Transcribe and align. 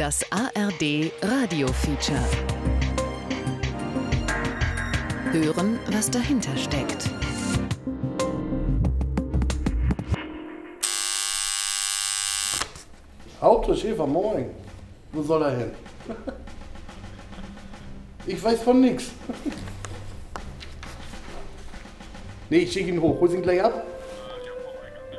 Das 0.00 0.24
ARD 0.30 1.12
Radio 1.20 1.68
Feature. 1.68 2.24
Hören, 5.30 5.78
was 5.92 6.10
dahinter 6.10 6.56
steckt. 6.56 7.10
Auto, 13.42 13.74
Schäfer, 13.74 14.06
moin. 14.06 14.46
Wo 15.12 15.22
soll 15.22 15.42
er 15.42 15.50
hin? 15.50 15.70
Ich 18.24 18.42
weiß 18.42 18.62
von 18.62 18.80
nichts. 18.80 19.10
Nee, 22.48 22.60
ich 22.60 22.72
schicke 22.72 22.88
ihn 22.88 23.02
hoch. 23.02 23.20
Hol 23.20 23.34
ihn 23.34 23.42
gleich 23.42 23.62
ab? 23.62 23.84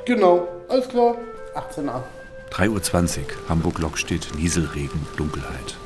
Genau, 0.06 0.48
alles 0.68 0.88
klar. 0.88 1.18
18a. 1.54 2.02
3.20 2.52 3.18
Uhr, 3.18 3.24
Hamburg-Lockstedt, 3.48 4.34
Nieselregen, 4.36 5.06
Dunkelheit. 5.16 5.76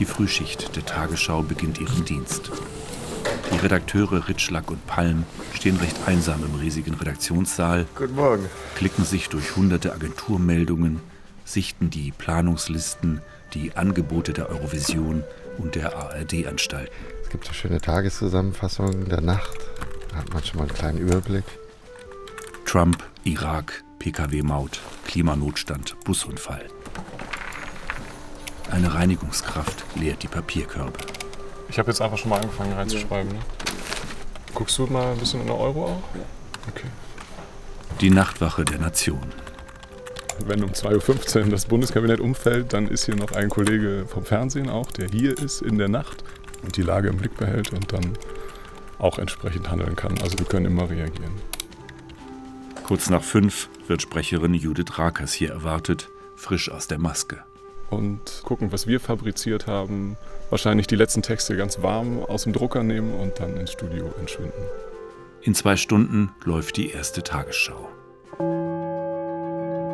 Die 0.00 0.04
Frühschicht 0.04 0.74
der 0.74 0.84
Tagesschau 0.84 1.42
beginnt 1.42 1.80
ihren 1.80 2.04
Dienst. 2.04 2.50
Die 3.52 3.58
Redakteure 3.58 4.28
Ritschlack 4.28 4.70
und 4.70 4.84
Palm 4.86 5.24
stehen 5.54 5.76
recht 5.76 5.96
einsam 6.06 6.44
im 6.44 6.58
riesigen 6.58 6.94
Redaktionssaal, 6.94 7.86
Guten 7.94 8.16
Morgen. 8.16 8.46
klicken 8.76 9.04
sich 9.04 9.28
durch 9.28 9.54
hunderte 9.56 9.92
Agenturmeldungen, 9.92 11.00
sichten 11.44 11.90
die 11.90 12.12
Planungslisten, 12.12 13.20
die 13.54 13.76
Angebote 13.76 14.32
der 14.32 14.48
Eurovision 14.50 15.22
und 15.58 15.74
der 15.76 15.96
ARD-Anstalten. 15.96 16.94
Es 17.22 17.30
gibt 17.30 17.46
eine 17.46 17.54
schöne 17.54 17.80
Tageszusammenfassung 17.80 19.08
der 19.08 19.20
Nacht. 19.20 19.58
Da 20.10 20.16
hat 20.16 20.32
man 20.32 20.42
schon 20.42 20.58
mal 20.58 20.64
einen 20.64 20.74
kleinen 20.74 20.98
Überblick. 20.98 21.44
Trump, 22.64 23.04
Irak, 23.24 23.82
Pkw-Maut, 24.00 24.80
Klimanotstand, 25.04 25.94
Busunfall. 26.04 26.66
Eine 28.70 28.94
Reinigungskraft 28.94 29.84
leert 29.94 30.22
die 30.22 30.26
Papierkörbe. 30.26 30.98
Ich 31.68 31.78
habe 31.78 31.90
jetzt 31.90 32.00
einfach 32.00 32.16
schon 32.16 32.30
mal 32.30 32.40
angefangen 32.40 32.72
reinzuschreiben. 32.72 33.30
Ne? 33.30 33.38
Guckst 34.54 34.78
du 34.78 34.86
mal 34.86 35.12
ein 35.12 35.18
bisschen 35.18 35.42
in 35.42 35.48
der 35.48 35.58
Euro 35.58 35.84
auch? 35.84 36.02
Okay. 36.70 36.86
Die 38.00 38.08
Nachtwache 38.08 38.64
der 38.64 38.78
Nation. 38.78 39.20
Wenn 40.46 40.64
um 40.64 40.70
2.15 40.70 41.44
Uhr 41.44 41.50
das 41.50 41.66
Bundeskabinett 41.66 42.20
umfällt, 42.20 42.72
dann 42.72 42.88
ist 42.88 43.04
hier 43.04 43.16
noch 43.16 43.32
ein 43.32 43.50
Kollege 43.50 44.06
vom 44.08 44.24
Fernsehen 44.24 44.70
auch, 44.70 44.90
der 44.92 45.08
hier 45.10 45.36
ist 45.36 45.60
in 45.60 45.76
der 45.76 45.88
Nacht 45.88 46.24
und 46.62 46.78
die 46.78 46.82
Lage 46.82 47.08
im 47.08 47.18
Blick 47.18 47.36
behält 47.36 47.74
und 47.74 47.92
dann 47.92 48.16
auch 48.98 49.18
entsprechend 49.18 49.70
handeln 49.70 49.94
kann. 49.94 50.18
Also 50.22 50.38
wir 50.38 50.46
können 50.46 50.64
immer 50.64 50.88
reagieren. 50.88 51.34
Kurz 52.90 53.08
nach 53.08 53.22
fünf 53.22 53.68
wird 53.86 54.02
Sprecherin 54.02 54.52
Judith 54.52 54.98
Rakers 54.98 55.32
hier 55.32 55.50
erwartet, 55.50 56.08
frisch 56.34 56.72
aus 56.72 56.88
der 56.88 56.98
Maske. 56.98 57.44
Und 57.88 58.42
gucken, 58.42 58.72
was 58.72 58.88
wir 58.88 58.98
fabriziert 58.98 59.68
haben. 59.68 60.16
Wahrscheinlich 60.48 60.88
die 60.88 60.96
letzten 60.96 61.22
Texte 61.22 61.56
ganz 61.56 61.82
warm 61.82 62.24
aus 62.24 62.42
dem 62.42 62.52
Drucker 62.52 62.82
nehmen 62.82 63.14
und 63.14 63.38
dann 63.38 63.56
ins 63.56 63.70
Studio 63.70 64.12
entschwinden. 64.18 64.64
In 65.40 65.54
zwei 65.54 65.76
Stunden 65.76 66.32
läuft 66.42 66.78
die 66.78 66.90
erste 66.90 67.22
Tagesschau. 67.22 67.88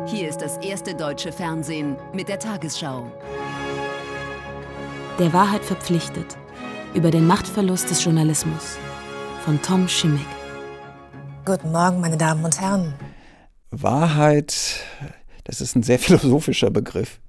Hier 0.07 0.27
ist 0.27 0.39
das 0.39 0.57
erste 0.57 0.95
deutsche 0.95 1.31
Fernsehen 1.31 1.97
mit 2.15 2.29
der 2.29 2.39
Tagesschau. 2.39 3.11
Der 5.19 5.31
Wahrheit 5.33 5.63
verpflichtet. 5.63 6.35
Über 6.95 7.11
den 7.11 7.27
Machtverlust 7.27 7.91
des 7.91 8.03
Journalismus. 8.03 8.79
Von 9.45 9.61
Tom 9.61 9.87
Schimmick. 9.87 10.36
Guten 11.47 11.71
Morgen, 11.71 12.01
meine 12.01 12.17
Damen 12.17 12.43
und 12.43 12.59
Herren. 12.59 12.93
Wahrheit, 13.71 14.81
das 15.45 15.61
ist 15.61 15.77
ein 15.77 15.83
sehr 15.83 15.97
philosophischer 16.07 16.69
Begriff. 16.71 17.21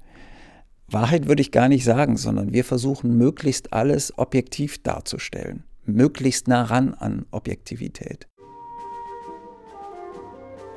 Wahrheit 0.89 1.29
würde 1.29 1.41
ich 1.41 1.53
gar 1.53 1.69
nicht 1.69 1.85
sagen, 1.85 2.17
sondern 2.17 2.53
wir 2.53 2.65
versuchen 2.65 3.17
möglichst 3.17 3.73
alles 3.73 4.19
objektiv 4.19 4.83
darzustellen. 4.83 5.63
Möglichst 5.85 6.49
nah 6.49 6.65
ran 6.65 6.95
an 6.95 7.27
Objektivität. 7.31 8.27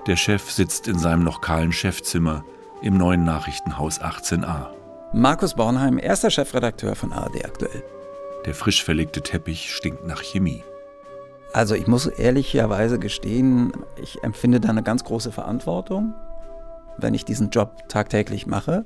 Der 0.06 0.18
Chef 0.18 0.52
sitzt 0.52 0.88
in 0.88 1.00
seinem 1.00 1.24
noch 1.24 1.42
kahlen 1.42 1.72
Chefzimmer 1.72 2.46
im 2.84 2.96
neuen 2.96 3.24
Nachrichtenhaus 3.24 4.00
18a. 4.02 4.68
Markus 5.14 5.56
Bornheim, 5.56 5.98
erster 5.98 6.30
Chefredakteur 6.30 6.96
von 6.96 7.12
ARD 7.12 7.44
aktuell. 7.44 7.84
Der 8.46 8.54
frisch 8.54 8.84
verlegte 8.84 9.22
Teppich 9.24 9.72
stinkt 9.74 10.06
nach 10.06 10.22
Chemie. 10.22 10.64
Also 11.54 11.76
ich 11.76 11.88
muss 11.88 12.08
ehrlicherweise 12.08 12.98
gestehen, 12.98 13.74
ich 14.02 14.24
empfinde 14.24 14.62
da 14.62 14.70
eine 14.70 14.84
ganz 14.84 15.04
große 15.04 15.32
Verantwortung, 15.32 16.14
wenn 16.98 17.14
ich 17.14 17.26
diesen 17.26 17.50
Job 17.50 17.90
tagtäglich 17.90 18.48
mache. 18.48 18.86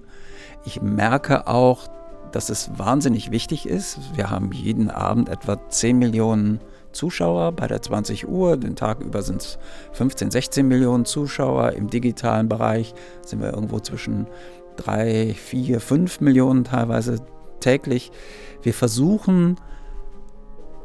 Ich 0.66 0.81
merke 0.81 1.48
auch, 1.48 1.88
dass 2.31 2.50
es 2.50 2.72
wahnsinnig 2.78 3.30
wichtig 3.30 3.68
ist. 3.68 4.00
Wir 4.16 4.31
haben 4.31 4.52
jeden 4.52 4.90
Abend 4.90 5.30
etwa 5.30 5.59
10 5.70 5.98
Millionen 6.00 6.59
Zuschauer 6.92 7.52
bei 7.52 7.68
der 7.68 7.84
20 7.84 8.28
Uhr. 8.28 8.58
Den 8.58 8.76
Tag 8.76 9.00
über 9.00 9.22
sind 9.22 9.42
es 9.42 9.59
15, 9.94 10.32
16 10.32 10.68
Millionen 10.68 11.06
Zuschauer. 11.06 11.74
Im 11.74 11.90
digitalen 11.90 12.50
Bereich 12.50 12.96
sind 13.22 13.42
wir 13.42 13.53
irgendwo 13.53 13.80
zwischen 13.80 14.26
3, 14.78 15.36
4, 15.36 15.80
5 15.80 16.22
Millionen 16.22 16.64
teilweise 16.64 17.20
täglich. 17.59 18.12
Wir 18.64 18.74
versuchen, 18.74 19.58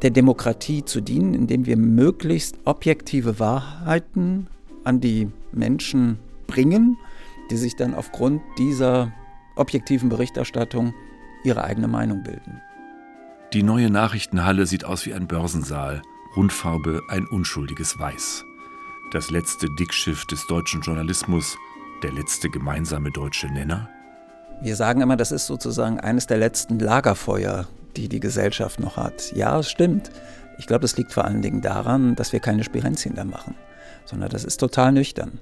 der 0.01 0.09
Demokratie 0.09 0.83
zu 0.83 1.01
dienen, 1.01 1.33
indem 1.33 1.65
wir 1.65 1.77
möglichst 1.77 2.57
objektive 2.65 3.39
Wahrheiten 3.39 4.47
an 4.83 4.99
die 4.99 5.29
Menschen 5.51 6.17
bringen, 6.47 6.97
die 7.51 7.57
sich 7.57 7.75
dann 7.75 7.93
aufgrund 7.93 8.41
dieser 8.57 9.11
objektiven 9.55 10.09
Berichterstattung 10.09 10.93
ihre 11.43 11.63
eigene 11.63 11.87
Meinung 11.87 12.23
bilden. 12.23 12.61
Die 13.53 13.63
neue 13.63 13.89
Nachrichtenhalle 13.89 14.65
sieht 14.65 14.85
aus 14.85 15.05
wie 15.05 15.13
ein 15.13 15.27
Börsensaal, 15.27 16.01
Rundfarbe 16.35 17.01
ein 17.09 17.27
unschuldiges 17.27 17.99
Weiß. 17.99 18.45
Das 19.11 19.29
letzte 19.29 19.67
Dickschiff 19.77 20.25
des 20.25 20.47
deutschen 20.47 20.81
Journalismus, 20.81 21.57
der 22.01 22.13
letzte 22.13 22.49
gemeinsame 22.49 23.11
deutsche 23.11 23.47
Nenner? 23.47 23.89
Wir 24.61 24.75
sagen 24.75 25.01
immer, 25.01 25.17
das 25.17 25.31
ist 25.31 25.47
sozusagen 25.47 25.99
eines 25.99 26.27
der 26.27 26.37
letzten 26.37 26.79
Lagerfeuer, 26.79 27.67
die 27.97 28.09
die 28.09 28.19
Gesellschaft 28.19 28.79
noch 28.79 28.97
hat. 28.97 29.31
Ja, 29.33 29.59
es 29.59 29.69
stimmt. 29.69 30.11
Ich 30.57 30.67
glaube, 30.67 30.81
das 30.81 30.97
liegt 30.97 31.11
vor 31.13 31.25
allen 31.25 31.41
Dingen 31.41 31.61
daran, 31.61 32.15
dass 32.15 32.33
wir 32.33 32.39
keine 32.39 32.63
Spirenzien 32.63 33.15
da 33.15 33.23
machen, 33.23 33.55
sondern 34.05 34.29
das 34.29 34.43
ist 34.43 34.57
total 34.57 34.91
nüchtern. 34.91 35.39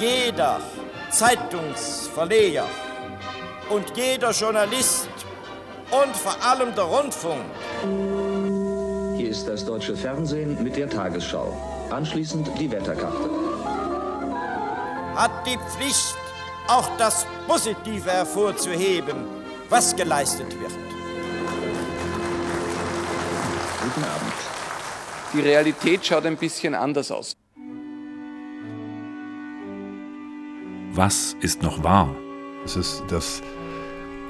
Jeder 0.00 0.60
Zeitungsverleger 1.10 2.64
und 3.68 3.84
jeder 3.94 4.30
Journalist 4.32 5.08
und 5.90 6.16
vor 6.16 6.36
allem 6.42 6.74
der 6.74 6.84
Rundfunk 6.84 7.42
Hier 9.16 9.28
ist 9.28 9.46
das 9.46 9.64
deutsche 9.64 9.94
Fernsehen 9.94 10.62
mit 10.62 10.76
der 10.76 10.88
Tagesschau. 10.88 11.54
Anschließend 11.90 12.48
die 12.58 12.70
Wetterkarte. 12.70 13.28
hat 15.14 15.46
die 15.46 15.58
Pflicht, 15.58 16.16
auch 16.68 16.88
das 16.96 17.26
Positive 17.46 18.10
hervorzuheben, 18.10 19.41
was 19.72 19.96
geleistet 19.96 20.52
wird. 20.60 20.72
Guten 23.82 24.04
Abend. 24.04 24.32
Die 25.32 25.40
Realität 25.40 26.04
schaut 26.04 26.26
ein 26.26 26.36
bisschen 26.36 26.74
anders 26.74 27.10
aus. 27.10 27.34
Was 30.92 31.34
ist 31.40 31.62
noch 31.62 31.82
wahr? 31.82 32.14
Es 32.66 32.76
ist 32.76 33.02
das 33.08 33.40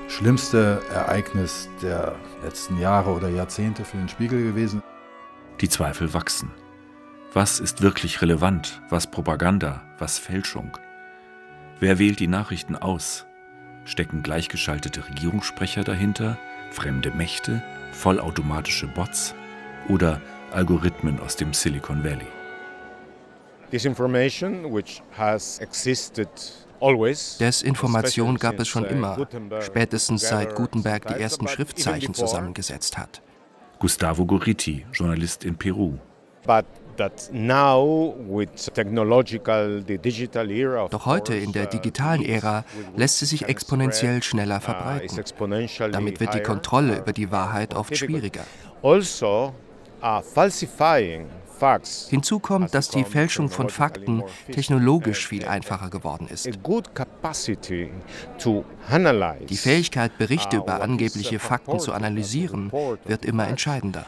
schlimmste 0.07 0.81
Ereignis 0.95 1.69
der 1.83 2.15
letzten 2.45 2.79
Jahre 2.79 3.11
oder 3.11 3.29
Jahrzehnte 3.29 3.85
für 3.85 3.97
den 3.97 4.09
Spiegel 4.09 4.45
gewesen. 4.45 4.81
Die 5.61 5.69
Zweifel 5.69 6.15
wachsen. 6.15 6.53
Was 7.33 7.59
ist 7.59 7.83
wirklich 7.83 8.23
relevant? 8.23 8.81
Was 8.91 9.11
Propaganda? 9.11 9.83
Was 9.99 10.21
Fälschung? 10.21 10.79
Wer 11.81 11.99
wählt 11.99 12.21
die 12.21 12.29
Nachrichten 12.29 12.77
aus? 12.77 13.27
Stecken 13.85 14.23
gleichgeschaltete 14.23 15.09
Regierungssprecher 15.09 15.85
dahinter? 15.85 16.39
Fremde 16.71 17.11
Mächte? 17.11 17.63
Vollautomatische 17.93 18.87
Bots? 18.87 19.35
Oder 19.89 20.21
Algorithmen 20.53 21.19
aus 21.21 21.37
dem 21.37 21.53
Silicon 21.53 22.05
Valley? 22.05 22.29
Disinformation, 23.73 24.73
which 24.73 25.03
has 25.17 25.59
existed 25.59 26.29
always. 26.79 27.39
Desinformation 27.39 28.37
gab 28.37 28.61
es 28.61 28.69
schon 28.69 28.85
immer, 28.85 29.19
uh, 29.19 29.61
spätestens 29.63 30.29
seit 30.29 30.55
Gutenberg 30.55 31.07
die 31.07 31.15
ersten 31.15 31.49
Schriftzeichen 31.49 32.13
zusammengesetzt 32.13 32.99
hat. 32.99 33.23
Gustavo 33.79 34.27
Gorriti, 34.27 34.85
Journalist 34.93 35.45
in 35.45 35.57
Peru. 35.57 35.99
But 36.95 36.99
that 36.99 37.33
now 37.33 38.15
with 38.29 38.51
technological, 38.75 39.83
the 39.83 39.99
digital 39.99 40.51
era. 40.51 40.85
of 40.85 40.91
Doch 40.91 41.07
heute 41.07 41.35
in 41.35 41.53
der 41.53 41.67
uh, 41.67 41.71
digitalen 41.71 42.25
Ära 42.25 42.65
lässt 42.97 43.19
sie 43.19 43.27
sich 43.27 43.49
exponentiell 43.49 44.23
schneller 44.23 44.59
uh, 44.59 44.61
verbreiten. 44.61 45.25
Damit 45.93 46.21
wird 46.21 46.35
die. 46.35 46.43
Kontrolle 46.43 46.99
über 46.99 47.13
die 47.13 47.31
Wahrheit 47.31 47.75
oft 47.75 47.97
schwieriger. 47.97 48.45
Also, 48.83 49.55
uh, 50.03 50.21
falsifying 50.21 51.27
Hinzu 52.11 52.41
kommt, 52.41 52.75
dass 52.75 52.89
die 52.89 53.05
Fälschung 53.05 53.49
von 53.49 53.69
Fakten 53.69 54.23
technologisch 54.51 55.29
viel 55.29 55.47
einfacher 55.47 55.91
geworden 55.91 56.29
ist. 56.29 56.49
Die 59.49 59.57
Fähigkeit, 59.57 60.19
Berichte 60.19 60.57
über 60.57 60.83
angebliche 60.83 61.39
Fakten 61.39 61.79
zu 61.79 61.93
analysieren, 61.93 62.73
wird 63.05 63.25
immer 63.25 63.47
entscheidender. 63.47 64.07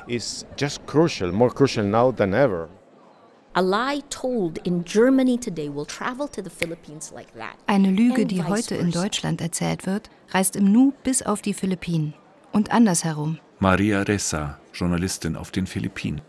Eine 7.66 7.90
Lüge, 7.90 8.26
die 8.26 8.42
heute 8.42 8.74
in 8.74 8.90
Deutschland 8.90 9.40
erzählt 9.40 9.86
wird, 9.86 10.10
reist 10.30 10.56
im 10.56 10.72
Nu 10.72 10.92
bis 11.04 11.22
auf 11.22 11.40
die 11.40 11.54
Philippinen. 11.54 12.14
Und 12.54 12.70
andersherum. 12.70 13.38
Maria 13.58 14.02
Ressa, 14.02 14.58
Journalistin 14.72 15.34
auf 15.34 15.50
den 15.50 15.66
Philippinen. 15.66 16.20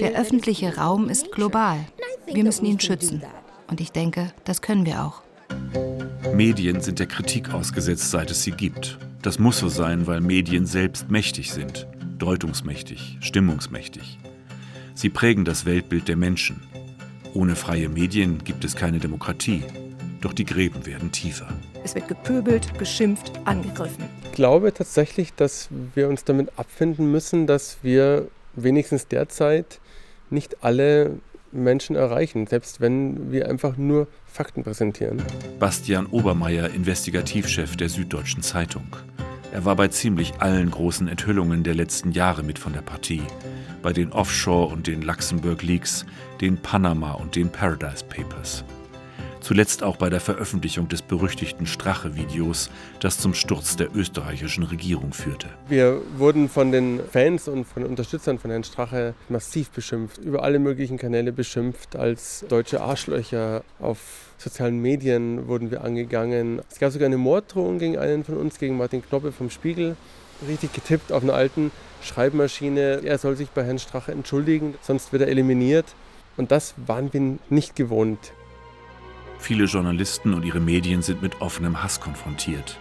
Der 0.00 0.20
öffentliche 0.20 0.76
Raum 0.76 1.08
ist 1.08 1.30
global. 1.30 1.78
Wir 2.26 2.42
müssen 2.42 2.66
ihn 2.66 2.80
schützen. 2.80 3.22
Und 3.68 3.80
ich 3.80 3.92
denke, 3.92 4.32
das 4.44 4.62
können 4.62 4.84
wir 4.84 5.04
auch. 5.04 5.22
Medien 6.34 6.80
sind 6.80 6.98
der 6.98 7.06
Kritik 7.06 7.54
ausgesetzt, 7.54 8.10
seit 8.10 8.32
es 8.32 8.42
sie 8.42 8.50
gibt. 8.50 8.98
Das 9.22 9.38
muss 9.38 9.58
so 9.58 9.68
sein, 9.68 10.08
weil 10.08 10.20
Medien 10.20 10.66
selbst 10.66 11.08
mächtig 11.08 11.52
sind, 11.52 11.86
deutungsmächtig, 12.18 13.18
stimmungsmächtig. 13.20 14.18
Sie 14.94 15.08
prägen 15.08 15.44
das 15.44 15.66
Weltbild 15.66 16.08
der 16.08 16.16
Menschen. 16.16 16.62
Ohne 17.32 17.54
freie 17.54 17.88
Medien 17.88 18.42
gibt 18.42 18.64
es 18.64 18.74
keine 18.74 18.98
Demokratie. 18.98 19.62
Doch 20.24 20.32
die 20.32 20.46
Gräben 20.46 20.86
werden 20.86 21.12
tiefer. 21.12 21.46
Es 21.84 21.94
wird 21.94 22.08
gepöbelt, 22.08 22.78
geschimpft, 22.78 23.30
angegriffen. 23.44 24.04
Ich 24.24 24.32
glaube 24.32 24.72
tatsächlich, 24.72 25.34
dass 25.34 25.68
wir 25.94 26.08
uns 26.08 26.24
damit 26.24 26.58
abfinden 26.58 27.12
müssen, 27.12 27.46
dass 27.46 27.76
wir 27.82 28.28
wenigstens 28.54 29.06
derzeit 29.06 29.80
nicht 30.30 30.64
alle 30.64 31.18
Menschen 31.52 31.94
erreichen, 31.94 32.46
selbst 32.46 32.80
wenn 32.80 33.32
wir 33.32 33.50
einfach 33.50 33.76
nur 33.76 34.08
Fakten 34.26 34.64
präsentieren. 34.64 35.22
Bastian 35.58 36.06
Obermeier, 36.06 36.70
Investigativchef 36.70 37.76
der 37.76 37.90
Süddeutschen 37.90 38.42
Zeitung. 38.42 38.86
Er 39.52 39.66
war 39.66 39.76
bei 39.76 39.88
ziemlich 39.88 40.32
allen 40.38 40.70
großen 40.70 41.06
Enthüllungen 41.06 41.64
der 41.64 41.74
letzten 41.74 42.12
Jahre 42.12 42.42
mit 42.42 42.58
von 42.58 42.72
der 42.72 42.80
Partie. 42.80 43.22
Bei 43.82 43.92
den 43.92 44.10
Offshore- 44.10 44.72
und 44.72 44.86
den 44.86 45.02
Luxemburg-Leaks, 45.02 46.06
den 46.40 46.56
Panama- 46.56 47.12
und 47.12 47.36
den 47.36 47.50
Paradise 47.50 48.02
Papers. 48.06 48.64
Zuletzt 49.44 49.82
auch 49.82 49.98
bei 49.98 50.08
der 50.08 50.20
Veröffentlichung 50.20 50.88
des 50.88 51.02
berüchtigten 51.02 51.66
Strache-Videos, 51.66 52.70
das 53.00 53.18
zum 53.18 53.34
Sturz 53.34 53.76
der 53.76 53.94
österreichischen 53.94 54.64
Regierung 54.64 55.12
führte. 55.12 55.48
Wir 55.68 56.00
wurden 56.16 56.48
von 56.48 56.72
den 56.72 56.98
Fans 57.12 57.46
und 57.46 57.66
von 57.66 57.82
den 57.82 57.90
Unterstützern 57.90 58.38
von 58.38 58.50
Herrn 58.50 58.64
Strache 58.64 59.12
massiv 59.28 59.68
beschimpft, 59.68 60.16
über 60.16 60.44
alle 60.44 60.58
möglichen 60.58 60.96
Kanäle 60.96 61.30
beschimpft, 61.30 61.94
als 61.94 62.46
deutsche 62.48 62.80
Arschlöcher. 62.80 63.64
Auf 63.80 63.98
sozialen 64.38 64.80
Medien 64.80 65.46
wurden 65.46 65.70
wir 65.70 65.84
angegangen. 65.84 66.62
Es 66.70 66.78
gab 66.78 66.92
sogar 66.92 67.04
eine 67.04 67.18
Morddrohung 67.18 67.78
gegen 67.78 67.98
einen 67.98 68.24
von 68.24 68.38
uns, 68.38 68.58
gegen 68.58 68.78
Martin 68.78 69.02
Knoppe 69.02 69.30
vom 69.30 69.50
Spiegel. 69.50 69.94
Richtig 70.48 70.72
getippt 70.72 71.12
auf 71.12 71.22
einer 71.22 71.34
alten 71.34 71.70
Schreibmaschine. 72.00 73.02
Er 73.04 73.18
soll 73.18 73.36
sich 73.36 73.50
bei 73.50 73.62
Herrn 73.62 73.78
Strache 73.78 74.10
entschuldigen, 74.10 74.76
sonst 74.80 75.12
wird 75.12 75.20
er 75.20 75.28
eliminiert. 75.28 75.94
Und 76.38 76.50
das 76.50 76.72
waren 76.86 77.12
wir 77.12 77.38
nicht 77.50 77.76
gewohnt. 77.76 78.32
Viele 79.44 79.66
Journalisten 79.66 80.32
und 80.32 80.42
ihre 80.42 80.58
Medien 80.58 81.02
sind 81.02 81.20
mit 81.20 81.42
offenem 81.42 81.82
Hass 81.82 82.00
konfrontiert. 82.00 82.78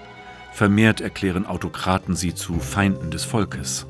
Vermehrt 0.54 1.01
erklären 1.01 1.45
Autokraten 1.45 2.15
sie 2.15 2.33
zu 2.33 2.57
Feinden 2.57 3.12
des 3.12 3.25
Volkes. 3.25 3.86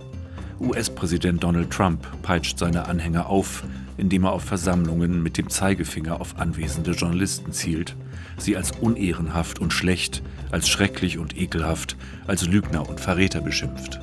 US-Präsident 0.60 1.44
Donald 1.44 1.70
Trump 1.70 2.08
peitscht 2.24 2.58
seine 2.58 2.88
Anhänger 2.88 3.28
auf, 3.28 3.64
indem 3.98 4.24
er 4.24 4.31
auf 4.31 4.46
Versammlungen 4.46 5.22
mit 5.22 5.38
dem 5.38 5.52
Zeigefinger 5.52 6.20
auf 6.20 6.40
anwesende 6.40 6.94
Journalisten 6.94 7.52
zielt, 7.52 7.96
sie 8.40 8.58
als 8.58 8.72
unehrenhaft 8.72 9.60
und 9.60 9.72
schlecht, 9.72 10.24
als 10.50 10.68
schrecklich 10.68 11.20
und 11.20 11.38
ekelhaft, 11.38 11.96
als 12.25 12.48
Lügner 12.48 12.90
und 12.90 13.00
Verräter 13.00 13.42
beschimpft. 13.42 14.00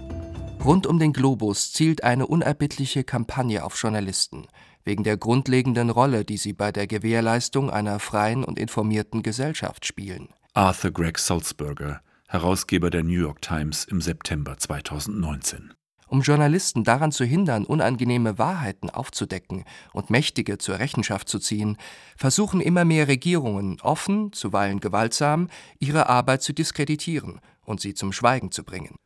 Rund 0.65 0.87
um 0.87 1.01
den 1.01 1.13
Globus 1.13 1.73
zielt 1.73 2.05
eine 2.05 2.29
unerbittliche 2.29 3.03
Kampagne 3.03 3.65
auf 3.65 3.83
Journalisten, 3.83 4.47
wegen 4.91 5.05
der 5.05 5.17
grundlegenden 5.17 5.89
Rolle, 5.89 6.25
die 6.25 6.37
sie 6.37 6.53
bei 6.53 6.73
der 6.73 6.89
Gewährleistung 6.89 7.71
einer 7.71 8.01
freien 8.01 8.43
und 8.43 8.59
informierten 8.59 9.23
Gesellschaft 9.23 9.87
spielen. 9.87 10.31
Arthur 10.53 10.91
Gregg 10.91 11.17
Sulzberger, 11.17 12.01
Herausgeber 12.27 12.91
der 12.91 13.05
New 13.05 13.21
York 13.21 13.41
Times 13.41 13.85
im 13.85 14.01
September 14.01 14.59
2019. 14.59 15.73
Um 16.09 16.23
Journalisten 16.23 16.83
daran 16.83 17.13
zu 17.13 17.25
hindern, 17.25 17.65
unangenehme 17.65 18.37
Wahrheiten 18.37 18.91
aufzudecken 18.91 19.65
und 19.93 20.11
Mächtige 20.11 20.59
zur 20.59 20.81
Rechenschaft 20.81 21.29
zu 21.29 21.39
ziehen, 21.39 21.77
versuchen 22.17 22.61
immer 22.61 22.85
mehr 22.85 23.07
Regierungen 23.07 23.81
offen, 23.83 24.33
zuweilen 24.33 24.81
gewaltsam, 24.81 25.51
ihre 25.79 26.09
Arbeit 26.09 26.43
zu 26.43 26.53
diskreditieren 26.53 27.39
und 27.65 27.81
sie 27.81 27.95
zum 27.95 28.11
Schweigen 28.13 28.51
zu 28.51 28.65
bringen. 28.65 28.97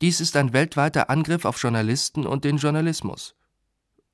Dies 0.00 0.22
ist 0.22 0.34
ein 0.36 0.54
weltweiter 0.54 1.10
Angriff 1.10 1.44
auf 1.44 1.60
Journalisten 1.60 2.26
und 2.26 2.44
den 2.44 2.56
Journalismus. 2.56 3.34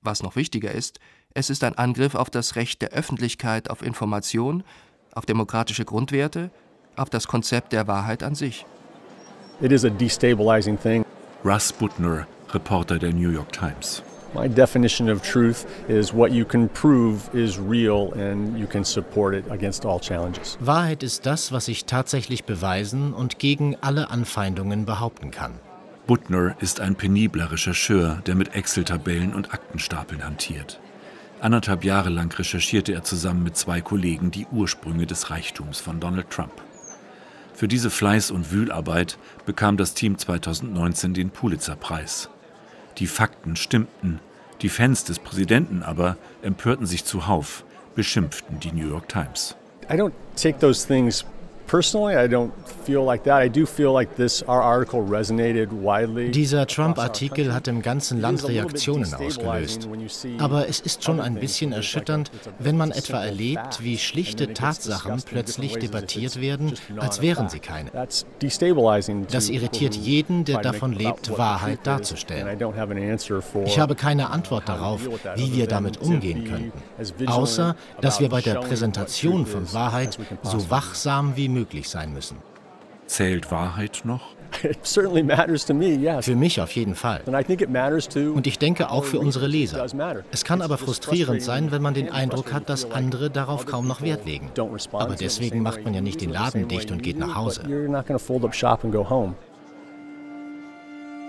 Was 0.02 0.23
noch 0.23 0.35
wichtiger 0.35 0.73
ist, 0.73 0.99
es 1.35 1.50
ist 1.50 1.62
ein 1.62 1.76
Angriff 1.76 2.14
auf 2.14 2.31
das 2.31 2.56
Recht 2.56 2.81
der 2.82 2.91
Öffentlichkeit 2.91 3.70
auf 3.70 3.82
Information, 3.82 4.64
auf 5.12 5.26
demokratische 5.26 5.85
Grundwerte, 5.85 6.50
auf 6.97 7.11
das 7.11 7.29
Konzept 7.29 7.73
der 7.73 7.87
Wahrheit 7.87 8.23
an 8.23 8.35
sich. 8.35 8.67
It 9.61 9.73
is 9.73 9.85
a 9.85 9.91
destabilizing 9.91 10.79
thing. 10.81 11.05
Russ 11.44 11.73
Butner, 11.73 12.26
Reporter 12.52 12.99
der 12.99 13.12
New 13.12 13.31
York 13.31 13.52
Times. 13.52 14.02
My 14.32 14.49
definition 14.49 15.11
of 15.11 15.23
truth 15.23 15.67
is 15.88 16.14
what 16.14 16.31
you 16.31 16.44
can 16.44 16.69
prove 16.69 17.29
is 17.35 17.58
real 17.58 18.12
and 18.14 18.56
you 18.56 18.67
can 18.67 18.85
support 18.85 19.35
it 19.35 19.50
against 19.50 19.85
all 19.85 20.00
challenges. 20.00 20.56
Wahrheit 20.61 21.02
ist 21.02 21.26
das, 21.26 21.52
was 21.52 21.69
ich 21.69 21.85
tatsächlich 21.85 22.44
beweisen 22.44 23.12
und 23.12 23.38
gegen 23.38 23.76
alle 23.81 24.11
Anfeindungen 24.11 24.87
behaupten 24.87 25.31
kann. 25.31 25.58
Butner 26.11 26.57
ist 26.59 26.81
ein 26.81 26.97
penibler 26.97 27.53
Rechercheur, 27.53 28.21
der 28.27 28.35
mit 28.35 28.53
Excel-Tabellen 28.53 29.33
und 29.33 29.55
Aktenstapeln 29.55 30.25
hantiert. 30.25 30.81
Anderthalb 31.41 31.85
Jahre 31.85 32.09
lang 32.11 32.37
recherchierte 32.37 32.93
er 32.93 33.05
zusammen 33.05 33.45
mit 33.45 33.57
zwei 33.57 33.81
Kollegen 33.81 34.33
die 34.33 34.49
Ursprünge 34.51 35.07
des 35.07 35.31
Reichtums 35.31 35.79
von 35.79 36.01
Donald 36.01 36.29
Trump. 36.29 36.51
Für 37.55 37.69
diese 37.69 37.91
Fleiß- 37.91 38.33
und 38.33 38.51
Wühlarbeit 38.51 39.19
bekam 39.47 39.77
das 39.77 39.95
Team 39.95 40.19
2019 40.19 41.15
den 41.15 41.31
Pulitzer-Preis. 41.31 42.29
Die 42.99 43.07
Fakten 43.07 43.55
stimmten, 43.55 44.19
die 44.62 44.69
Fans 44.69 45.05
des 45.05 45.21
Präsidenten 45.21 45.85
aber 45.85 46.17
empörten 46.43 46.87
sich 46.87 47.05
zuhauf, 47.05 47.65
beschimpften 47.95 48.59
die 48.59 48.73
New 48.73 48.88
York 48.88 49.09
Times. 49.09 49.55
I 49.88 49.93
don't 49.93 50.14
take 50.35 50.59
those 50.59 50.85
things 50.85 51.25
personally. 51.71 52.17
I 52.17 52.27
don't 52.27 52.53
feel 52.85 53.05
like 53.05 53.23
that. 53.25 53.41
I 53.41 53.49
do 53.49 53.65
feel 53.65 53.93
like 53.93 54.17
this 54.17 54.43
our 54.43 54.61
article 54.61 55.03
resonated 55.03 55.69
widely. 55.71 56.31
Dieser 56.31 56.67
Trump-Artikel 56.67 57.55
hat 57.55 57.69
im 57.69 57.81
ganzen 57.81 58.21
Land 58.21 58.47
Reaktionen 58.47 59.15
ausgelöst. 59.15 59.89
Aber 60.39 60.69
es 60.69 60.81
ist 60.81 61.05
schon 61.05 61.21
ein 61.21 61.37
bisschen 61.37 61.73
erschütternd, 61.73 62.31
wenn 62.59 62.77
man 62.77 62.91
etwa 62.91 63.25
erlebt, 63.25 63.83
wie 63.83 63.99
schlichte 63.99 64.53
Tatsachen 64.53 65.23
plötzlich 65.25 65.79
debattiert 65.79 66.41
werden, 66.41 66.75
als 66.99 67.23
wären 67.23 67.49
sie 67.49 67.61
keine. 67.61 67.91
Das 67.93 69.49
irritiert 69.49 69.95
jeden, 69.95 70.45
der 70.45 70.59
davon 70.59 70.93
lebt, 70.93 71.39
Wahrheit 71.39 71.87
darzustellen. 71.87 72.59
Ich 73.65 73.79
habe 73.79 73.95
keine 73.95 74.31
Antwort 74.31 74.69
darauf, 74.69 75.03
wie 75.37 75.55
wir 75.55 75.69
damit 75.69 75.99
umgehen 75.99 76.45
könnten, 76.45 77.29
außer 77.29 77.77
dass 78.00 78.19
wir 78.19 78.29
bei 78.29 78.41
der 78.41 78.55
Präsentation 78.57 79.47
von 79.47 79.73
Wahrheit 79.73 80.19
so 80.43 80.71
wachsam 80.71 81.37
wie 81.37 81.49
möglich 81.49 81.60
möglich 81.61 81.88
sein 81.88 82.12
müssen. 82.12 82.38
Zählt 83.07 83.50
Wahrheit 83.50 84.02
noch? 84.05 84.23
Für 86.23 86.35
mich 86.35 86.61
auf 86.61 86.73
jeden 86.73 86.95
Fall. 86.97 87.23
Und 87.25 88.47
ich 88.47 88.59
denke 88.59 88.90
auch 88.90 89.05
für 89.05 89.21
unsere 89.21 89.47
Leser. 89.47 89.87
Es 90.33 90.45
kann 90.45 90.61
aber 90.61 90.76
frustrierend 90.76 91.40
sein, 91.40 91.71
wenn 91.71 91.83
man 91.83 91.95
den 91.95 92.11
Eindruck 92.11 92.52
hat, 92.52 92.69
dass 92.69 92.90
andere 92.90 93.31
darauf 93.31 93.67
kaum 93.67 93.87
noch 93.87 94.02
Wert 94.02 94.26
legen. 94.26 94.50
Aber 94.93 95.14
deswegen 95.14 95.62
macht 95.62 95.85
man 95.85 95.95
ja 95.95 96.00
nicht 96.00 96.21
den 96.21 96.31
Laden 96.31 96.67
dicht 96.67 96.90
und 96.90 97.02
geht 97.02 97.19
nach 97.19 97.37
Hause. 97.37 97.62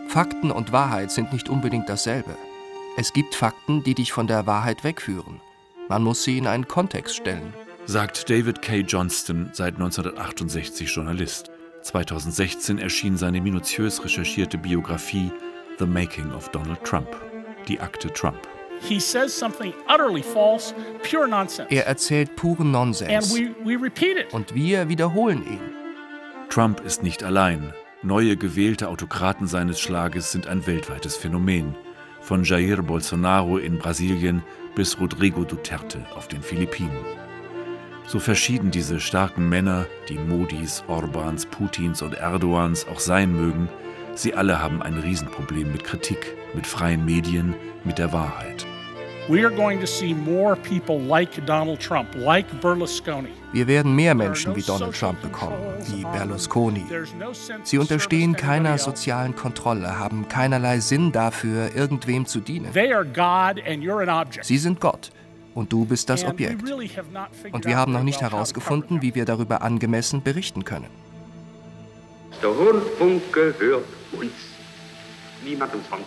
Fakten 0.07 0.51
und 0.51 0.71
Wahrheit 0.71 1.11
sind 1.11 1.31
nicht 1.31 1.47
unbedingt 1.47 1.89
dasselbe. 1.89 2.31
Es 2.97 3.13
gibt 3.13 3.35
Fakten, 3.35 3.83
die 3.83 3.93
dich 3.93 4.11
von 4.11 4.27
der 4.27 4.47
Wahrheit 4.47 4.83
wegführen. 4.83 5.39
Man 5.89 6.03
muss 6.03 6.23
sie 6.23 6.37
in 6.39 6.47
einen 6.47 6.67
Kontext 6.67 7.15
stellen 7.15 7.53
sagt 7.91 8.29
David 8.29 8.61
K. 8.61 8.77
Johnston, 8.87 9.49
seit 9.51 9.73
1968 9.73 10.89
Journalist. 10.89 11.51
2016 11.81 12.77
erschien 12.77 13.17
seine 13.17 13.41
minutiös 13.41 14.01
recherchierte 14.01 14.57
Biografie 14.57 15.29
The 15.77 15.85
Making 15.85 16.31
of 16.31 16.47
Donald 16.49 16.81
Trump, 16.85 17.09
die 17.67 17.81
Akte 17.81 18.07
Trump. 18.13 18.47
Er 21.69 21.85
erzählt 21.85 22.35
puren 22.37 22.71
Nonsens. 22.71 23.35
Und 24.31 24.55
wir 24.55 24.87
wiederholen 24.87 25.45
ihn. 25.45 25.59
Trump 26.49 26.79
ist 26.79 27.03
nicht 27.03 27.23
allein. 27.23 27.73
Neue 28.03 28.37
gewählte 28.37 28.87
Autokraten 28.87 29.47
seines 29.47 29.81
Schlages 29.81 30.31
sind 30.31 30.47
ein 30.47 30.65
weltweites 30.65 31.17
Phänomen, 31.17 31.75
von 32.21 32.45
Jair 32.45 32.81
Bolsonaro 32.81 33.57
in 33.57 33.77
Brasilien 33.77 34.43
bis 34.75 34.97
Rodrigo 34.97 35.43
Duterte 35.43 36.05
auf 36.15 36.29
den 36.29 36.41
Philippinen. 36.41 37.05
So 38.11 38.19
verschieden 38.19 38.71
diese 38.71 38.99
starken 38.99 39.47
Männer, 39.47 39.85
die 40.09 40.17
Modis, 40.17 40.83
Orbans, 40.89 41.45
Putins 41.45 42.01
und 42.01 42.13
Erdogans 42.13 42.85
auch 42.89 42.99
sein 42.99 43.31
mögen, 43.31 43.69
sie 44.15 44.33
alle 44.33 44.61
haben 44.61 44.81
ein 44.81 44.95
Riesenproblem 44.97 45.71
mit 45.71 45.85
Kritik, 45.85 46.35
mit 46.53 46.67
freien 46.67 47.05
Medien, 47.05 47.55
mit 47.85 47.99
der 47.99 48.11
Wahrheit. 48.11 48.65
We 49.29 49.45
are 49.45 49.55
going 49.55 49.79
to 49.79 49.85
see 49.85 50.13
more 50.13 50.57
people 50.57 50.99
like 50.99 51.29
Donald 51.45 51.79
Trump, 51.79 52.09
like 52.15 52.45
Berlusconi. 52.59 53.29
Wir 53.53 53.65
werden 53.67 53.95
mehr 53.95 54.13
Menschen 54.13 54.57
wie 54.57 54.61
Donald 54.61 54.93
Trump 54.93 55.21
bekommen, 55.21 55.55
wie 55.87 56.03
Berlusconi. 56.03 56.83
Sie 57.63 57.77
unterstehen 57.77 58.35
keiner 58.35 58.77
sozialen 58.77 59.37
Kontrolle, 59.37 59.97
haben 59.97 60.27
keinerlei 60.27 60.81
Sinn 60.81 61.13
dafür, 61.13 61.73
irgendwem 61.73 62.25
zu 62.25 62.41
dienen. 62.41 62.73
Sie 64.41 64.57
sind 64.57 64.81
Gott 64.81 65.11
und 65.53 65.71
du 65.71 65.85
bist 65.85 66.09
das 66.09 66.23
Objekt. 66.23 66.63
Und 67.51 67.65
wir 67.65 67.77
haben 67.77 67.91
noch 67.91 68.03
nicht 68.03 68.21
herausgefunden, 68.21 69.01
wie 69.01 69.15
wir 69.15 69.25
darüber 69.25 69.61
angemessen 69.61 70.21
berichten 70.21 70.65
können. 70.65 70.89
Der 72.41 72.49
Rundfunk 72.49 73.21
gehört 73.33 73.85
uns, 74.13 74.31
niemandem 75.45 75.81
sonst. 75.89 76.05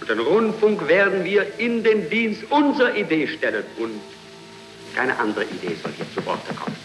Und 0.00 0.08
den 0.08 0.18
Rundfunk 0.18 0.88
werden 0.88 1.24
wir 1.24 1.58
in 1.58 1.84
den 1.84 2.08
Dienst 2.08 2.44
unserer 2.50 2.94
Idee 2.96 3.26
stellen 3.26 3.64
und 3.78 3.90
keine 4.94 5.18
andere 5.18 5.44
Idee 5.44 5.76
soll 5.82 5.92
hier 5.96 6.06
zu 6.14 6.24
Wort 6.24 6.40
kommen. 6.56 6.76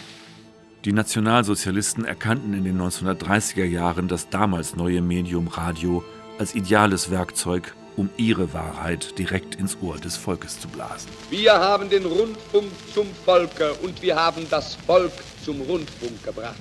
Die 0.84 0.92
Nationalsozialisten 0.92 2.04
erkannten 2.04 2.54
in 2.54 2.64
den 2.64 2.80
1930er 2.80 3.64
Jahren 3.64 4.06
das 4.06 4.28
damals 4.28 4.76
neue 4.76 5.00
Medium 5.02 5.48
Radio 5.48 6.04
als 6.38 6.54
ideales 6.54 7.10
Werkzeug, 7.10 7.74
um 7.96 8.10
ihre 8.16 8.52
Wahrheit 8.52 9.18
direkt 9.18 9.54
ins 9.54 9.76
Ohr 9.82 9.96
des 9.96 10.16
Volkes 10.16 10.60
zu 10.60 10.68
blasen. 10.68 11.10
Wir 11.30 11.54
haben 11.54 11.88
den 11.88 12.04
Rundfunk 12.04 12.70
zum 12.94 13.14
Volke 13.24 13.72
und 13.74 14.00
wir 14.02 14.16
haben 14.16 14.46
das 14.50 14.74
Volk 14.86 15.12
zum 15.44 15.60
Rundfunk 15.62 16.22
gebracht. 16.22 16.56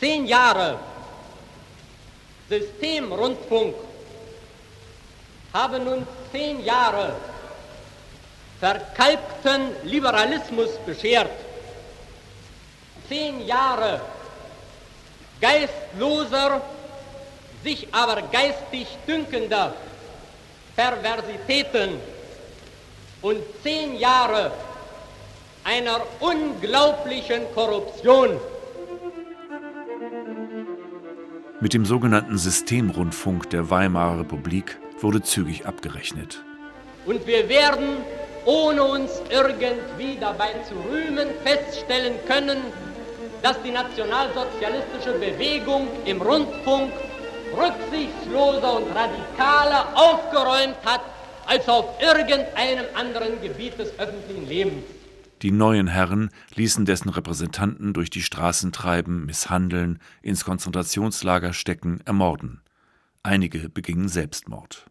Zehn 0.00 0.26
Jahre 0.26 0.78
Systemrundfunk 2.48 3.74
haben 5.52 5.86
uns 5.86 6.06
zehn 6.32 6.64
Jahre 6.64 7.16
verkalkten 8.60 9.70
Liberalismus 9.84 10.70
beschert. 10.84 11.30
Zehn 13.08 13.46
Jahre 13.46 14.00
geistloser, 15.40 16.60
sich 17.62 17.88
aber 17.92 18.22
geistig 18.22 18.86
dünkender 19.06 19.74
Perversitäten 20.76 21.98
und 23.22 23.38
zehn 23.62 23.96
Jahre 23.98 24.52
einer 25.64 26.02
unglaublichen 26.20 27.42
Korruption. 27.54 28.38
Mit 31.60 31.72
dem 31.72 31.86
sogenannten 31.86 32.36
Systemrundfunk 32.36 33.48
der 33.48 33.70
Weimarer 33.70 34.20
Republik 34.20 34.78
wurde 35.00 35.22
zügig 35.22 35.64
abgerechnet. 35.64 36.44
Und 37.06 37.26
wir 37.26 37.48
werden, 37.48 37.96
ohne 38.44 38.84
uns 38.84 39.22
irgendwie 39.30 40.18
dabei 40.20 40.50
zu 40.68 40.74
rühmen, 40.92 41.28
feststellen 41.42 42.14
können, 42.26 42.58
dass 43.42 43.60
die 43.62 43.70
nationalsozialistische 43.70 45.12
Bewegung 45.12 45.88
im 46.04 46.20
Rundfunk 46.20 46.92
rücksichtsloser 47.54 48.76
und 48.76 48.86
radikaler 48.94 49.88
aufgeräumt 49.94 50.76
hat 50.84 51.02
als 51.46 51.68
auf 51.68 52.00
irgendeinem 52.00 52.86
anderen 52.94 53.40
Gebiet 53.40 53.78
des 53.78 53.98
öffentlichen 53.98 54.48
Lebens. 54.48 54.84
Die 55.42 55.52
neuen 55.52 55.86
Herren 55.86 56.30
ließen 56.54 56.86
dessen 56.86 57.10
Repräsentanten 57.10 57.92
durch 57.92 58.08
die 58.08 58.22
Straßen 58.22 58.72
treiben, 58.72 59.26
misshandeln, 59.26 59.98
ins 60.22 60.44
Konzentrationslager 60.44 61.52
stecken, 61.52 62.00
ermorden. 62.06 62.62
Einige 63.22 63.68
begingen 63.68 64.08
Selbstmord. 64.08 64.86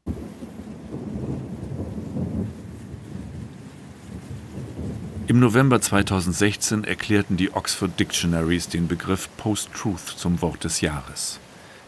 Im 5.27 5.39
November 5.39 5.81
2016 5.81 6.83
erklärten 6.83 7.35
die 7.35 7.51
Oxford 7.51 7.99
Dictionaries 7.99 8.69
den 8.69 8.87
Begriff 8.87 9.27
Post-Truth 9.37 10.07
zum 10.17 10.39
Wort 10.43 10.63
des 10.63 10.81
Jahres. 10.81 11.39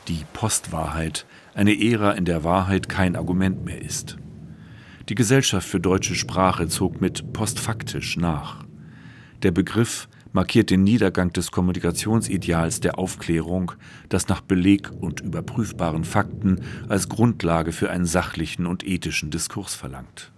Die 0.08 0.24
Postwahrheit, 0.32 1.26
eine 1.54 1.78
Ära, 1.78 2.12
in 2.12 2.24
der 2.24 2.46
Wahrheit 2.46 2.88
kein 2.88 3.18
Argument 3.18 3.66
mehr 3.66 3.82
ist. 3.82 4.16
Die 5.10 5.16
Gesellschaft 5.16 5.68
für 5.68 5.82
deutsche 5.82 6.16
Sprache 6.16 6.70
zog 6.70 7.02
mit 7.02 7.34
postfaktisch 7.34 8.16
nach. 8.16 8.64
Der 9.44 9.52
Begriff 9.52 10.08
markiert 10.32 10.70
den 10.70 10.84
Niedergang 10.84 11.34
des 11.34 11.52
Kommunikationsideals 11.52 12.80
der 12.80 12.98
Aufklärung, 12.98 13.74
das 14.08 14.30
nach 14.30 14.40
Beleg 14.40 14.92
und 15.02 15.20
überprüfbaren 15.20 16.06
Fakten 16.06 16.62
als 16.88 17.10
Grundlage 17.10 17.74
für 17.74 17.90
einen 17.90 18.06
sachlichen 18.06 18.66
und 18.66 18.88
ethischen 18.88 19.30
Diskurs 19.30 19.76
verlangt. 19.76 20.32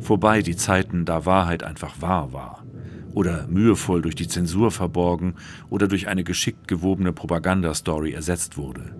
Vorbei 0.00 0.42
die 0.42 0.56
Zeiten, 0.56 1.06
da 1.06 1.24
Wahrheit 1.24 1.62
einfach 1.62 2.02
wahr 2.02 2.34
war 2.34 2.61
oder 3.14 3.46
mühevoll 3.48 4.02
durch 4.02 4.14
die 4.14 4.28
Zensur 4.28 4.70
verborgen 4.70 5.34
oder 5.70 5.88
durch 5.88 6.08
eine 6.08 6.24
geschickt 6.24 6.68
gewobene 6.68 7.12
Propagandastory 7.12 8.12
ersetzt 8.12 8.56
wurde. 8.56 8.94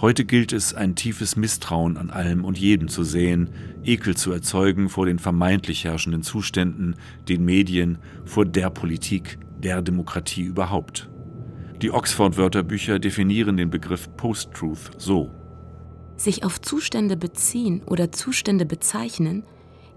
Heute 0.00 0.24
gilt 0.24 0.52
es, 0.52 0.74
ein 0.74 0.96
tiefes 0.96 1.36
Misstrauen 1.36 1.96
an 1.96 2.10
allem 2.10 2.44
und 2.44 2.58
jedem 2.58 2.88
zu 2.88 3.04
sehen, 3.04 3.50
Ekel 3.84 4.16
zu 4.16 4.32
erzeugen 4.32 4.88
vor 4.88 5.06
den 5.06 5.20
vermeintlich 5.20 5.84
herrschenden 5.84 6.22
Zuständen, 6.22 6.96
den 7.28 7.44
Medien, 7.44 7.98
vor 8.24 8.44
der 8.44 8.70
Politik, 8.70 9.38
der 9.62 9.80
Demokratie 9.80 10.42
überhaupt. 10.42 11.08
Die 11.82 11.92
Oxford-Wörterbücher 11.92 12.98
definieren 12.98 13.56
den 13.56 13.70
Begriff 13.70 14.08
Post-Truth 14.16 14.90
so. 14.98 15.30
Sich 16.16 16.44
auf 16.44 16.60
Zustände 16.60 17.16
beziehen 17.16 17.82
oder 17.86 18.10
Zustände 18.10 18.66
bezeichnen, 18.66 19.44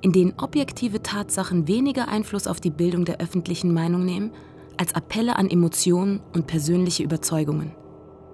in 0.01 0.11
denen 0.11 0.33
objektive 0.37 1.01
Tatsachen 1.01 1.67
weniger 1.67 2.07
Einfluss 2.07 2.47
auf 2.47 2.59
die 2.59 2.69
Bildung 2.69 3.05
der 3.05 3.19
öffentlichen 3.19 3.73
Meinung 3.73 4.05
nehmen, 4.05 4.31
als 4.77 4.93
Appelle 4.93 5.35
an 5.37 5.49
Emotionen 5.49 6.21
und 6.33 6.47
persönliche 6.47 7.03
Überzeugungen. 7.03 7.71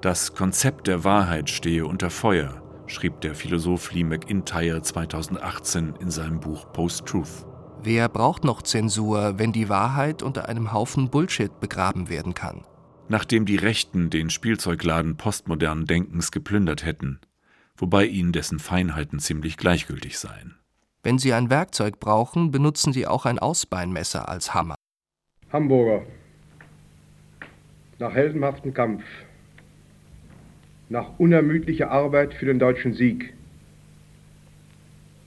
Das 0.02 0.34
Konzept 0.34 0.88
der 0.88 1.04
Wahrheit 1.04 1.50
stehe 1.50 1.86
unter 1.86 2.10
Feuer, 2.10 2.62
schrieb 2.88 3.22
der 3.22 3.36
Philosoph 3.36 3.92
Lee 3.94 4.04
McIntyre 4.04 4.82
2018 4.82 5.94
in 6.00 6.10
seinem 6.10 6.40
Buch 6.40 6.72
Post-Truth. 6.74 7.46
Wer 7.84 8.10
braucht 8.10 8.44
noch 8.44 8.62
Zensur, 8.62 9.40
wenn 9.40 9.52
die 9.52 9.70
Wahrheit 9.70 10.22
unter 10.22 10.50
einem 10.50 10.72
Haufen 10.72 11.10
Bullshit 11.10 11.60
begraben 11.60 12.10
werden 12.10 12.34
kann? 12.34 12.64
Nachdem 13.10 13.46
die 13.46 13.56
Rechten 13.56 14.10
den 14.10 14.30
Spielzeugladen 14.30 15.18
postmodernen 15.18 15.86
Denkens 15.86 16.32
geplündert 16.32 16.86
hätten, 16.86 17.20
wobei 17.76 18.06
ihnen 18.06 18.32
dessen 18.32 18.60
Feinheiten 18.60 19.20
ziemlich 19.20 19.58
gleichgültig 19.58 20.20
seien. 20.20 20.56
Wenn 21.04 21.18
Sie 21.18 21.34
ein 21.34 21.50
Werkzeug 21.50 22.00
brauchen, 22.00 22.52
benutzen 22.52 22.94
Sie 22.94 23.08
auch 23.08 23.26
ein 23.26 23.40
Ausbeinmesser 23.40 24.30
als 24.30 24.54
Hammer. 24.54 24.76
Hamburger. 25.52 26.06
Nach 27.98 28.14
heldenhaftem 28.14 28.74
Kampf. 28.74 29.04
Nach 30.90 31.08
unermüdlicher 31.18 31.90
Arbeit 31.90 32.34
für 32.34 32.46
den 32.46 32.60
deutschen 32.60 32.94
Sieg. 32.94 33.34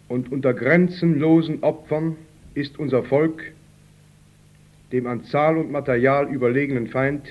Und 0.08 0.30
unter 0.30 0.54
grenzenlosen 0.54 1.62
Opfern 1.62 2.16
ist 2.54 2.78
unser 2.78 3.02
Volk 3.02 3.42
dem 4.92 5.08
an 5.08 5.24
Zahl 5.24 5.56
und 5.56 5.72
Material 5.72 6.28
überlegenen 6.28 6.86
Feind 6.86 7.26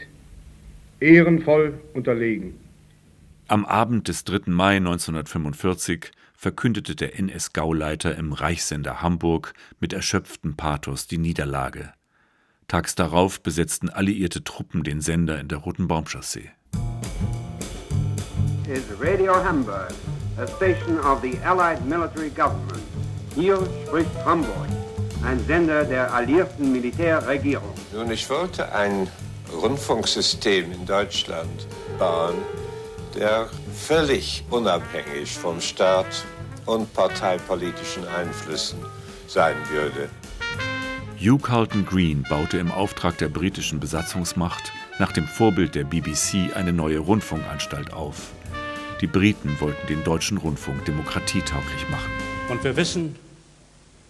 ehrenvoll 1.00 1.80
unterlegen. 1.94 2.60
Am 3.48 3.64
Abend 3.66 4.10
des 4.10 4.26
3. 4.26 4.52
Mai 4.52 4.78
1945 4.78 6.12
verkündete 6.44 6.98
der 6.98 7.18
NS-Gauleiter 7.18 8.18
im 8.18 8.34
Reichssender 8.34 9.02
Hamburg 9.02 9.54
mit 9.80 9.94
erschöpftem 9.94 10.58
Pathos 10.58 11.08
die 11.08 11.18
Niederlage. 11.18 11.94
Tags 12.68 12.96
darauf 12.96 13.40
besetzten 13.40 13.90
alliierte 13.90 14.44
Truppen 14.44 14.84
den 14.84 15.00
Sender 15.00 15.40
in 15.40 15.48
der 15.48 15.60
Roten 15.60 15.88
Baumchaussee. 15.88 16.50
Is 18.68 18.84
Radio 19.00 19.36
Hamburg, 19.42 19.94
a 20.38 20.46
station 20.46 21.00
of 21.00 21.22
the 21.22 21.38
Allied 21.46 21.86
Military 21.86 22.30
Government. 22.30 22.84
Hier 23.36 23.58
spricht 23.88 24.14
Hamburg, 24.26 24.68
ein 25.24 25.40
Sender 25.46 25.86
der 25.86 26.14
alliierten 26.14 26.74
Militärregierung. 26.74 27.74
Nun, 27.94 28.12
ich 28.12 28.30
wollte 28.30 28.70
ein 28.74 29.08
Rundfunksystem 29.50 30.74
in 30.74 30.86
Deutschland 30.86 31.68
bauen, 31.98 32.36
der 33.16 33.48
völlig 33.74 34.44
unabhängig 34.50 35.38
vom 35.38 35.62
Staat 35.62 36.26
und 36.66 36.94
parteipolitischen 36.94 38.08
Einflüssen 38.08 38.80
sein 39.28 39.56
würde. 39.70 40.10
Hugh 41.20 41.42
Carlton 41.42 41.86
Green 41.86 42.24
baute 42.30 42.58
im 42.58 42.72
Auftrag 42.72 43.18
der 43.18 43.30
britischen 43.30 43.80
Besatzungsmacht 43.80 44.72
nach 45.00 45.12
dem 45.12 45.26
Vorbild 45.26 45.76
der 45.76 45.86
BBC 45.86 46.56
eine 46.56 46.74
neue 46.74 47.00
Rundfunkanstalt 47.00 47.94
auf. 47.94 48.32
Die 49.02 49.08
Briten 49.08 49.60
wollten 49.60 49.88
den 49.88 50.04
deutschen 50.04 50.38
Rundfunk 50.38 50.86
demokratietauglich 50.86 51.90
machen. 51.90 52.12
Und 52.50 52.64
wir 52.64 52.76
wissen 52.76 53.16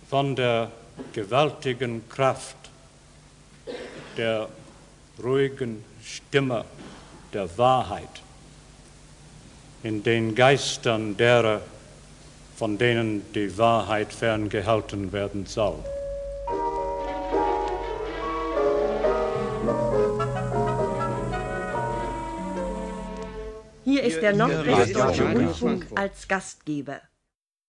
von 0.10 0.36
der 0.36 0.72
gewaltigen 1.14 2.08
Kraft 2.10 2.58
der 4.18 4.50
ruhigen 5.24 5.84
Stimme 6.04 6.66
der 7.34 7.58
Wahrheit 7.58 8.22
in 9.84 10.04
den 10.04 10.36
Geistern 10.36 11.18
derer, 11.18 11.62
von 12.56 12.78
denen 12.78 13.22
die 13.34 13.58
Wahrheit 13.58 14.14
ferngehalten 14.14 15.12
werden 15.12 15.46
soll. 15.46 15.84
Hier 23.84 24.04
ist 24.04 24.22
der 24.22 24.36
Nordwestdeutsche 24.36 25.32
Rundfunk 25.34 25.88
als 25.96 26.28
Gastgeber. 26.28 27.02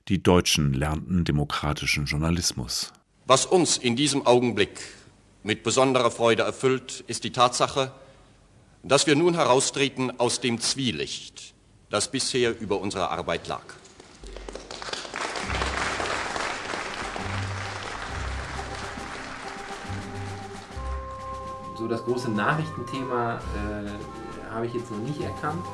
Die 0.09 0.23
Deutschen 0.23 0.75
lernten 0.75 1.25
demokratischen 1.25 2.05
Journalismus. 2.05 2.93
Was 3.26 3.47
uns 3.47 3.79
in 3.79 3.97
diesem 3.97 4.26
Augenblick 4.26 4.81
mit 5.43 5.62
besonderer 5.62 6.11
Freude 6.11 6.43
erfüllt, 6.43 7.05
ist 7.07 7.25
die 7.25 7.33
Tatsache, 7.33 7.91
dass 8.83 9.07
wir 9.07 9.17
nun 9.17 9.35
heraustreten 9.35 10.21
aus 10.21 10.41
dem 10.41 10.61
Zwielicht, 10.61 11.55
das 11.88 12.11
bisher 12.11 12.59
über 12.61 12.81
unserer 12.81 13.11
Arbeit 13.11 13.49
lag. 13.49 13.64
So 21.75 21.88
das 21.88 22.04
große 22.04 22.31
Nachrichtenthema 22.31 23.35
äh, 23.35 24.50
habe 24.52 24.66
ich 24.66 24.75
jetzt 24.75 24.90
noch 24.90 24.99
nicht 24.99 25.21
erkannt. 25.21 25.64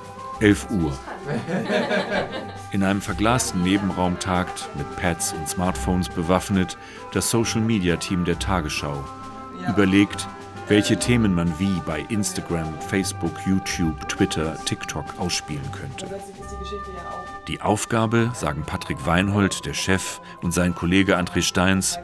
11 0.40 0.70
Uhr. 0.70 0.98
In 2.72 2.82
einem 2.82 3.02
verglasten 3.02 3.62
Nebenraum 3.62 4.18
tagt, 4.18 4.68
mit 4.76 4.96
Pads 4.96 5.34
und 5.34 5.46
Smartphones 5.46 6.08
bewaffnet, 6.08 6.78
das 7.12 7.30
Social-Media-Team 7.30 8.24
der 8.24 8.38
Tagesschau. 8.38 9.04
Überlegt, 9.68 10.26
welche 10.68 10.98
Themen 10.98 11.34
man 11.34 11.58
wie 11.58 11.82
bei 11.84 12.00
Instagram, 12.08 12.72
Facebook, 12.80 13.34
YouTube, 13.44 14.08
Twitter, 14.08 14.56
TikTok 14.64 15.04
ausspielen 15.18 15.70
könnte. 15.72 16.06
Die 17.46 17.60
Aufgabe, 17.60 18.30
sagen 18.34 18.62
Patrick 18.64 19.04
Weinhold, 19.04 19.66
der 19.66 19.74
Chef, 19.74 20.20
und 20.40 20.52
sein 20.52 20.74
Kollege 20.74 21.18
André 21.18 21.42
Steins, 21.42 21.98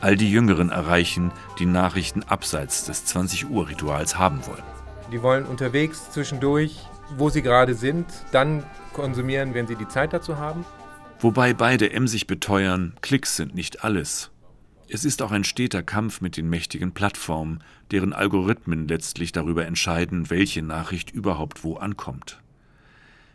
all 0.00 0.16
die 0.16 0.30
Jüngeren 0.30 0.70
erreichen, 0.70 1.32
die 1.58 1.66
Nachrichten 1.66 2.22
abseits 2.22 2.84
des 2.84 3.06
20-Uhr-Rituals 3.06 4.18
haben 4.18 4.46
wollen. 4.46 4.62
Die 5.12 5.22
wollen 5.22 5.44
unterwegs 5.44 6.10
zwischendurch 6.10 6.78
wo 7.16 7.30
sie 7.30 7.42
gerade 7.42 7.74
sind, 7.74 8.06
dann 8.32 8.64
konsumieren, 8.92 9.54
wenn 9.54 9.66
sie 9.66 9.76
die 9.76 9.88
Zeit 9.88 10.12
dazu 10.12 10.36
haben. 10.36 10.64
Wobei 11.18 11.52
beide 11.52 11.92
emsig 11.92 12.26
beteuern, 12.26 12.94
Klicks 13.02 13.36
sind 13.36 13.54
nicht 13.54 13.84
alles. 13.84 14.30
Es 14.88 15.04
ist 15.04 15.22
auch 15.22 15.30
ein 15.30 15.44
steter 15.44 15.82
Kampf 15.82 16.20
mit 16.20 16.36
den 16.36 16.48
mächtigen 16.48 16.92
Plattformen, 16.92 17.62
deren 17.90 18.12
Algorithmen 18.12 18.88
letztlich 18.88 19.30
darüber 19.30 19.66
entscheiden, 19.66 20.30
welche 20.30 20.62
Nachricht 20.62 21.10
überhaupt 21.10 21.62
wo 21.62 21.76
ankommt. 21.76 22.40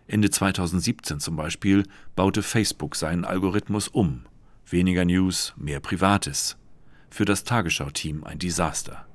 Ende 0.07 0.29
2017 0.29 1.19
zum 1.19 1.35
Beispiel 1.35 1.83
baute 2.15 2.43
Facebook 2.43 2.95
seinen 2.95 3.25
Algorithmus 3.25 3.87
um. 3.87 4.25
Weniger 4.67 5.05
News, 5.05 5.53
mehr 5.57 5.79
Privates. 5.79 6.57
Für 7.11 7.23
das 7.23 7.43
Tagesschau-Team 7.43 8.23
ein 8.23 8.39
Desaster. 8.39 9.05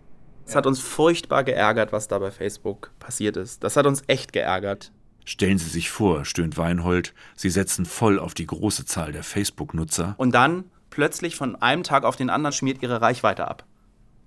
Es 0.47 0.55
hat 0.55 0.65
uns 0.65 0.79
furchtbar 0.79 1.43
geärgert, 1.43 1.93
was 1.93 2.07
da 2.07 2.21
bei 2.21 2.31
Facebook 2.31 2.93
passiert 3.01 3.37
ist. 3.37 3.65
Das 3.65 3.77
hat 3.77 3.85
uns 3.85 4.05
echt 4.07 4.33
geärgert. 4.33 4.93
Stellen 5.25 5.59
Sie 5.59 5.69
sich 5.69 5.91
vor, 5.91 6.25
stöhnt 6.25 6.57
Weinhold, 6.57 7.15
Sie 7.35 7.51
setzen 7.51 7.85
voll 7.85 8.21
auf 8.21 8.33
die 8.33 8.47
große 8.47 8.85
Zahl 8.85 9.11
der 9.11 9.25
Facebook-Nutzer. 9.25 10.15
Und 10.19 10.37
dann 10.37 10.67
plötzlich 10.89 11.35
von 11.35 11.57
einem 11.57 11.83
Tag 11.83 12.05
auf 12.05 12.15
den 12.15 12.31
anderen 12.31 12.53
schmiert 12.53 12.81
Ihre 12.81 13.01
Reichweite 13.01 13.49
ab. 13.49 13.67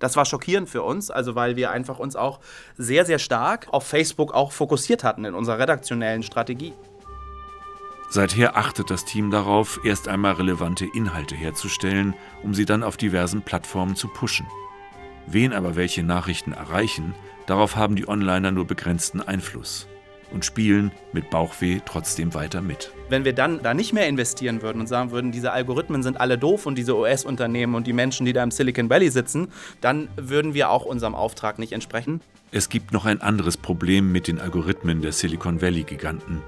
Das 0.00 0.16
war 0.16 0.26
schockierend 0.26 0.68
für 0.68 0.82
uns, 0.82 1.10
also 1.10 1.34
weil 1.34 1.56
wir 1.56 1.70
einfach 1.70 1.98
uns 1.98 2.16
auch 2.16 2.40
sehr, 2.76 3.06
sehr 3.06 3.18
stark 3.18 3.68
auf 3.70 3.86
Facebook 3.86 4.34
auch 4.34 4.52
fokussiert 4.52 5.04
hatten 5.04 5.24
in 5.24 5.32
unserer 5.32 5.58
redaktionellen 5.58 6.22
Strategie. 6.22 6.74
Seither 8.14 8.56
achtet 8.56 8.90
das 8.90 9.04
Team 9.04 9.32
darauf, 9.32 9.80
erst 9.82 10.06
einmal 10.06 10.34
relevante 10.34 10.86
Inhalte 10.86 11.34
herzustellen, 11.34 12.14
um 12.44 12.54
sie 12.54 12.64
dann 12.64 12.84
auf 12.84 12.96
diversen 12.96 13.42
Plattformen 13.42 13.96
zu 13.96 14.06
pushen. 14.06 14.46
Wen 15.26 15.52
aber 15.52 15.74
welche 15.74 16.04
Nachrichten 16.04 16.52
erreichen, 16.52 17.16
darauf 17.46 17.74
haben 17.74 17.96
die 17.96 18.06
Onliner 18.06 18.52
nur 18.52 18.68
begrenzten 18.68 19.20
Einfluss 19.20 19.88
und 20.30 20.44
spielen 20.44 20.92
mit 21.12 21.28
Bauchweh 21.28 21.80
trotzdem 21.84 22.34
weiter 22.34 22.62
mit. 22.62 22.92
Wenn 23.08 23.24
wir 23.24 23.32
dann 23.32 23.60
da 23.64 23.74
nicht 23.74 23.92
mehr 23.92 24.06
investieren 24.06 24.62
würden 24.62 24.78
und 24.78 24.86
sagen 24.86 25.10
würden, 25.10 25.32
diese 25.32 25.50
Algorithmen 25.50 26.04
sind 26.04 26.20
alle 26.20 26.38
doof 26.38 26.66
und 26.66 26.78
diese 26.78 26.96
US-Unternehmen 26.96 27.74
und 27.74 27.88
die 27.88 27.92
Menschen, 27.92 28.26
die 28.26 28.32
da 28.32 28.44
im 28.44 28.52
Silicon 28.52 28.90
Valley 28.90 29.10
sitzen, 29.10 29.48
dann 29.80 30.08
würden 30.14 30.54
wir 30.54 30.70
auch 30.70 30.84
unserem 30.84 31.16
Auftrag 31.16 31.58
nicht 31.58 31.72
entsprechen. 31.72 32.20
Es 32.52 32.68
gibt 32.68 32.92
noch 32.92 33.06
ein 33.06 33.20
anderes 33.20 33.56
Problem 33.56 34.12
mit 34.12 34.28
den 34.28 34.40
Algorithmen 34.40 35.02
der 35.02 35.10
Silicon 35.10 35.60
Valley-Giganten. 35.60 36.42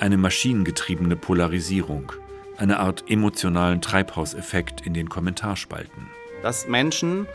Eine 0.00 0.16
maschinengetriebene 0.16 1.14
Polarisierung, 1.14 2.12
eine 2.56 2.78
Art 2.78 3.04
emotionalen 3.08 3.82
Treibhauseffekt 3.82 4.86
in 4.86 4.94
den 4.94 5.10
Kommentarspalten. 5.10 6.08
Dass 6.42 6.66
Menschen 6.66 7.26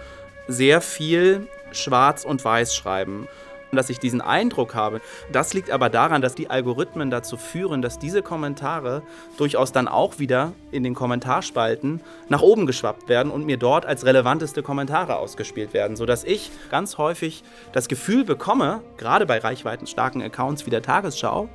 sehr 0.48 0.82
viel 0.82 1.48
schwarz 1.74 2.26
und 2.26 2.44
weiß 2.44 2.76
schreiben. 2.76 3.28
Dass 3.72 3.92
ich 3.92 4.00
diesen 4.00 4.20
Eindruck 4.20 4.74
habe, 4.74 5.00
das 5.32 5.54
liegt 5.54 5.70
aber 5.70 5.90
daran, 5.90 6.24
dass 6.24 6.34
die 6.34 6.50
Algorithmen 6.50 7.12
dazu 7.12 7.38
führen, 7.38 7.84
dass 7.84 8.00
diese 8.00 8.24
Kommentare 8.24 9.04
durchaus 9.38 9.72
dann 9.72 9.88
auch 9.88 10.18
wieder 10.18 10.54
in 10.72 10.82
den 10.82 10.96
Kommentarspalten 10.96 12.02
nach 12.30 12.42
oben 12.42 12.66
geschwappt 12.66 13.10
werden 13.10 13.32
und 13.32 13.46
mir 13.46 13.58
dort 13.58 13.86
als 13.86 14.06
relevanteste 14.06 14.64
Kommentare 14.64 15.18
ausgespielt 15.18 15.76
werden, 15.76 15.98
sodass 15.98 16.24
ich 16.24 16.50
ganz 16.72 16.98
häufig 16.98 17.44
das 17.74 17.88
Gefühl 17.88 18.24
bekomme, 18.24 18.82
gerade 18.98 19.28
bei 19.28 19.38
reichweitenstarken 19.38 20.24
Accounts 20.24 20.66
wie 20.66 20.72
der 20.72 20.82
Tagesschau, 20.82 21.48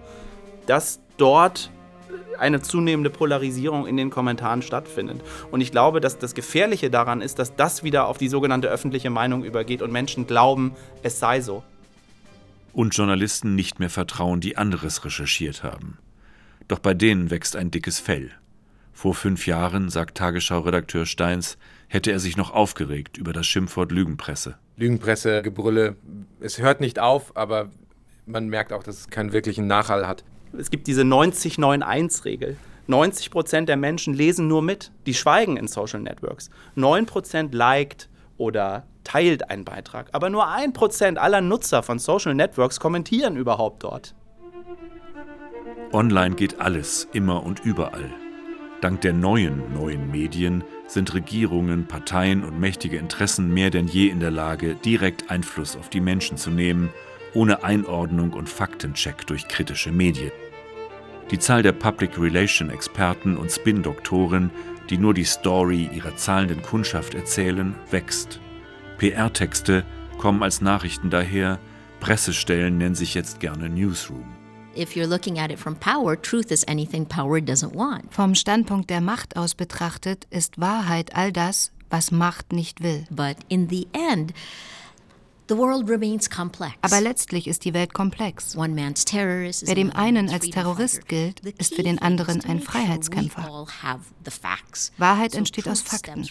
dass 0.71 1.01
dort 1.17 1.69
eine 2.39 2.63
zunehmende 2.63 3.11
Polarisierung 3.11 3.89
in 3.89 3.97
den 3.97 4.09
Kommentaren 4.09 4.63
stattfindet. 4.63 5.21
Und 5.51 5.61
ich 5.61 5.73
glaube, 5.73 6.01
dass 6.01 6.17
das 6.17 6.33
Gefährliche 6.33 6.91
daran 6.91 7.23
ist, 7.23 7.41
dass 7.41 7.57
das 7.57 7.83
wieder 7.83 8.07
auf 8.07 8.19
die 8.19 8.29
sogenannte 8.29 8.69
öffentliche 8.69 9.11
Meinung 9.11 9.43
übergeht 9.43 9.83
und 9.83 9.91
Menschen 9.91 10.29
glauben, 10.29 10.77
es 11.03 11.19
sei 11.19 11.41
so. 11.41 11.65
Und 12.73 12.95
Journalisten 12.95 13.57
nicht 13.57 13.81
mehr 13.81 13.91
vertrauen, 13.91 14.41
die 14.41 14.57
anderes 14.57 15.05
recherchiert 15.05 15.65
haben. 15.65 15.99
Doch 16.69 16.79
bei 16.79 16.95
denen 16.95 17.31
wächst 17.33 17.57
ein 17.57 17.73
dickes 17.73 17.99
Fell. 17.99 18.31
Vor 18.93 19.17
fünf 19.17 19.49
Jahren, 19.49 19.89
sagt 19.89 20.19
Tagesschau-Redakteur 20.19 21.05
Steins, 21.05 21.59
hätte 21.89 22.13
er 22.13 22.21
sich 22.21 22.37
noch 22.37 22.53
aufgeregt 22.53 23.19
über 23.19 23.33
das 23.33 23.49
Schimpfwort 23.49 23.91
Lügenpresse. 23.91 24.57
Lügenpresse, 24.77 25.43
Gebrülle, 25.43 25.97
es 26.39 26.59
hört 26.59 26.81
nicht 26.81 27.01
auf, 27.01 27.37
aber 27.37 27.71
man 28.25 28.49
merkt 28.49 28.73
auch, 28.73 28.85
dass 28.85 29.01
es 29.01 29.09
keinen 29.09 29.33
wirklichen 29.33 29.67
Nachhall 29.67 30.07
hat. 30.07 30.25
Es 30.57 30.71
gibt 30.71 30.87
diese 30.87 31.03
90-9-1-Regel. 31.03 32.57
90 32.87 33.31
Prozent 33.31 33.69
der 33.69 33.77
Menschen 33.77 34.15
lesen 34.15 34.49
nur 34.49 34.63
mit, 34.63 34.91
die 35.07 35.15
schweigen 35.15 35.57
in 35.57 35.69
Social 35.69 36.01
Networks. 36.01 36.51
9 36.75 37.07
Prozent 37.07 37.55
liked 37.55 38.09
oder 38.37 38.85
teilt 39.05 39.49
einen 39.49 39.65
Beitrag. 39.65 40.09
Aber 40.13 40.29
nur 40.29 40.49
1 40.49 40.73
Prozent 40.73 41.19
aller 41.19 41.41
Nutzer 41.41 41.83
von 41.83 41.99
Social 41.99 42.35
Networks 42.35 42.81
kommentieren 42.81 43.37
überhaupt 43.37 43.85
dort. 43.85 44.15
Online 45.93 46.35
geht 46.35 46.61
alles, 46.61 47.09
immer 47.13 47.45
und 47.45 47.61
überall. 47.61 48.11
Dank 48.81 49.03
der 49.03 49.13
neuen, 49.13 49.75
neuen 49.75 50.11
Medien 50.11 50.65
sind 50.87 51.13
Regierungen, 51.15 51.87
Parteien 51.87 52.45
und 52.45 52.59
mächtige 52.59 52.97
Interessen 52.97 53.53
mehr 53.53 53.71
denn 53.71 53.87
je 53.87 54.09
in 54.09 54.21
der 54.21 54.31
Lage, 54.31 54.75
direkt 54.75 55.31
Einfluss 55.31 55.77
auf 55.77 55.91
die 55.91 56.01
Menschen 56.01 56.37
zu 56.39 56.51
nehmen 56.51 56.91
ohne 57.35 57.65
Einordnung 57.65 58.33
und 58.33 58.49
Faktencheck 58.49 59.27
durch 59.27 59.49
kritische 59.49 59.93
Medien. 59.93 60.33
Die 61.31 61.39
Zahl 61.39 61.63
der 61.63 61.73
Public 61.73 62.19
Relation 62.19 62.71
Experten 62.71 63.37
und 63.37 63.51
Spin-Doktoren, 63.51 64.51
die 64.91 64.99
nur 64.99 65.15
die 65.15 65.25
Story 65.25 65.89
ihrer 65.93 66.17
zahlenden 66.17 66.63
Kundschaft 66.63 67.15
erzählen, 67.15 67.75
wächst. 67.91 68.41
PR-Texte 68.99 69.85
kommen 70.19 70.43
als 70.43 70.61
Nachrichten 70.61 71.09
daher, 71.09 71.59
Pressestellen 72.01 72.79
nennen 72.79 72.95
sich 72.95 73.15
jetzt 73.15 73.41
gerne 73.41 73.69
Newsroom. 73.69 74.25
Vom 78.11 78.35
Standpunkt 78.35 78.89
der 78.89 79.01
Macht 79.01 79.37
aus 79.37 79.55
betrachtet 79.55 80.27
ist 80.31 80.61
Wahrheit 80.61 81.15
all 81.15 81.33
das, 81.33 81.73
was 81.91 82.11
Macht 82.11 82.53
nicht 82.53 82.83
will. 82.83 83.05
But 83.11 83.37
in 83.49 83.69
the 83.69 83.89
end 83.93 84.33
Aber 86.83 87.01
letztlich 87.01 87.47
ist 87.49 87.65
die 87.65 87.75
Welt 87.75 87.93
komplex. 87.93 88.57
Wer 88.57 89.75
dem 89.75 89.91
einen 89.91 90.31
als 90.31 90.51
Terrorist 90.51 91.09
gilt, 91.09 91.41
ist 91.41 91.75
für 91.75 91.83
den 91.83 91.99
anderen 91.99 92.45
ein 92.45 92.61
Freiheitskämpfer. 92.61 93.67
Wahrheit 94.99 95.35
entsteht 95.35 95.69
aus 95.69 95.83
Fakten. 95.83 96.25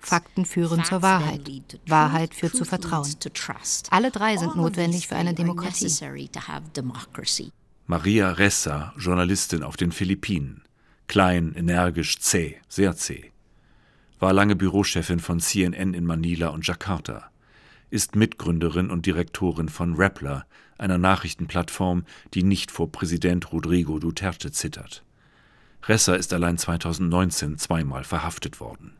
Fakten 0.00 0.44
führen 0.44 0.84
zur 0.84 1.02
Wahrheit. 1.02 1.50
Wahrheit 1.86 2.34
führt 2.34 2.56
zu 2.56 2.64
Vertrauen. 2.64 3.14
Alle 3.90 4.10
drei 4.10 4.36
sind 4.36 4.56
notwendig 4.56 5.08
für 5.08 5.16
eine 5.16 5.34
Demokratie. 5.34 5.90
Maria 7.86 8.30
Ressa, 8.30 8.94
Journalistin 8.98 9.62
auf 9.62 9.76
den 9.76 9.92
Philippinen. 9.92 10.62
Klein, 11.06 11.54
energisch, 11.54 12.18
zäh, 12.18 12.56
sehr 12.68 12.96
zäh. 12.96 13.30
War 14.20 14.32
lange 14.32 14.56
Bürochefin 14.56 15.20
von 15.20 15.38
CNN 15.38 15.92
in 15.92 16.06
Manila 16.06 16.48
und 16.48 16.66
Jakarta. 16.66 17.30
Ist 17.94 18.16
Mitgründerin 18.16 18.90
und 18.90 19.06
Direktorin 19.06 19.68
von 19.68 19.94
Rappler, 19.94 20.46
einer 20.78 20.98
Nachrichtenplattform, 20.98 22.04
die 22.34 22.42
nicht 22.42 22.72
vor 22.72 22.90
Präsident 22.90 23.52
Rodrigo 23.52 24.00
Duterte 24.00 24.50
zittert. 24.50 25.04
Ressa 25.84 26.16
ist 26.16 26.32
allein 26.32 26.58
2019 26.58 27.56
zweimal 27.56 28.02
verhaftet 28.02 28.58
worden. 28.58 28.96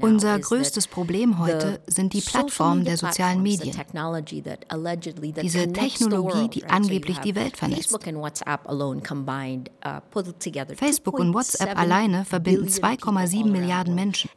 Unser 0.00 0.38
größtes 0.38 0.86
Problem 0.86 1.38
heute 1.38 1.82
sind 1.86 2.14
die 2.14 2.22
Plattformen 2.22 2.86
der 2.86 2.96
sozialen 2.96 3.42
Medien. 3.42 3.76
Diese 5.42 5.70
Technologie, 5.70 6.48
die 6.48 6.64
angeblich 6.64 7.18
die 7.18 7.34
Welt 7.34 7.58
vernetzt. 7.58 7.90
Facebook 10.76 11.18
und 11.18 11.34
WhatsApp 11.34 11.78
alleine 11.78 12.24
verbinden 12.24 12.68
2,7 12.68 13.50
Milliarden 13.50 13.94
Menschen. 13.94 14.30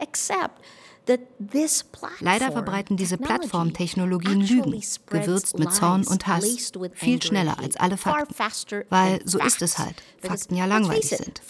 Leider 2.20 2.52
verbreiten 2.52 2.98
diese 2.98 3.18
Plattformtechnologien 3.18 4.42
Lügen, 4.42 4.82
gewürzt 5.08 5.60
mit 5.60 5.74
Zorn 5.74 6.06
und 6.08 6.28
Hass, 6.28 6.72
viel 6.94 7.22
schneller 7.22 7.60
als 7.60 7.76
alle 7.76 7.98
Fakten. 7.98 8.84
Weil 8.90 9.20
so 9.26 9.40
ist 9.40 9.62
es 9.62 9.78
halt, 9.80 10.02
Fakten 10.20 10.56
ja 10.56 10.66
langweilig 10.66 11.10
sind. 11.10 11.42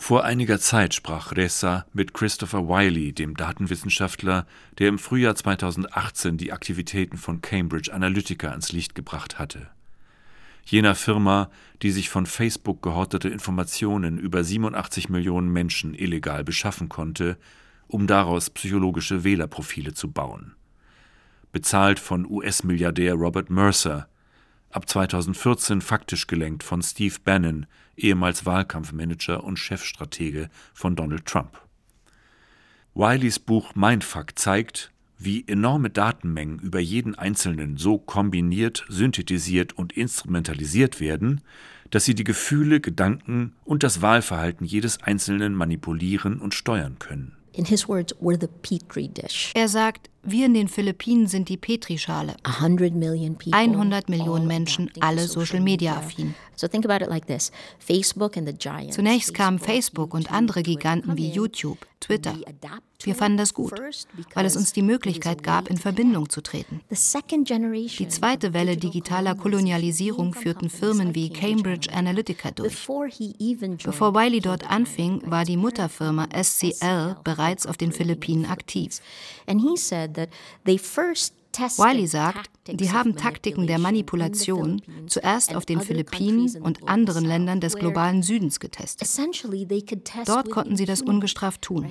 Vor 0.00 0.24
einiger 0.24 0.58
Zeit 0.58 0.94
sprach 0.94 1.32
Ressa 1.32 1.84
mit 1.92 2.14
Christopher 2.14 2.66
Wiley, 2.68 3.12
dem 3.12 3.36
Datenwissenschaftler, 3.36 4.46
der 4.78 4.88
im 4.88 4.98
Frühjahr 4.98 5.36
2018 5.36 6.38
die 6.38 6.52
Aktivitäten 6.52 7.18
von 7.18 7.42
Cambridge 7.42 7.92
Analytica 7.92 8.48
ans 8.48 8.72
Licht 8.72 8.94
gebracht 8.94 9.38
hatte. 9.38 9.68
Jener 10.64 10.94
Firma, 10.94 11.50
die 11.82 11.90
sich 11.90 12.08
von 12.08 12.24
Facebook 12.24 12.80
gehortete 12.82 13.28
Informationen 13.28 14.18
über 14.18 14.42
87 14.42 15.10
Millionen 15.10 15.52
Menschen 15.52 15.94
illegal 15.94 16.44
beschaffen 16.44 16.88
konnte, 16.88 17.36
um 17.90 18.06
daraus 18.06 18.50
psychologische 18.50 19.24
Wählerprofile 19.24 19.92
zu 19.94 20.10
bauen. 20.10 20.54
Bezahlt 21.52 21.98
von 21.98 22.28
US-Milliardär 22.30 23.14
Robert 23.14 23.50
Mercer, 23.50 24.08
ab 24.70 24.88
2014 24.88 25.80
faktisch 25.80 26.26
gelenkt 26.26 26.62
von 26.62 26.80
Steve 26.82 27.16
Bannon, 27.24 27.66
ehemals 27.96 28.46
Wahlkampfmanager 28.46 29.42
und 29.42 29.58
Chefstratege 29.58 30.48
von 30.72 30.94
Donald 30.94 31.26
Trump. 31.26 31.60
Wileys 32.94 33.38
Buch 33.38 33.74
Mindfuck 33.74 34.38
zeigt, 34.38 34.92
wie 35.18 35.46
enorme 35.46 35.90
Datenmengen 35.90 36.58
über 36.60 36.80
jeden 36.80 37.14
Einzelnen 37.14 37.76
so 37.76 37.98
kombiniert, 37.98 38.86
synthetisiert 38.88 39.74
und 39.74 39.92
instrumentalisiert 39.92 40.98
werden, 40.98 41.42
dass 41.90 42.04
sie 42.04 42.14
die 42.14 42.24
Gefühle, 42.24 42.80
Gedanken 42.80 43.54
und 43.64 43.82
das 43.82 44.00
Wahlverhalten 44.00 44.64
jedes 44.64 45.02
Einzelnen 45.02 45.54
manipulieren 45.54 46.40
und 46.40 46.54
steuern 46.54 46.98
können. 46.98 47.36
in 47.54 47.66
his 47.66 47.88
words, 47.88 48.12
were 48.20 48.36
the 48.36 48.48
petri 48.48 49.08
dish. 49.08 49.52
Er 49.56 49.68
wir 50.22 50.46
in 50.46 50.54
den 50.54 50.68
Philippinen 50.68 51.26
sind 51.26 51.48
die 51.48 51.56
Petrischale. 51.56 52.36
100 53.54 54.08
Millionen 54.08 54.46
Menschen, 54.46 54.90
alle 55.00 55.26
Social-Media-affin. 55.26 56.34
Zunächst 58.90 59.34
kamen 59.34 59.58
Facebook 59.58 60.12
und 60.12 60.30
andere 60.30 60.62
Giganten 60.62 61.16
wie 61.16 61.30
YouTube, 61.30 61.78
Twitter. 62.00 62.34
Wir 63.02 63.14
fanden 63.14 63.38
das 63.38 63.54
gut, 63.54 63.72
weil 64.34 64.44
es 64.44 64.56
uns 64.56 64.74
die 64.74 64.82
Möglichkeit 64.82 65.42
gab, 65.42 65.70
in 65.70 65.78
Verbindung 65.78 66.28
zu 66.28 66.42
treten. 66.42 66.82
Die 66.90 68.08
zweite 68.08 68.52
Welle 68.52 68.76
digitaler 68.76 69.34
Kolonialisierung 69.34 70.34
führten 70.34 70.68
Firmen 70.68 71.14
wie 71.14 71.30
Cambridge 71.30 71.90
Analytica 71.94 72.50
durch. 72.50 72.86
Bevor 72.86 74.14
Wiley 74.14 74.40
dort 74.40 74.70
anfing, 74.70 75.22
war 75.24 75.44
die 75.44 75.56
Mutterfirma 75.56 76.28
SCL 76.42 77.16
bereits 77.24 77.66
auf 77.66 77.78
den 77.78 77.92
Philippinen 77.92 78.44
aktiv. 78.44 79.00
Wiley 81.58 82.06
sagt, 82.06 82.50
die 82.68 82.92
haben 82.92 83.16
Taktiken 83.16 83.66
der 83.66 83.78
Manipulation 83.78 84.82
zuerst 85.06 85.54
auf 85.54 85.66
den 85.66 85.80
Philippinen 85.80 86.62
und 86.62 86.88
anderen 86.88 87.24
Ländern 87.24 87.60
des 87.60 87.74
globalen 87.74 88.22
Südens 88.22 88.60
getestet. 88.60 89.08
Dort 90.26 90.50
konnten 90.50 90.76
sie 90.76 90.86
das 90.86 91.02
ungestraft 91.02 91.62
tun. 91.62 91.90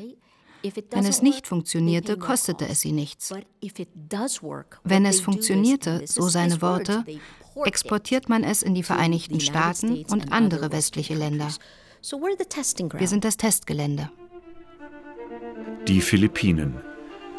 Wenn 0.92 1.06
es 1.06 1.22
nicht 1.22 1.48
funktionierte, 1.48 2.18
kostete 2.18 2.68
es 2.68 2.82
sie 2.82 2.92
nichts. 2.92 3.34
Wenn 4.84 5.06
es 5.06 5.22
funktionierte, 5.22 6.02
so 6.06 6.28
seine 6.28 6.62
Worte, 6.62 7.06
exportiert 7.64 8.30
man 8.30 8.44
es 8.44 8.62
in 8.62 8.76
die 8.76 8.84
Vereinigten 8.84 9.40
Staaten 9.40 10.06
und 10.06 10.32
andere 10.32 10.72
westliche 10.72 11.16
Länder. 11.16 11.50
Wir 12.02 13.08
sind 13.08 13.26
das 13.26 13.38
Testgelände. 13.38 14.10
Die 15.88 16.02
Philippinen. 16.02 16.82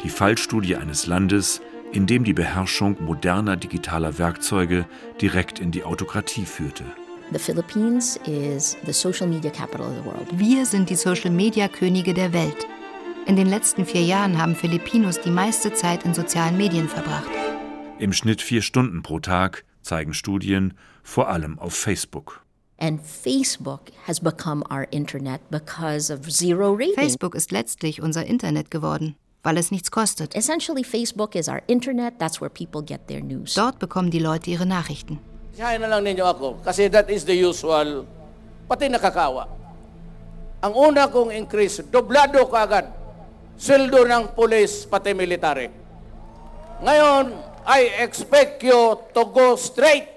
Die 0.03 0.09
Fallstudie 0.09 0.75
eines 0.75 1.05
Landes, 1.05 1.61
in 1.91 2.07
dem 2.07 2.23
die 2.23 2.33
Beherrschung 2.33 2.97
moderner 3.03 3.55
digitaler 3.55 4.17
Werkzeuge 4.17 4.87
direkt 5.21 5.59
in 5.59 5.69
die 5.71 5.83
Autokratie 5.83 6.45
führte. 6.45 6.83
Wir 10.31 10.65
sind 10.65 10.89
die 10.89 10.95
Social-Media-Könige 10.95 12.13
der 12.15 12.33
Welt. 12.33 12.67
In 13.27 13.35
den 13.35 13.47
letzten 13.47 13.85
vier 13.85 14.01
Jahren 14.01 14.41
haben 14.41 14.55
Filipinos 14.55 15.21
die 15.21 15.29
meiste 15.29 15.71
Zeit 15.73 16.03
in 16.03 16.15
sozialen 16.15 16.57
Medien 16.57 16.89
verbracht. 16.89 17.29
Im 17.99 18.11
Schnitt 18.11 18.41
vier 18.41 18.63
Stunden 18.63 19.03
pro 19.03 19.19
Tag, 19.19 19.65
zeigen 19.83 20.15
Studien, 20.15 20.73
vor 21.03 21.29
allem 21.29 21.59
auf 21.59 21.75
Facebook. 21.75 22.43
Facebook 26.95 27.35
ist 27.35 27.51
letztlich 27.51 28.01
unser 28.01 28.25
Internet 28.25 28.71
geworden, 28.71 29.15
weil 29.43 29.57
es 29.57 29.71
nichts 29.71 29.91
kostet. 29.91 30.33
Dort 33.55 33.79
bekommen 33.79 34.11
die 34.11 34.19
Leute 34.19 34.49
ihre 34.49 34.65
Nachrichten. 34.65 35.19
Isahin 35.51 35.81
na 35.83 35.87
lang 35.91 36.07
ninyo 36.07 36.23
ako 36.23 36.63
kasi 36.63 36.87
that 36.87 37.11
is 37.11 37.27
the 37.27 37.35
usual, 37.35 38.07
pati 38.71 38.87
nakakawa. 38.87 39.51
Ang 40.63 40.73
una 40.73 41.11
kong 41.11 41.35
increase, 41.35 41.83
doblado 41.83 42.47
kaagad 42.47 42.87
sweldo 43.59 44.07
ng 44.07 44.31
pulis 44.31 44.87
pati 44.87 45.11
military. 45.11 45.67
Ngayon, 46.81 47.35
I 47.67 47.99
expect 47.99 48.63
you 48.63 48.97
to 49.13 49.21
go 49.27 49.59
straight. 49.59 50.07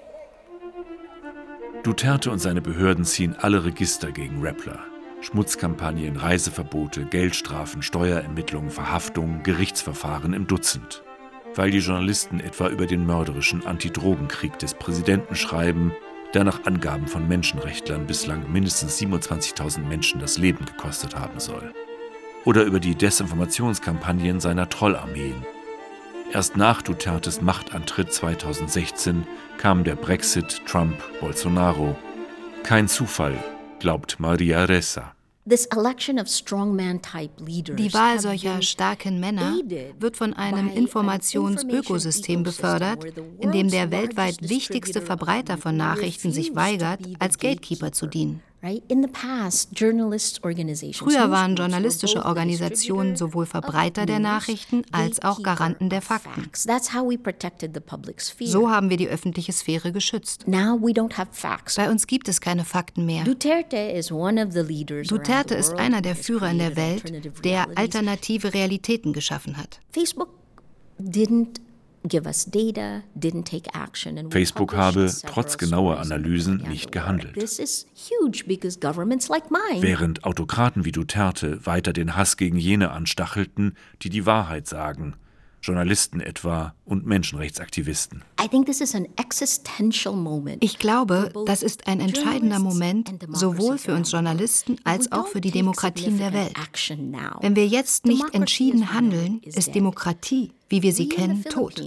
Duterte 1.83 2.31
und 2.31 2.39
seine 2.39 2.61
Behörden 2.61 3.05
ziehen 3.05 3.35
alle 3.37 3.63
Register 3.63 4.11
gegen 4.11 4.41
Rappler. 4.41 4.94
Schmutzkampagnen, 5.25 6.17
Reiseverbote, 6.17 7.05
Geldstrafen, 7.05 7.81
Steuerermittlungen, 7.81 8.69
Verhaftungen, 8.69 9.43
Gerichtsverfahren 9.43 10.33
im 10.33 10.47
Dutzend. 10.47 11.03
Weil 11.55 11.71
die 11.71 11.79
Journalisten 11.79 12.39
etwa 12.39 12.67
über 12.67 12.85
den 12.85 13.05
mörderischen 13.05 13.65
Antidrogenkrieg 13.65 14.59
des 14.59 14.75
Präsidenten 14.75 15.35
schreiben, 15.35 15.93
der 16.33 16.43
nach 16.43 16.65
Angaben 16.65 17.07
von 17.07 17.27
Menschenrechtlern 17.27 18.05
bislang 18.05 18.51
mindestens 18.51 18.99
27.000 18.99 19.79
Menschen 19.79 20.19
das 20.19 20.37
Leben 20.37 20.63
gekostet 20.65 21.15
haben 21.15 21.39
soll 21.39 21.73
oder 22.45 22.63
über 22.63 22.79
die 22.79 22.95
Desinformationskampagnen 22.95 24.39
seiner 24.39 24.69
Trollarmeen. 24.69 25.43
Erst 26.31 26.57
nach 26.57 26.81
Dutertes 26.81 27.41
Machtantritt 27.41 28.13
2016 28.13 29.25
kam 29.57 29.83
der 29.83 29.95
Brexit 29.95 30.61
Trump 30.65 30.95
Bolsonaro. 31.19 31.95
Kein 32.63 32.87
Zufall, 32.87 33.35
glaubt 33.79 34.19
Maria 34.19 34.65
Ressa. 34.65 35.14
Die 35.47 35.53
Wahl 37.93 38.19
solcher 38.19 38.61
starken 38.63 39.19
Männer 39.19 39.59
wird 39.99 40.17
von 40.17 40.33
einem 40.33 40.71
Informationsökosystem 40.71 42.41
befördert, 42.41 43.05
in 43.39 43.51
dem 43.51 43.69
der 43.69 43.91
weltweit 43.91 44.49
wichtigste 44.49 45.01
Verbreiter 45.01 45.59
von 45.59 45.77
Nachrichten 45.77 46.31
sich 46.31 46.55
weigert, 46.55 47.01
als 47.19 47.37
Gatekeeper 47.37 47.91
zu 47.91 48.07
dienen. 48.07 48.41
Früher 50.93 51.31
waren 51.31 51.55
journalistische 51.55 52.25
Organisationen 52.25 53.15
sowohl 53.15 53.45
Verbreiter 53.45 54.05
der 54.05 54.19
Nachrichten 54.19 54.83
als 54.91 55.21
auch 55.21 55.41
Garanten 55.43 55.89
der 55.89 56.01
Fakten. 56.01 56.49
So 58.41 58.69
haben 58.69 58.89
wir 58.89 58.97
die 58.97 59.07
öffentliche 59.07 59.53
Sphäre 59.53 59.91
geschützt. 59.91 60.45
Bei 60.47 61.89
uns 61.89 62.07
gibt 62.07 62.27
es 62.27 62.41
keine 62.41 62.65
Fakten 62.65 63.05
mehr. 63.05 63.23
Duterte 63.23 63.77
ist 65.55 65.73
einer 65.73 66.01
der 66.01 66.15
Führer 66.15 66.49
in 66.49 66.57
der 66.57 66.75
Welt, 66.75 67.45
der 67.45 67.77
alternative 67.77 68.53
Realitäten 68.53 69.13
geschaffen 69.13 69.57
hat. 69.57 69.79
Facebook 69.91 70.29
didn't 70.99 71.59
Facebook 74.29 74.75
habe 74.75 75.11
trotz 75.25 75.57
genauer 75.57 75.99
Analysen 75.99 76.57
nicht 76.67 76.91
gehandelt. 76.91 77.35
Während 79.81 80.23
Autokraten 80.23 80.85
wie 80.85 80.91
Duterte 80.91 81.65
weiter 81.65 81.93
den 81.93 82.15
Hass 82.15 82.37
gegen 82.37 82.57
jene 82.57 82.91
anstachelten, 82.91 83.75
die 84.01 84.09
die 84.09 84.25
Wahrheit 84.25 84.67
sagen, 84.67 85.15
Journalisten 85.61 86.19
etwa 86.19 86.73
und 86.85 87.05
Menschenrechtsaktivisten. 87.05 88.23
Ich 90.59 90.79
glaube, 90.79 91.33
das 91.45 91.63
ist 91.63 91.87
ein 91.87 91.99
entscheidender 91.99 92.59
Moment 92.59 93.13
sowohl 93.29 93.77
für 93.77 93.93
uns 93.93 94.11
Journalisten 94.11 94.77
als 94.83 95.11
auch 95.11 95.27
für 95.27 95.41
die 95.41 95.51
Demokratien 95.51 96.17
der 96.17 96.33
Welt. 96.33 96.53
Wenn 97.41 97.55
wir 97.55 97.67
jetzt 97.67 98.05
nicht 98.05 98.33
entschieden 98.33 98.93
handeln, 98.93 99.41
ist 99.43 99.73
Demokratie, 99.73 100.51
wie 100.69 100.83
wir 100.83 100.93
sie 100.93 101.09
kennen, 101.09 101.43
tot. 101.43 101.81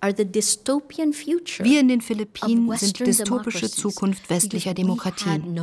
Wir 0.00 1.80
in 1.80 1.88
den 1.88 2.00
Philippinen 2.00 2.76
sind 2.76 2.98
die 2.98 3.04
dystopische 3.04 3.70
Zukunft 3.70 4.30
westlicher 4.30 4.74
Demokratien, 4.74 5.58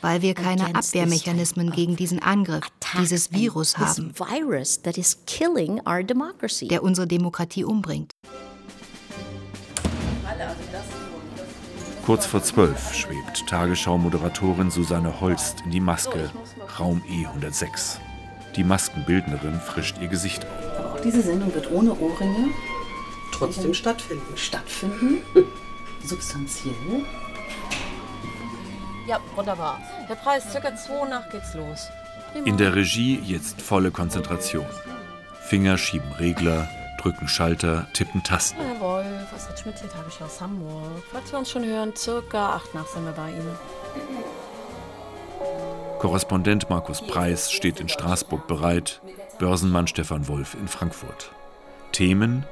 weil 0.00 0.22
wir 0.22 0.34
keine 0.34 0.74
Abwehrmechanismen 0.74 1.70
gegen 1.70 1.96
diesen 1.96 2.18
Angriff, 2.20 2.64
dieses 2.98 3.32
Virus 3.32 3.78
haben, 3.78 4.12
der 6.70 6.82
unsere 6.82 7.06
Demokratie 7.06 7.64
umbringt. 7.64 8.12
Kurz 12.04 12.24
vor 12.24 12.42
zwölf 12.42 12.94
schwebt 12.94 13.46
Tagesschau-Moderatorin 13.48 14.70
Susanne 14.70 15.20
Holst 15.20 15.60
in 15.66 15.70
die 15.70 15.80
Maske, 15.80 16.30
Raum 16.78 17.02
E106. 17.06 17.98
Die 18.56 18.64
Maskenbildnerin 18.64 19.60
frischt 19.60 19.98
ihr 20.00 20.08
Gesicht 20.08 20.44
auf. 20.46 20.78
Aber 20.78 20.94
auch 20.94 21.00
diese 21.00 21.20
Sendung 21.20 21.54
wird 21.54 21.70
ohne 21.70 21.92
Ohrringe 21.98 22.48
trotzdem 23.32 23.74
stattfinden. 23.74 24.36
Stattfinden? 24.36 25.22
Substanziell? 26.04 27.04
Ja, 29.06 29.20
wunderbar. 29.34 29.80
Der 30.08 30.14
Preis 30.16 30.50
circa 30.50 30.74
2 30.76 31.08
nach 31.08 31.30
geht's 31.30 31.54
los. 31.54 31.88
Prima. 32.32 32.46
In 32.46 32.56
der 32.56 32.74
Regie 32.74 33.18
jetzt 33.24 33.62
volle 33.62 33.90
Konzentration. 33.90 34.66
Finger 35.40 35.78
schieben 35.78 36.12
Regler, 36.12 36.68
drücken 37.00 37.26
Schalter, 37.26 37.86
tippen 37.94 38.22
Tasten. 38.22 38.60
Herr 38.60 38.80
Wolf, 38.80 39.32
Astrid 39.34 39.58
Schmidt 39.58 39.78
hier, 39.78 39.88
Tagesschau 39.88 40.26
aus 40.26 40.40
Hamburg. 40.40 41.02
Falls 41.10 41.32
wir 41.32 41.38
uns 41.38 41.50
schon 41.50 41.64
hören, 41.64 41.96
circa 41.96 42.56
8 42.56 42.74
nach 42.74 42.86
sind 42.86 43.06
wir 43.06 43.12
bei 43.12 43.30
Ihnen. 43.30 43.56
Korrespondent 45.98 46.68
Markus 46.68 47.00
Preis 47.00 47.50
steht 47.50 47.80
in 47.80 47.88
Straßburg 47.88 48.46
bereit, 48.46 49.00
Börsenmann 49.38 49.86
Stefan 49.86 50.28
Wolf 50.28 50.54
in 50.54 50.68
Frankfurt. 50.68 51.32
Themen 51.92 52.44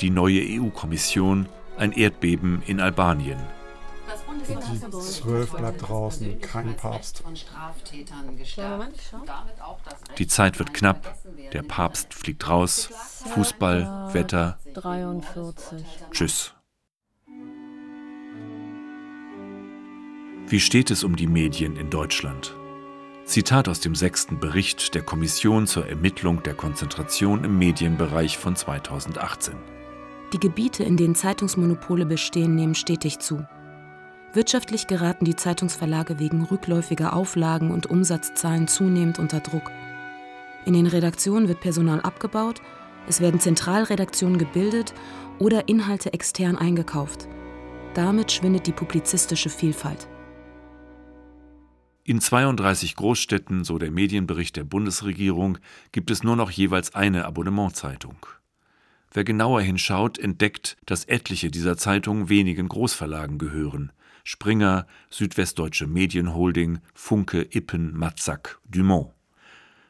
die 0.00 0.10
neue 0.10 0.40
EU-Kommission, 0.40 1.48
ein 1.76 1.92
Erdbeben 1.92 2.62
in 2.66 2.80
Albanien. 2.80 3.38
Die 4.48 4.90
Zwölf 5.00 5.52
bleibt 5.52 5.88
draußen, 5.88 6.40
kein 6.40 6.74
Papst. 6.74 7.22
Die 10.18 10.26
Zeit 10.26 10.58
wird 10.58 10.72
knapp, 10.72 11.16
der 11.52 11.62
Papst 11.62 12.14
fliegt 12.14 12.48
raus, 12.48 12.88
Fußball, 13.34 14.10
Wetter. 14.12 14.58
43. 14.74 15.84
Tschüss. 16.10 16.54
Wie 20.46 20.60
steht 20.60 20.90
es 20.90 21.04
um 21.04 21.14
die 21.14 21.26
Medien 21.26 21.76
in 21.76 21.90
Deutschland? 21.90 22.54
Zitat 23.26 23.68
aus 23.68 23.80
dem 23.80 23.94
sechsten 23.94 24.40
Bericht 24.40 24.94
der 24.94 25.02
Kommission 25.02 25.66
zur 25.66 25.86
Ermittlung 25.86 26.42
der 26.42 26.54
Konzentration 26.54 27.44
im 27.44 27.58
Medienbereich 27.58 28.38
von 28.38 28.56
2018. 28.56 29.77
Die 30.32 30.40
Gebiete, 30.40 30.84
in 30.84 30.96
denen 30.96 31.14
Zeitungsmonopole 31.14 32.04
bestehen, 32.04 32.54
nehmen 32.54 32.74
stetig 32.74 33.18
zu. 33.18 33.46
Wirtschaftlich 34.34 34.86
geraten 34.86 35.24
die 35.24 35.36
Zeitungsverlage 35.36 36.18
wegen 36.18 36.44
rückläufiger 36.44 37.14
Auflagen 37.14 37.70
und 37.70 37.86
Umsatzzahlen 37.86 38.68
zunehmend 38.68 39.18
unter 39.18 39.40
Druck. 39.40 39.70
In 40.66 40.74
den 40.74 40.86
Redaktionen 40.86 41.48
wird 41.48 41.60
Personal 41.60 42.02
abgebaut, 42.02 42.60
es 43.06 43.22
werden 43.22 43.40
Zentralredaktionen 43.40 44.36
gebildet 44.36 44.92
oder 45.38 45.68
Inhalte 45.68 46.12
extern 46.12 46.56
eingekauft. 46.56 47.26
Damit 47.94 48.30
schwindet 48.30 48.66
die 48.66 48.72
publizistische 48.72 49.48
Vielfalt. 49.48 50.08
In 52.04 52.20
32 52.20 52.96
Großstädten, 52.96 53.64
so 53.64 53.78
der 53.78 53.90
Medienbericht 53.90 54.56
der 54.56 54.64
Bundesregierung, 54.64 55.58
gibt 55.92 56.10
es 56.10 56.22
nur 56.22 56.36
noch 56.36 56.50
jeweils 56.50 56.94
eine 56.94 57.24
Abonnementzeitung. 57.24 58.16
Wer 59.12 59.24
genauer 59.24 59.62
hinschaut, 59.62 60.18
entdeckt, 60.18 60.76
dass 60.84 61.04
etliche 61.04 61.50
dieser 61.50 61.76
Zeitungen 61.76 62.28
wenigen 62.28 62.68
Großverlagen 62.68 63.38
gehören. 63.38 63.92
Springer, 64.22 64.86
Südwestdeutsche 65.08 65.86
Medienholding, 65.86 66.80
Funke, 66.92 67.48
Ippen, 67.50 67.96
Matzak, 67.96 68.60
Dumont. 68.68 69.12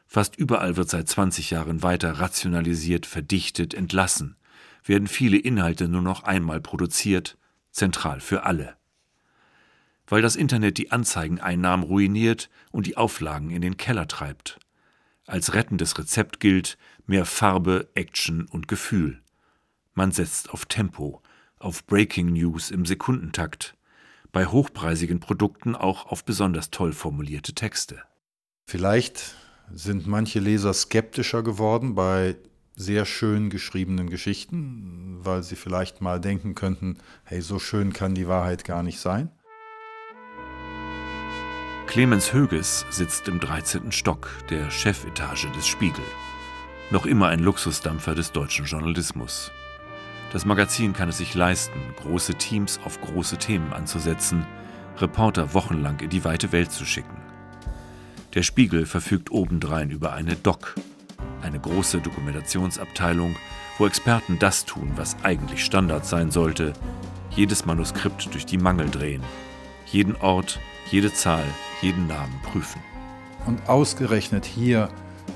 Fast 0.07 0.37
überall 0.37 0.77
wird 0.77 0.89
seit 0.89 1.09
20 1.09 1.51
Jahren 1.51 1.83
weiter 1.83 2.13
rationalisiert, 2.13 3.05
verdichtet, 3.05 3.73
entlassen. 3.73 4.37
Werden 4.83 5.07
viele 5.07 5.37
Inhalte 5.37 5.87
nur 5.89 6.01
noch 6.01 6.23
einmal 6.23 6.61
produziert, 6.61 7.37
zentral 7.71 8.21
für 8.21 8.43
alle. 8.43 8.75
Weil 10.07 10.21
das 10.21 10.35
Internet 10.35 10.77
die 10.77 10.91
Anzeigeneinnahmen 10.91 11.85
ruiniert 11.85 12.49
und 12.71 12.87
die 12.87 12.97
Auflagen 12.97 13.51
in 13.51 13.61
den 13.61 13.77
Keller 13.77 14.07
treibt. 14.07 14.57
Als 15.27 15.53
rettendes 15.53 15.99
Rezept 15.99 16.39
gilt 16.39 16.79
mehr 17.09 17.25
Farbe, 17.25 17.89
Action 17.95 18.45
und 18.45 18.67
Gefühl. 18.67 19.19
Man 19.95 20.11
setzt 20.11 20.51
auf 20.51 20.65
Tempo, 20.65 21.21
auf 21.57 21.85
Breaking 21.85 22.31
News 22.33 22.71
im 22.71 22.85
Sekundentakt, 22.85 23.75
bei 24.31 24.45
hochpreisigen 24.45 25.19
Produkten 25.19 25.75
auch 25.75 26.05
auf 26.05 26.23
besonders 26.23 26.69
toll 26.69 26.93
formulierte 26.93 27.53
Texte. 27.53 28.03
Vielleicht 28.67 29.35
sind 29.73 30.05
manche 30.05 30.39
Leser 30.39 30.73
skeptischer 30.73 31.41
geworden 31.41 31.95
bei 31.95 32.35
sehr 32.75 33.05
schön 33.05 33.49
geschriebenen 33.49 34.09
Geschichten, 34.09 35.17
weil 35.19 35.41
sie 35.43 35.55
vielleicht 35.55 36.01
mal 36.01 36.21
denken 36.21 36.53
könnten, 36.53 36.99
hey, 37.23 37.41
so 37.41 37.57
schön 37.59 37.91
kann 37.91 38.13
die 38.13 38.27
Wahrheit 38.27 38.63
gar 38.63 38.83
nicht 38.83 38.99
sein. 38.99 39.31
Clemens 41.87 42.33
Höges 42.33 42.85
sitzt 42.91 43.27
im 43.27 43.39
13. 43.39 43.91
Stock 43.91 44.29
der 44.51 44.69
Chefetage 44.69 45.51
des 45.55 45.67
Spiegel. 45.67 46.05
Noch 46.91 47.05
immer 47.05 47.27
ein 47.27 47.39
Luxusdampfer 47.39 48.15
des 48.15 48.31
deutschen 48.31 48.65
Journalismus. 48.65 49.51
Das 50.33 50.45
Magazin 50.45 50.93
kann 50.93 51.09
es 51.09 51.19
sich 51.19 51.35
leisten, 51.35 51.79
große 52.01 52.33
Teams 52.33 52.79
auf 52.83 52.99
große 52.99 53.37
Themen 53.37 53.73
anzusetzen, 53.73 54.45
Reporter 54.97 55.53
wochenlang 55.53 55.99
in 55.99 56.09
die 56.09 56.25
weite 56.25 56.51
Welt 56.51 56.71
zu 56.71 56.85
schicken. 56.85 57.17
Der 58.33 58.41
Spiegel 58.41 58.87
verfügt 58.87 59.31
obendrein 59.31 59.91
über 59.91 60.13
eine 60.13 60.35
Doc, 60.35 60.75
eine 61.43 61.59
große 61.59 61.99
Dokumentationsabteilung, 61.99 63.35
wo 63.77 63.85
Experten 63.85 64.39
das 64.39 64.65
tun, 64.65 64.91
was 64.95 65.15
eigentlich 65.23 65.63
Standard 65.63 66.07
sein 66.07 66.31
sollte, 66.31 66.73
jedes 67.29 67.67
Manuskript 67.67 68.33
durch 68.33 68.47
die 68.47 68.57
Mangel 68.57 68.89
drehen, 68.89 69.21
jeden 69.85 70.15
Ort, 70.15 70.59
jede 70.89 71.13
Zahl, 71.13 71.45
jeden 71.81 72.07
Namen 72.07 72.39
prüfen. 72.41 72.81
Und 73.45 73.69
ausgerechnet 73.69 74.45
hier 74.45 74.89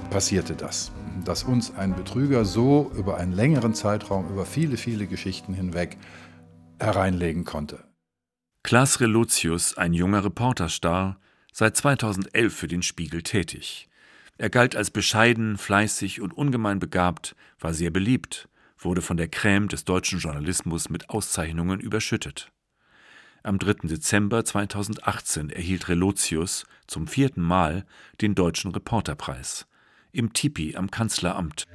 passierte 0.10 0.56
das, 0.56 0.92
dass 1.24 1.44
uns 1.44 1.76
ein 1.76 1.96
Betrüger 1.96 2.46
so 2.46 2.92
über 2.96 3.18
einen 3.18 3.34
längeren 3.34 3.74
Zeitraum, 3.74 4.30
über 4.30 4.46
viele, 4.46 4.78
viele 4.78 5.08
Geschichten 5.08 5.54
hinweg 5.54 5.98
hereinlegen 6.80 7.46
konnte. 7.46 7.84
Klaas 8.64 9.00
Relotius, 9.00 9.78
ein 9.78 9.94
junger 9.94 10.24
Reporterstar, 10.24 11.20
seit 11.52 11.78
2011 11.78 12.54
für 12.54 12.68
den 12.68 12.82
Spiegel 12.82 13.22
tätig. 13.22 13.90
Er 14.38 14.50
galt 14.50 14.76
als 14.76 14.90
bescheiden, 14.90 15.58
fleißig 15.58 16.22
und 16.22 16.34
ungemein 16.34 16.80
begabt, 16.80 17.36
war 17.60 17.74
sehr 17.74 17.92
beliebt, 17.92 18.50
wurde 18.78 19.02
von 19.02 19.18
der 19.18 19.32
Crème 19.32 19.68
des 19.68 19.86
deutschen 19.86 20.20
Journalismus 20.20 20.90
mit 20.90 21.10
Auszeichnungen 21.10 21.80
überschüttet. 21.80 22.52
Am 23.44 23.60
3. 23.60 23.88
Dezember 23.88 24.44
2018 24.44 25.50
erhielt 25.50 25.90
Relotius 25.90 26.66
zum 26.88 27.08
vierten 27.08 27.42
Mal 27.42 27.86
den 28.22 28.36
Deutschen 28.36 28.72
Reporterpreis 28.72 29.68
im 30.14 30.32
Tipi 30.32 30.76
am 30.76 30.90
Kanzleramt. 30.92 31.66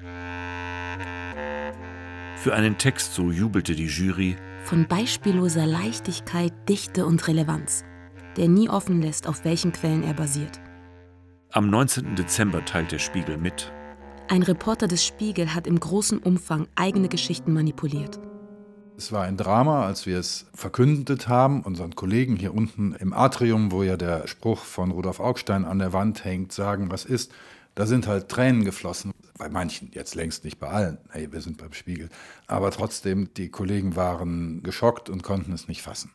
Für 2.36 2.54
einen 2.54 2.78
Text 2.78 3.14
so 3.14 3.30
jubelte 3.30 3.74
die 3.74 3.86
Jury 3.86 4.36
von 4.64 4.86
beispielloser 4.86 5.66
Leichtigkeit, 5.66 6.52
Dichte 6.68 7.04
und 7.04 7.26
Relevanz. 7.26 7.84
der 8.36 8.48
nie 8.48 8.68
offen 8.68 9.02
lässt, 9.02 9.26
auf 9.26 9.44
welchen 9.44 9.72
Quellen 9.72 10.04
er 10.04 10.14
basiert. 10.14 10.60
Am 11.50 11.70
19. 11.70 12.14
Dezember 12.14 12.64
teilt 12.64 12.92
der 12.92 13.00
Spiegel 13.00 13.36
mit. 13.36 13.72
Ein 14.28 14.44
Reporter 14.44 14.86
des 14.86 15.04
Spiegel 15.04 15.54
hat 15.54 15.66
im 15.66 15.80
großen 15.80 16.18
Umfang 16.18 16.68
eigene 16.76 17.08
Geschichten 17.08 17.52
manipuliert. 17.52 18.20
Es 18.96 19.10
war 19.10 19.24
ein 19.24 19.36
Drama, 19.36 19.86
als 19.86 20.06
wir 20.06 20.18
es 20.18 20.46
verkündet 20.54 21.26
haben, 21.26 21.62
unseren 21.62 21.96
Kollegen 21.96 22.36
hier 22.36 22.54
unten 22.54 22.92
im 22.92 23.12
Atrium, 23.12 23.72
wo 23.72 23.82
ja 23.82 23.96
der 23.96 24.28
Spruch 24.28 24.60
von 24.60 24.92
Rudolf 24.92 25.18
Augstein 25.18 25.64
an 25.64 25.80
der 25.80 25.92
Wand 25.92 26.24
hängt, 26.24 26.52
sagen, 26.52 26.92
was 26.92 27.04
ist. 27.04 27.32
Da 27.78 27.86
sind 27.86 28.08
halt 28.08 28.28
Tränen 28.28 28.64
geflossen. 28.64 29.12
Bei 29.38 29.48
manchen, 29.48 29.92
jetzt 29.92 30.16
längst 30.16 30.44
nicht 30.44 30.58
bei 30.58 30.66
allen. 30.66 30.98
Hey, 31.10 31.30
wir 31.30 31.40
sind 31.40 31.58
beim 31.58 31.72
Spiegel. 31.72 32.08
Aber 32.48 32.72
trotzdem, 32.72 33.32
die 33.34 33.50
Kollegen 33.50 33.94
waren 33.94 34.64
geschockt 34.64 35.08
und 35.08 35.22
konnten 35.22 35.52
es 35.52 35.68
nicht 35.68 35.82
fassen. 35.82 36.10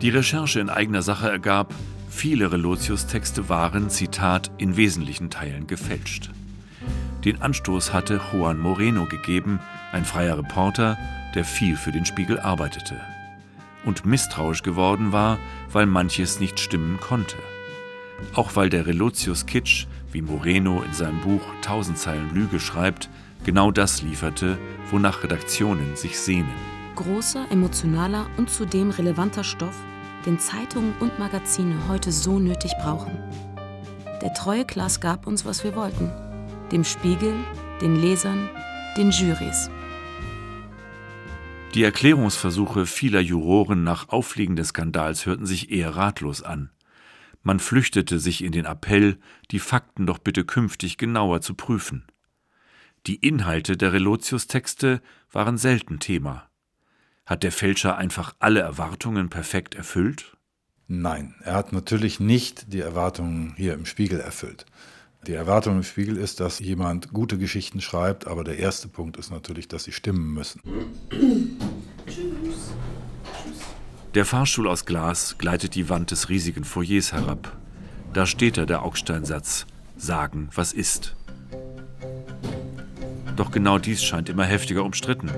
Die 0.00 0.10
Recherche 0.10 0.60
in 0.60 0.70
eigener 0.70 1.02
Sache 1.02 1.28
ergab, 1.28 1.74
viele 2.08 2.52
Relotius-Texte 2.52 3.48
waren, 3.48 3.90
Zitat, 3.90 4.52
in 4.56 4.76
wesentlichen 4.76 5.30
Teilen 5.30 5.66
gefälscht. 5.66 6.30
Den 7.24 7.42
Anstoß 7.42 7.92
hatte 7.92 8.20
Juan 8.32 8.60
Moreno 8.60 9.04
gegeben, 9.06 9.58
ein 9.90 10.04
freier 10.04 10.38
Reporter, 10.38 10.96
der 11.34 11.44
viel 11.44 11.76
für 11.76 11.90
den 11.90 12.06
Spiegel 12.06 12.38
arbeitete. 12.38 13.00
Und 13.84 14.06
misstrauisch 14.06 14.62
geworden 14.62 15.10
war, 15.10 15.40
weil 15.72 15.86
manches 15.86 16.38
nicht 16.38 16.60
stimmen 16.60 17.00
konnte. 17.00 17.34
Auch 18.34 18.56
weil 18.56 18.68
der 18.68 18.86
Relotius-Kitsch, 18.86 19.86
wie 20.12 20.22
Moreno 20.22 20.82
in 20.82 20.92
seinem 20.92 21.20
Buch 21.20 21.42
Tausend 21.62 21.98
Zeilen 21.98 22.34
Lüge 22.34 22.60
schreibt, 22.60 23.08
genau 23.44 23.70
das 23.70 24.02
lieferte, 24.02 24.58
wonach 24.90 25.22
Redaktionen 25.22 25.96
sich 25.96 26.18
sehnen. 26.18 26.52
Großer, 26.96 27.46
emotionaler 27.50 28.26
und 28.36 28.50
zudem 28.50 28.90
relevanter 28.90 29.44
Stoff, 29.44 29.76
den 30.26 30.38
Zeitungen 30.38 30.94
und 31.00 31.18
Magazine 31.18 31.74
heute 31.88 32.10
so 32.10 32.38
nötig 32.38 32.72
brauchen. 32.82 33.16
Der 34.20 34.34
treue 34.34 34.64
Klaas 34.64 35.00
gab 35.00 35.26
uns, 35.26 35.44
was 35.44 35.62
wir 35.62 35.76
wollten. 35.76 36.10
Dem 36.72 36.84
Spiegel, 36.84 37.32
den 37.80 37.96
Lesern, 37.96 38.48
den 38.96 39.10
Jurys. 39.10 39.70
Die 41.74 41.84
Erklärungsversuche 41.84 42.86
vieler 42.86 43.20
Juroren 43.20 43.84
nach 43.84 44.08
Aufliegen 44.08 44.56
des 44.56 44.68
Skandals 44.68 45.26
hörten 45.26 45.46
sich 45.46 45.70
eher 45.70 45.94
ratlos 45.94 46.42
an. 46.42 46.70
Man 47.48 47.60
flüchtete 47.60 48.18
sich 48.18 48.44
in 48.44 48.52
den 48.52 48.66
Appell, 48.66 49.16
die 49.52 49.58
Fakten 49.58 50.04
doch 50.04 50.18
bitte 50.18 50.44
künftig 50.44 50.98
genauer 50.98 51.40
zu 51.40 51.54
prüfen. 51.54 52.04
Die 53.06 53.14
Inhalte 53.14 53.78
der 53.78 53.94
Relotius-Texte 53.94 55.00
waren 55.32 55.56
selten 55.56 55.98
Thema. 55.98 56.50
Hat 57.24 57.42
der 57.42 57.50
Fälscher 57.50 57.96
einfach 57.96 58.34
alle 58.38 58.60
Erwartungen 58.60 59.30
perfekt 59.30 59.74
erfüllt? 59.76 60.36
Nein, 60.88 61.36
er 61.42 61.54
hat 61.54 61.72
natürlich 61.72 62.20
nicht 62.20 62.70
die 62.70 62.80
Erwartungen 62.80 63.54
hier 63.56 63.72
im 63.72 63.86
Spiegel 63.86 64.20
erfüllt. 64.20 64.66
Die 65.26 65.32
Erwartung 65.32 65.76
im 65.76 65.84
Spiegel 65.84 66.18
ist, 66.18 66.40
dass 66.40 66.58
jemand 66.58 67.14
gute 67.14 67.38
Geschichten 67.38 67.80
schreibt, 67.80 68.26
aber 68.26 68.44
der 68.44 68.58
erste 68.58 68.88
Punkt 68.88 69.16
ist 69.16 69.30
natürlich, 69.30 69.68
dass 69.68 69.84
sie 69.84 69.92
stimmen 69.92 70.34
müssen. 70.34 70.60
Der 74.14 74.24
Fahrstuhl 74.24 74.68
aus 74.68 74.86
Glas 74.86 75.36
gleitet 75.36 75.74
die 75.74 75.90
Wand 75.90 76.10
des 76.10 76.30
riesigen 76.30 76.64
Foyers 76.64 77.12
herab. 77.12 77.56
Da 78.14 78.24
steht 78.24 78.56
da 78.56 78.64
der 78.64 78.82
Augstein-Satz: 78.82 79.66
Sagen, 79.98 80.48
was 80.54 80.72
ist. 80.72 81.14
Doch 83.36 83.50
genau 83.50 83.78
dies 83.78 84.02
scheint 84.02 84.30
immer 84.30 84.44
heftiger 84.44 84.82
umstritten. 84.84 85.30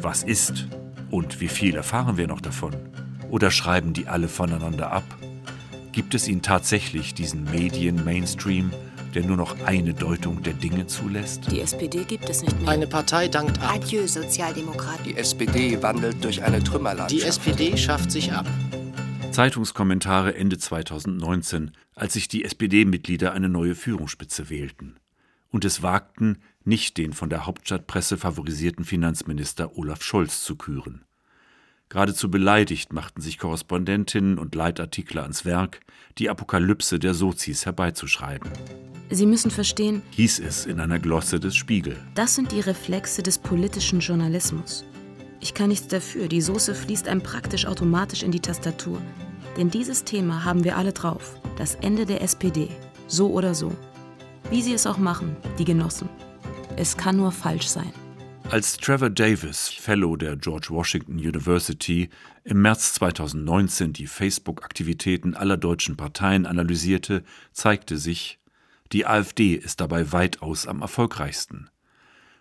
Was 0.00 0.22
ist? 0.22 0.68
Und 1.10 1.40
wie 1.40 1.48
viel 1.48 1.74
erfahren 1.74 2.18
wir 2.18 2.26
noch 2.26 2.42
davon? 2.42 2.76
Oder 3.30 3.50
schreiben 3.50 3.94
die 3.94 4.08
alle 4.08 4.28
voneinander 4.28 4.92
ab? 4.92 5.04
Gibt 5.92 6.14
es 6.14 6.28
ihn 6.28 6.42
tatsächlich, 6.42 7.14
diesen 7.14 7.44
Medien-Mainstream, 7.44 8.70
der 9.14 9.24
nur 9.24 9.36
noch 9.36 9.60
eine 9.64 9.94
Deutung 9.94 10.42
der 10.42 10.54
Dinge 10.54 10.86
zulässt? 10.86 11.50
Die 11.50 11.60
SPD 11.60 12.04
gibt 12.04 12.28
es 12.28 12.42
nicht 12.42 12.60
mehr. 12.60 12.70
Eine 12.70 12.86
Partei 12.86 13.28
dankt 13.28 13.60
ab. 13.60 13.74
Adieu, 13.74 14.06
Sozialdemokraten. 14.06 15.04
Die 15.04 15.16
SPD 15.16 15.82
wandelt 15.82 16.22
durch 16.24 16.42
eine 16.42 16.62
Trümmerlandschaft. 16.62 17.22
Die 17.22 17.26
SPD 17.26 17.76
schafft 17.76 18.10
sich 18.10 18.32
ab. 18.32 18.46
Zeitungskommentare 19.30 20.34
Ende 20.34 20.58
2019, 20.58 21.72
als 21.94 22.14
sich 22.14 22.28
die 22.28 22.44
SPD-Mitglieder 22.44 23.32
eine 23.32 23.48
neue 23.48 23.74
Führungsspitze 23.74 24.50
wählten. 24.50 24.96
Und 25.50 25.64
es 25.64 25.82
wagten, 25.82 26.38
nicht 26.64 26.98
den 26.98 27.12
von 27.12 27.30
der 27.30 27.46
Hauptstadtpresse 27.46 28.18
favorisierten 28.18 28.84
Finanzminister 28.84 29.76
Olaf 29.76 30.02
Scholz 30.02 30.42
zu 30.42 30.56
küren. 30.56 31.04
Geradezu 31.88 32.30
beleidigt 32.30 32.92
machten 32.92 33.22
sich 33.22 33.38
Korrespondentinnen 33.38 34.38
und 34.38 34.54
Leitartikler 34.54 35.22
ans 35.22 35.46
Werk, 35.46 35.80
die 36.18 36.28
Apokalypse 36.28 36.98
der 36.98 37.14
Sozis 37.14 37.64
herbeizuschreiben. 37.64 38.50
Sie 39.08 39.24
müssen 39.24 39.50
verstehen, 39.50 40.02
hieß 40.10 40.40
es 40.40 40.66
in 40.66 40.80
einer 40.80 40.98
Glosse 40.98 41.40
des 41.40 41.56
Spiegel. 41.56 41.96
Das 42.14 42.34
sind 42.34 42.52
die 42.52 42.60
Reflexe 42.60 43.22
des 43.22 43.38
politischen 43.38 44.00
Journalismus. 44.00 44.84
Ich 45.40 45.54
kann 45.54 45.68
nichts 45.68 45.88
dafür, 45.88 46.28
die 46.28 46.42
Soße 46.42 46.74
fließt 46.74 47.08
einem 47.08 47.22
praktisch 47.22 47.64
automatisch 47.64 48.22
in 48.22 48.32
die 48.32 48.40
Tastatur. 48.40 49.00
Denn 49.56 49.70
dieses 49.70 50.04
Thema 50.04 50.44
haben 50.44 50.64
wir 50.64 50.76
alle 50.76 50.92
drauf. 50.92 51.40
Das 51.56 51.76
Ende 51.76 52.04
der 52.04 52.20
SPD. 52.20 52.68
So 53.06 53.30
oder 53.30 53.54
so. 53.54 53.72
Wie 54.50 54.60
sie 54.60 54.74
es 54.74 54.86
auch 54.86 54.98
machen, 54.98 55.36
die 55.58 55.64
Genossen. 55.64 56.10
Es 56.76 56.96
kann 56.96 57.16
nur 57.16 57.32
falsch 57.32 57.66
sein. 57.66 57.92
Als 58.50 58.78
Trevor 58.78 59.10
Davis, 59.10 59.68
Fellow 59.68 60.16
der 60.16 60.34
George 60.36 60.68
Washington 60.70 61.18
University, 61.18 62.08
im 62.44 62.62
März 62.62 62.94
2019 62.94 63.92
die 63.92 64.06
Facebook-Aktivitäten 64.06 65.34
aller 65.34 65.58
deutschen 65.58 65.98
Parteien 65.98 66.46
analysierte, 66.46 67.24
zeigte 67.52 67.98
sich, 67.98 68.38
die 68.92 69.04
AfD 69.04 69.52
ist 69.54 69.82
dabei 69.82 70.12
weitaus 70.12 70.66
am 70.66 70.80
erfolgreichsten. 70.80 71.68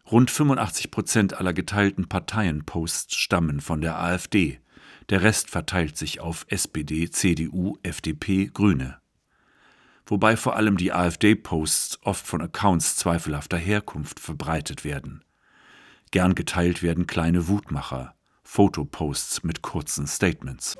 Rund 0.09 0.31
85 0.31 0.91
Prozent 0.91 1.33
aller 1.33 1.51
geteilten 1.51 2.07
Parteienposts 2.07 3.17
stammen 3.17 3.59
von 3.59 3.81
der 3.81 3.99
AfD. 3.99 4.61
Der 5.09 5.23
Rest 5.23 5.49
verteilt 5.49 5.97
sich 5.97 6.21
auf 6.21 6.45
SPD, 6.47 7.09
CDU, 7.09 7.77
FDP, 7.83 8.49
Grüne. 8.53 8.97
Wobei 10.05 10.37
vor 10.37 10.55
allem 10.55 10.77
die 10.77 10.93
AfD-Posts 10.93 11.99
oft 12.03 12.25
von 12.25 12.41
Accounts 12.41 12.95
zweifelhafter 12.95 13.57
Herkunft 13.57 14.21
verbreitet 14.21 14.85
werden. 14.85 15.21
Gern 16.11 16.35
geteilt 16.35 16.83
werden 16.83 17.05
kleine 17.05 17.49
Wutmacher, 17.49 18.13
Fotoposts 18.43 19.43
mit 19.43 19.61
kurzen 19.61 20.07
Statements. 20.07 20.75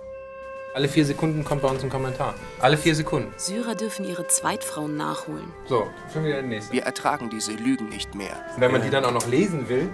Alle 0.73 0.87
vier 0.87 1.05
Sekunden 1.05 1.43
kommt 1.43 1.63
bei 1.63 1.67
uns 1.67 1.83
ein 1.83 1.89
Kommentar. 1.89 2.33
Alle 2.61 2.77
vier 2.77 2.95
Sekunden. 2.95 3.33
Syrer 3.35 3.75
dürfen 3.75 4.05
ihre 4.05 4.27
Zweitfrauen 4.27 4.95
nachholen. 4.95 5.51
So, 5.67 5.87
schon 6.13 6.23
wieder 6.23 6.35
der 6.35 6.43
nächste. 6.43 6.71
Wir 6.71 6.83
ertragen 6.83 7.29
diese 7.29 7.51
Lügen 7.51 7.89
nicht 7.89 8.15
mehr. 8.15 8.37
Wenn 8.57 8.71
man 8.71 8.81
die 8.83 8.89
dann 8.89 9.03
auch 9.03 9.11
noch 9.11 9.27
lesen 9.27 9.67
will, 9.67 9.89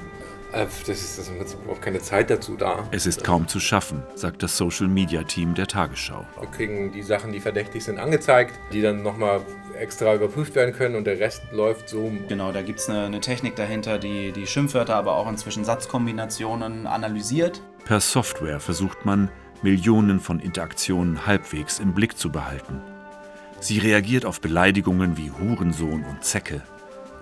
das 0.54 0.90
ist, 0.90 1.18
das 1.18 1.30
ist 1.30 1.56
überhaupt 1.56 1.82
keine 1.82 2.00
Zeit 2.00 2.30
dazu 2.30 2.56
da. 2.56 2.88
Es 2.92 3.06
ist 3.06 3.24
kaum 3.24 3.48
zu 3.48 3.60
schaffen, 3.60 4.04
sagt 4.16 4.44
das 4.44 4.56
Social-Media-Team 4.58 5.56
der 5.56 5.68
Tagesschau. 5.68 6.26
Wir 6.40 6.50
kriegen 6.50 6.92
die 6.92 7.02
Sachen, 7.02 7.32
die 7.32 7.40
verdächtig 7.40 7.84
sind, 7.84 8.00
angezeigt, 8.00 8.54
die 8.72 8.82
dann 8.82 9.02
nochmal 9.02 9.42
extra 9.80 10.14
überprüft 10.14 10.56
werden 10.56 10.74
können 10.74 10.96
und 10.96 11.06
der 11.06 11.20
Rest 11.20 11.42
läuft 11.52 11.90
so. 11.90 12.12
Genau, 12.28 12.52
da 12.52 12.62
gibt 12.62 12.80
es 12.80 12.90
eine, 12.90 13.06
eine 13.06 13.20
Technik 13.20 13.56
dahinter, 13.56 13.98
die 13.98 14.32
die 14.32 14.46
Schimpfwörter, 14.46 14.96
aber 14.96 15.16
auch 15.16 15.28
inzwischen 15.28 15.66
Satzkombinationen 15.66 16.86
analysiert. 16.86 17.62
Per 17.86 18.00
Software 18.00 18.60
versucht 18.60 19.06
man, 19.06 19.30
Millionen 19.64 20.20
von 20.20 20.40
Interaktionen 20.40 21.26
halbwegs 21.26 21.80
im 21.80 21.94
Blick 21.94 22.18
zu 22.18 22.32
behalten. 22.32 22.82
Sie 23.60 23.80
reagiert 23.80 24.26
auf 24.26 24.42
Beleidigungen 24.42 25.18
wie 25.18 25.32
Hurensohn 25.32 26.04
und 26.04 26.24
Zecke 26.24 26.62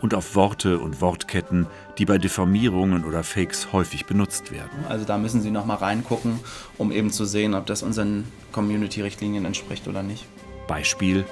und 0.02 0.14
auf 0.14 0.36
Worte 0.36 0.80
und 0.80 1.02
Wortketten, 1.02 1.68
die 1.98 2.06
bei 2.06 2.18
Deformierungen 2.18 3.06
oder 3.06 3.24
Fakes 3.24 3.72
häufig 3.72 4.06
benutzt 4.06 4.52
werden. 4.52 4.86
Also 4.90 5.06
da 5.06 5.18
müssen 5.18 5.42
Sie 5.42 5.52
nochmal 5.52 5.78
reingucken, 5.78 6.40
um 6.78 6.92
eben 6.92 7.12
zu 7.12 7.26
sehen, 7.26 7.54
ob 7.54 7.66
das 7.66 7.84
unseren 7.84 8.26
Community-Richtlinien 8.52 9.46
entspricht 9.46 9.88
oder 9.88 10.04
nicht. 10.04 10.26
Beispiel: 10.68 11.26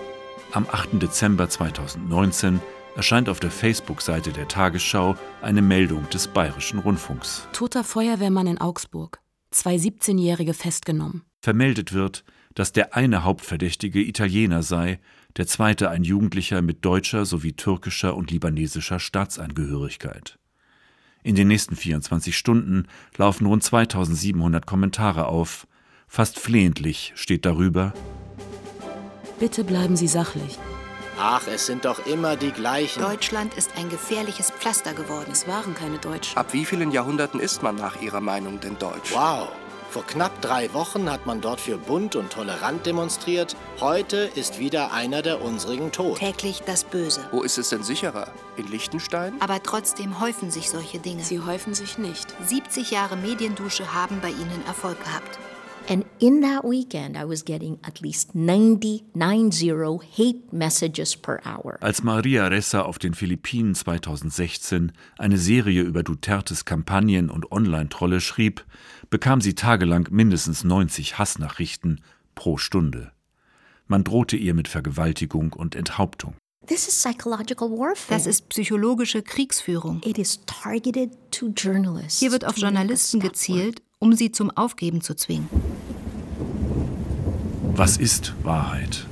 Am 0.51 0.65
8. 0.71 1.01
Dezember 1.01 1.49
2019 1.49 2.59
erscheint 2.95 3.29
auf 3.29 3.39
der 3.39 3.51
Facebook-Seite 3.51 4.31
der 4.31 4.47
Tagesschau 4.47 5.15
eine 5.41 5.61
Meldung 5.61 6.09
des 6.09 6.27
Bayerischen 6.27 6.79
Rundfunks. 6.79 7.47
Toter 7.53 7.83
Feuerwehrmann 7.83 8.47
in 8.47 8.59
Augsburg. 8.59 9.19
Zwei 9.51 9.75
17-Jährige 9.75 10.53
festgenommen. 10.53 11.23
Vermeldet 11.41 11.93
wird, 11.93 12.23
dass 12.55 12.73
der 12.73 12.95
eine 12.95 13.23
Hauptverdächtige 13.23 14.01
Italiener 14.01 14.63
sei, 14.63 14.99
der 15.39 15.47
zweite 15.47 15.89
ein 15.89 16.03
Jugendlicher 16.03 16.61
mit 16.61 16.83
deutscher 16.83 17.25
sowie 17.25 17.53
türkischer 17.53 18.17
und 18.17 18.29
libanesischer 18.29 18.99
Staatsangehörigkeit. 18.99 20.37
In 21.23 21.35
den 21.35 21.47
nächsten 21.47 21.77
24 21.77 22.37
Stunden 22.37 22.87
laufen 23.15 23.45
rund 23.45 23.63
2700 23.63 24.65
Kommentare 24.65 25.27
auf. 25.27 25.65
Fast 26.09 26.39
flehentlich 26.39 27.13
steht 27.15 27.45
darüber: 27.45 27.93
Bitte 29.39 29.63
bleiben 29.63 29.95
Sie 29.95 30.09
sachlich. 30.09 30.59
Ach, 31.17 31.47
es 31.47 31.67
sind 31.67 31.85
doch 31.85 32.05
immer 32.05 32.35
die 32.35 32.51
gleichen. 32.51 33.01
Deutschland 33.01 33.53
ist 33.53 33.77
ein 33.77 33.87
gefährliches 33.87 34.51
Pflaster 34.51 34.93
geworden. 34.93 35.29
Es 35.31 35.47
waren 35.47 35.73
keine 35.73 35.99
Deutschen. 35.99 36.37
Ab 36.37 36.51
wie 36.51 36.65
vielen 36.65 36.91
Jahrhunderten 36.91 37.39
ist 37.39 37.63
man 37.63 37.77
nach 37.77 38.01
Ihrer 38.01 38.19
Meinung 38.19 38.59
denn 38.59 38.77
deutsch? 38.77 39.13
Wow. 39.13 39.47
Vor 39.89 40.05
knapp 40.05 40.39
drei 40.41 40.71
Wochen 40.75 41.09
hat 41.09 41.25
man 41.25 41.41
dort 41.41 41.59
für 41.59 41.79
bunt 41.79 42.15
und 42.15 42.31
tolerant 42.31 42.85
demonstriert. 42.85 43.55
Heute 43.79 44.29
ist 44.35 44.59
wieder 44.59 44.93
einer 44.93 45.23
der 45.23 45.41
unsrigen 45.41 45.91
tot. 45.91 46.19
Täglich 46.19 46.61
das 46.63 46.83
Böse. 46.83 47.21
Wo 47.31 47.41
ist 47.41 47.57
es 47.57 47.69
denn 47.69 47.81
sicherer? 47.81 48.31
In 48.55 48.67
Liechtenstein? 48.67 49.33
Aber 49.39 49.63
trotzdem 49.63 50.19
häufen 50.19 50.51
sich 50.51 50.69
solche 50.69 50.99
Dinge. 50.99 51.23
Sie 51.23 51.39
häufen 51.39 51.73
sich 51.73 51.97
nicht. 51.97 52.27
70 52.45 52.91
Jahre 52.91 53.17
Mediendusche 53.17 53.91
haben 53.91 54.19
bei 54.21 54.29
ihnen 54.29 54.63
Erfolg 54.67 55.03
gehabt. 55.03 55.39
And 55.89 56.05
in 56.19 56.41
that 56.41 56.63
weekend, 56.63 57.17
I 57.17 57.23
was 57.27 57.43
getting 57.43 57.79
at 57.81 57.99
least 57.99 58.35
90, 58.35 59.05
90 59.15 59.71
hate 60.15 60.43
messages 60.51 61.17
per 61.17 61.39
hour. 61.43 61.79
Als 61.81 62.03
Maria 62.03 62.45
Ressa 62.45 62.83
auf 62.83 62.99
den 62.99 63.15
Philippinen 63.15 63.73
2016 63.73 64.91
eine 65.17 65.39
Serie 65.39 65.81
über 65.81 66.03
Dutertes 66.03 66.65
Kampagnen 66.65 67.31
und 67.31 67.51
Online-Trolle 67.51 68.21
schrieb, 68.21 68.63
bekam 69.09 69.41
sie 69.41 69.55
tagelang 69.55 70.07
mindestens 70.11 70.63
90 70.63 71.17
Hassnachrichten 71.17 72.01
pro 72.35 72.57
Stunde. 72.57 73.11
Man 73.87 74.03
drohte 74.03 74.37
ihr 74.37 74.53
mit 74.53 74.67
Vergewaltigung 74.67 75.53
und 75.53 75.75
Enthauptung. 75.75 76.35
This 76.67 76.87
is 76.87 76.93
psychological 76.93 77.71
warfare. 77.71 77.95
Das 78.09 78.27
ist 78.27 78.49
psychologische 78.49 79.23
Kriegsführung. 79.23 80.01
It 80.05 80.19
is 80.19 80.41
targeted 80.45 81.09
to 81.31 81.47
journalists. 81.47 82.19
Hier 82.19 82.31
wird 82.31 82.45
auf 82.45 82.57
Journalisten 82.57 83.19
gezielt, 83.19 83.81
um 83.97 84.13
sie 84.13 84.31
zum 84.31 84.51
Aufgeben 84.51 85.01
zu 85.01 85.15
zwingen. 85.15 85.49
Was 87.73 87.97
ist 87.97 88.35
Wahrheit? 88.43 89.07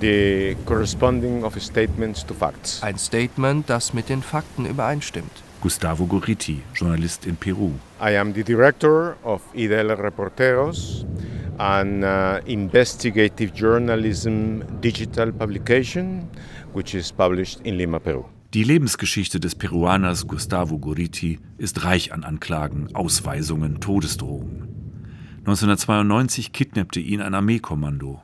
The 0.00 0.56
corresponding 0.64 1.44
of 1.44 1.60
statements 1.60 2.24
to 2.24 2.32
facts. 2.32 2.82
Ein 2.82 2.96
Statement, 2.96 3.68
das 3.68 3.92
mit 3.92 4.08
den 4.08 4.22
Fakten 4.22 4.64
übereinstimmt. 4.64 5.42
Gustavo 5.62 6.06
Gorriti, 6.06 6.60
Journalist 6.74 7.24
in 7.24 7.36
Peru. 7.36 7.70
I 8.00 8.16
am 8.16 8.32
the 8.32 8.42
director 8.42 9.16
of 9.22 9.40
IDL 9.54 9.96
Reporteros, 9.96 11.06
an 11.60 12.02
uh, 12.02 12.40
investigative 12.46 13.54
journalism 13.54 14.64
digital 14.80 15.30
publication 15.30 16.28
which 16.72 16.94
is 16.94 17.12
published 17.12 17.60
in 17.64 17.76
Lima, 17.76 18.00
Peru. 18.00 18.24
Die 18.54 18.64
Lebensgeschichte 18.64 19.38
des 19.38 19.54
Peruaners 19.54 20.26
Gustavo 20.26 20.78
Gorriti 20.78 21.38
ist 21.58 21.84
reich 21.84 22.12
an 22.12 22.24
Anklagen, 22.24 22.88
Ausweisungen, 22.94 23.80
Todesdrohungen. 23.80 24.68
1992 25.46 26.52
kidnappte 26.52 26.98
ihn 26.98 27.20
ein 27.20 27.34
Armeekommando. 27.34 28.20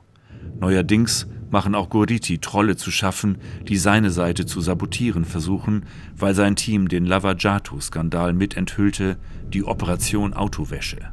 Neuerdings 0.59 1.29
machen 1.51 1.75
auch 1.75 1.89
Gorriti 1.91 2.39
Trolle 2.39 2.77
zu 2.77 2.91
schaffen, 2.91 3.39
die 3.67 3.77
seine 3.77 4.11
Seite 4.11 4.47
zu 4.47 4.61
sabotieren 4.61 5.25
versuchen, 5.25 5.85
weil 6.17 6.35
sein 6.35 6.57
Team 6.57 6.89
den 6.89 7.07
Lavajato-Skandal 7.07 8.33
mitenthüllte, 8.33 9.17
die 9.53 9.65
Operation 9.65 10.35
Autowäsche. 10.35 11.13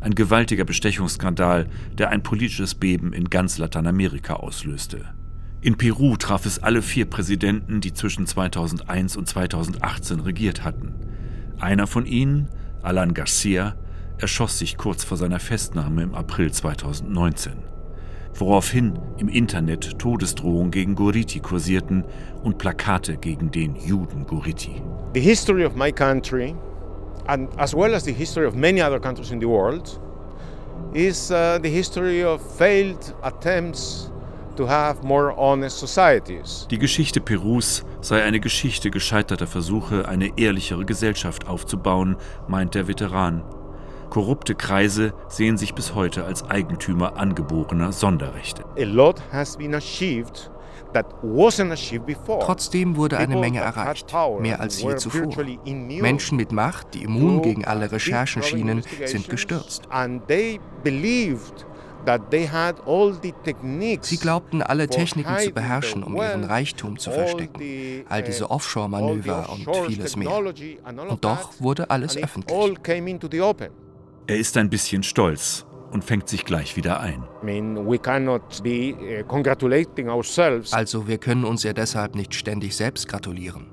Ein 0.00 0.14
gewaltiger 0.14 0.64
Bestechungsskandal, 0.64 1.68
der 1.96 2.10
ein 2.10 2.22
politisches 2.22 2.74
Beben 2.74 3.12
in 3.12 3.30
ganz 3.30 3.58
Lateinamerika 3.58 4.34
auslöste. 4.34 5.04
In 5.62 5.76
Peru 5.76 6.16
traf 6.16 6.46
es 6.46 6.58
alle 6.58 6.82
vier 6.82 7.06
Präsidenten, 7.06 7.80
die 7.80 7.92
zwischen 7.92 8.26
2001 8.26 9.16
und 9.16 9.26
2018 9.26 10.20
regiert 10.20 10.64
hatten. 10.64 10.94
Einer 11.58 11.86
von 11.86 12.06
ihnen, 12.06 12.48
Alan 12.82 13.14
Garcia, 13.14 13.74
erschoss 14.18 14.58
sich 14.58 14.76
kurz 14.76 15.02
vor 15.02 15.16
seiner 15.16 15.40
Festnahme 15.40 16.02
im 16.02 16.14
April 16.14 16.52
2019 16.52 17.75
woraufhin 18.40 18.98
im 19.18 19.28
Internet 19.28 19.98
Todesdrohungen 19.98 20.70
gegen 20.70 20.94
Goriti 20.94 21.40
kursierten 21.40 22.04
und 22.42 22.58
Plakate 22.58 23.16
gegen 23.16 23.50
den 23.50 23.76
Juden 23.76 24.26
Goriti. 24.26 24.82
The 25.14 25.20
history 25.20 25.64
of 25.64 25.74
my 25.76 25.90
country, 25.92 26.54
and 27.26 27.48
as 27.58 27.74
well 27.74 27.94
as 27.94 28.04
the 28.04 28.12
history 28.12 28.46
of 28.46 28.54
many 28.54 28.82
other 28.82 29.00
countries 29.00 29.30
in 29.30 29.40
the 29.40 29.46
world, 29.46 30.00
is 30.92 31.30
uh, 31.30 31.58
the 31.62 31.68
history 31.68 32.24
of 32.24 32.40
failed 32.56 33.14
attempts 33.22 34.10
to 34.56 34.66
have 34.66 35.02
more 35.02 35.34
honest 35.36 35.78
societies. 35.78 36.66
Die 36.70 36.78
Geschichte 36.78 37.20
Perus 37.20 37.84
sei 38.00 38.22
eine 38.22 38.40
Geschichte 38.40 38.90
gescheiterter 38.90 39.46
Versuche, 39.46 40.08
eine 40.08 40.38
ehrlichere 40.38 40.84
Gesellschaft 40.84 41.46
aufzubauen, 41.46 42.16
meint 42.48 42.74
der 42.74 42.88
Veteran. 42.88 43.42
Korrupte 44.10 44.54
Kreise 44.54 45.12
sehen 45.28 45.58
sich 45.58 45.74
bis 45.74 45.94
heute 45.94 46.24
als 46.24 46.48
Eigentümer 46.48 47.16
angeborener 47.16 47.92
Sonderrechte. 47.92 48.64
Trotzdem 52.40 52.96
wurde 52.96 53.18
eine 53.18 53.36
Menge 53.36 53.60
erreicht, 53.60 54.14
mehr 54.40 54.60
als 54.60 54.80
je 54.80 54.96
zuvor. 54.96 55.34
Menschen 55.64 56.36
mit 56.36 56.52
Macht, 56.52 56.94
die 56.94 57.02
immun 57.02 57.42
gegen 57.42 57.64
alle 57.64 57.90
Recherchen 57.92 58.42
schienen, 58.42 58.82
sind 59.04 59.28
gestürzt. 59.28 59.82
Sie 64.00 64.16
glaubten, 64.16 64.62
alle 64.62 64.88
Techniken 64.88 65.38
zu 65.38 65.50
beherrschen, 65.50 66.02
um 66.04 66.16
ihren 66.16 66.44
Reichtum 66.44 66.98
zu 66.98 67.10
verstecken. 67.10 68.04
All 68.08 68.22
diese 68.22 68.50
Offshore-Manöver 68.50 69.48
und 69.50 69.68
vieles 69.86 70.16
mehr. 70.16 70.30
Und 71.08 71.24
doch 71.24 71.60
wurde 71.60 71.90
alles 71.90 72.16
öffentlich. 72.16 72.56
Er 74.28 74.38
ist 74.38 74.56
ein 74.56 74.70
bisschen 74.70 75.04
stolz 75.04 75.66
und 75.92 76.04
fängt 76.04 76.28
sich 76.28 76.44
gleich 76.44 76.76
wieder 76.76 76.98
ein. 77.00 77.22
Uh, 77.22 77.94
Also 80.72 81.06
wir 81.06 81.18
können 81.18 81.44
uns 81.44 81.62
ja 81.62 81.72
deshalb 81.72 82.16
nicht 82.16 82.34
ständig 82.34 82.74
selbst 82.74 83.06
gratulieren. 83.06 83.66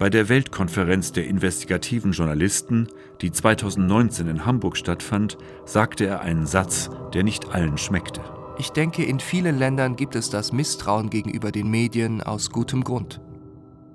Bei 0.00 0.10
der 0.10 0.28
Weltkonferenz 0.28 1.12
der 1.12 1.26
investigativen 1.26 2.12
Journalisten, 2.12 2.88
die 3.20 3.30
2019 3.30 4.26
in 4.26 4.46
Hamburg 4.46 4.76
stattfand, 4.76 5.38
sagte 5.64 6.06
er 6.06 6.22
einen 6.22 6.46
Satz, 6.46 6.90
der 7.14 7.22
nicht 7.22 7.50
allen 7.50 7.78
schmeckte. 7.78 8.22
Ich 8.58 8.70
denke, 8.70 9.04
in 9.04 9.20
vielen 9.20 9.58
Ländern 9.58 9.94
gibt 9.96 10.16
es 10.16 10.28
das 10.28 10.52
Misstrauen 10.52 11.08
gegenüber 11.08 11.52
den 11.52 11.70
Medien 11.70 12.20
aus 12.20 12.50
gutem 12.50 12.82
Grund. 12.82 13.20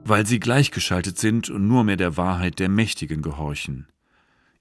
Weil 0.05 0.25
sie 0.25 0.39
gleichgeschaltet 0.39 1.19
sind 1.19 1.49
und 1.49 1.67
nur 1.67 1.83
mehr 1.83 1.97
der 1.97 2.15
Wahrheit 2.15 2.59
der 2.59 2.69
Mächtigen 2.69 3.21
gehorchen. 3.21 3.87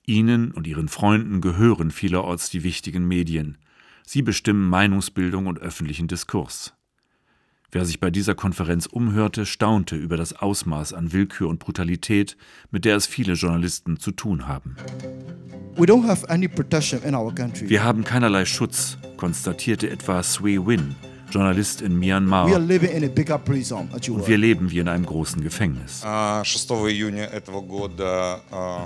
Ihnen 0.07 0.51
und 0.53 0.67
Ihren 0.67 0.89
Freunden 0.89 1.41
gehören 1.41 1.91
vielerorts 1.91 2.51
die 2.51 2.63
wichtigen 2.63 3.07
Medien. 3.07 3.59
Sie 4.07 4.23
bestimmen 4.23 4.69
Meinungsbildung 4.69 5.47
und 5.47 5.59
öffentlichen 5.59 6.09
Diskurs. 6.09 6.75
Wer 7.75 7.85
sich 7.85 7.99
bei 7.99 8.11
dieser 8.11 8.37
Konferenz 8.37 8.87
umhörte, 8.87 9.47
staunte 9.47 9.97
über 9.97 10.17
das 10.17 10.33
Ausmaß 10.33 10.93
an 10.93 11.13
Willkür 11.13 11.49
und 11.49 11.59
Brutalität, 11.59 12.37
mit 12.71 12.85
der 12.85 12.95
es 12.95 13.07
viele 13.07 13.33
Journalisten 13.33 13.99
zu 13.99 14.13
tun 14.13 14.47
haben. 14.47 14.77
Wir 17.69 17.83
haben 17.83 18.05
keinerlei 18.05 18.45
Schutz, 18.45 18.97
konstatierte 19.17 19.91
etwa 19.91 20.23
Sui 20.23 20.65
Win, 20.65 20.95
Journalist 21.35 21.82
in 21.82 21.99
Myanmar. 21.99 22.47
Und 22.47 22.68
wir 22.68 24.39
leben 24.39 24.70
wie 24.70 24.78
in 24.78 24.89
einem 24.89 25.05
großen 25.05 25.43
Gefängnis. 25.43 26.01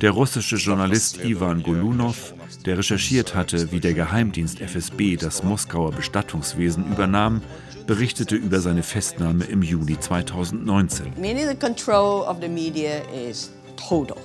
Der 0.01 0.11
russische 0.11 0.57
Journalist 0.57 1.25
Ivan 1.25 1.63
Golunov, 1.63 2.33
der 2.65 2.79
recherchiert 2.79 3.35
hatte, 3.35 3.71
wie 3.71 3.81
der 3.81 3.93
Geheimdienst 3.93 4.61
FSB 4.61 5.17
das 5.17 5.43
Moskauer 5.43 5.93
Bestattungswesen 5.93 6.91
übernahm, 6.91 7.43
berichtete 7.87 8.35
über 8.37 8.61
seine 8.61 8.83
Festnahme 8.83 9.45
im 9.45 9.63
Juli 9.63 10.01
2019. 10.01 11.13
Meaning 11.19 11.49
the 11.49 11.55
control 11.55 12.23
of 12.23 12.39
the 12.41 12.49
media 12.49 13.03
is 13.13 13.51
total 13.77 14.17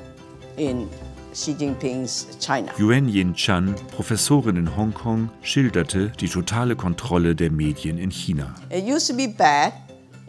in 0.55 0.87
Xi 1.33 1.53
Jinpings 1.53 2.27
China. 2.39 2.71
Yuan 2.77 3.09
Yin 3.09 3.33
Chan, 3.33 3.75
Professorin 3.95 4.55
in 4.55 4.75
Hongkong, 4.75 5.29
schilderte 5.41 6.11
die 6.19 6.29
totale 6.29 6.75
Kontrolle 6.75 7.35
der 7.35 7.51
Medien 7.51 7.97
in 7.97 8.11
China. 8.11 8.53
It 8.69 8.83
used 8.85 9.07
to 9.07 9.15
be 9.15 9.27
bad 9.27 9.73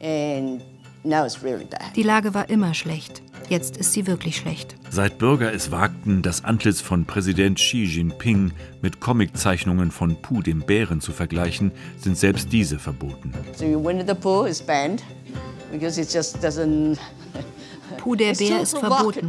and 0.03 0.63
now 1.05 1.25
it's 1.25 1.43
really 1.43 1.67
bad. 1.67 1.95
Die 1.95 2.03
Lage 2.03 2.33
war 2.33 2.49
immer 2.49 2.73
schlecht. 2.73 3.23
Jetzt 3.51 3.77
ist 3.77 3.93
sie 3.93 4.07
wirklich 4.07 4.39
schlecht. 4.39 4.75
Seit 4.89 5.19
Bürger 5.19 5.53
es 5.53 5.71
wagten, 5.71 6.23
das 6.23 6.45
Antlitz 6.45 6.81
von 6.81 7.05
Präsident 7.05 7.59
Xi 7.59 7.85
Jinping 7.85 8.53
mit 8.81 9.01
Comiczeichnungen 9.01 9.91
von 9.91 10.17
Pu 10.23 10.41
dem 10.41 10.61
Bären 10.61 11.03
zu 11.03 11.13
vergleichen, 11.13 11.73
sind 11.99 12.17
selbst 12.17 12.51
diese 12.53 12.79
verboten. 12.79 13.33
So 13.55 13.67
Winnie 13.85 14.05
the 14.07 14.15
Pooh 14.15 14.45
is 14.47 14.63
banned 14.63 15.03
because 15.71 16.01
it 16.01 16.11
just 16.11 16.43
doesn't 16.43 16.99
Pu 17.99 18.15
der 18.15 18.35
Bär 18.35 18.61
ist 18.61 18.79
verboten, 18.79 19.29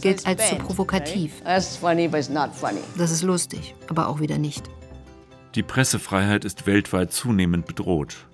gilt 0.00 0.26
als 0.26 0.48
zu 0.48 0.56
provokativ. 0.56 1.42
Das 1.44 3.10
ist 3.10 3.22
lustig, 3.22 3.74
aber 3.88 4.08
auch 4.08 4.20
wieder 4.20 4.38
nicht. 4.38 4.68
Die 5.54 5.62
Pressefreiheit 5.62 6.44
ist 6.44 6.66
weltweit 6.66 7.12
zunehmend 7.12 7.66
bedroht. 7.66 8.26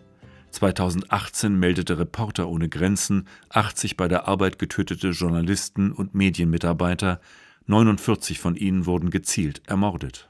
2018 0.51 1.59
meldete 1.59 1.99
Reporter 1.99 2.49
ohne 2.49 2.69
Grenzen 2.69 3.27
80 3.49 3.97
bei 3.97 4.09
der 4.09 4.29
Arbeit 4.29 4.59
getötete 4.59 5.11
Journalisten 5.11 5.93
und 5.93 6.15
Medienmitarbeiter, 6.15 7.21
49 7.67 8.39
von 8.39 8.57
ihnen 8.57 8.87
wurden 8.87 9.11
gezielt 9.11 9.63
ermordet. 9.67 10.29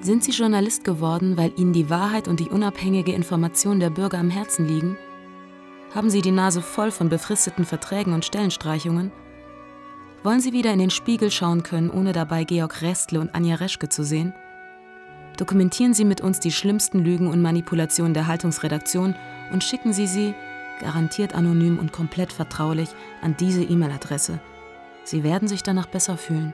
Sind 0.00 0.22
Sie 0.22 0.30
Journalist 0.30 0.84
geworden, 0.84 1.36
weil 1.36 1.52
Ihnen 1.56 1.72
die 1.72 1.90
Wahrheit 1.90 2.28
und 2.28 2.38
die 2.38 2.48
unabhängige 2.48 3.12
Information 3.12 3.80
der 3.80 3.90
Bürger 3.90 4.18
am 4.18 4.30
Herzen 4.30 4.68
liegen? 4.68 4.96
Haben 5.94 6.10
Sie 6.10 6.20
die 6.20 6.32
Nase 6.32 6.60
voll 6.60 6.90
von 6.90 7.08
befristeten 7.08 7.64
Verträgen 7.64 8.12
und 8.12 8.24
Stellenstreichungen? 8.24 9.10
Wollen 10.22 10.40
Sie 10.40 10.52
wieder 10.52 10.72
in 10.72 10.78
den 10.78 10.90
Spiegel 10.90 11.30
schauen 11.30 11.62
können, 11.62 11.90
ohne 11.90 12.12
dabei 12.12 12.44
Georg 12.44 12.82
Restle 12.82 13.20
und 13.20 13.34
Anja 13.34 13.54
Reschke 13.54 13.88
zu 13.88 14.04
sehen? 14.04 14.34
Dokumentieren 15.38 15.94
Sie 15.94 16.04
mit 16.04 16.20
uns 16.20 16.40
die 16.40 16.52
schlimmsten 16.52 16.98
Lügen 16.98 17.28
und 17.28 17.40
Manipulationen 17.40 18.12
der 18.12 18.26
Haltungsredaktion 18.26 19.14
und 19.52 19.64
schicken 19.64 19.92
Sie 19.92 20.06
sie, 20.06 20.34
garantiert 20.80 21.34
anonym 21.34 21.78
und 21.78 21.92
komplett 21.92 22.32
vertraulich, 22.32 22.90
an 23.22 23.36
diese 23.38 23.62
E-Mail-Adresse. 23.62 24.40
Sie 25.04 25.22
werden 25.22 25.48
sich 25.48 25.62
danach 25.62 25.86
besser 25.86 26.18
fühlen. 26.18 26.52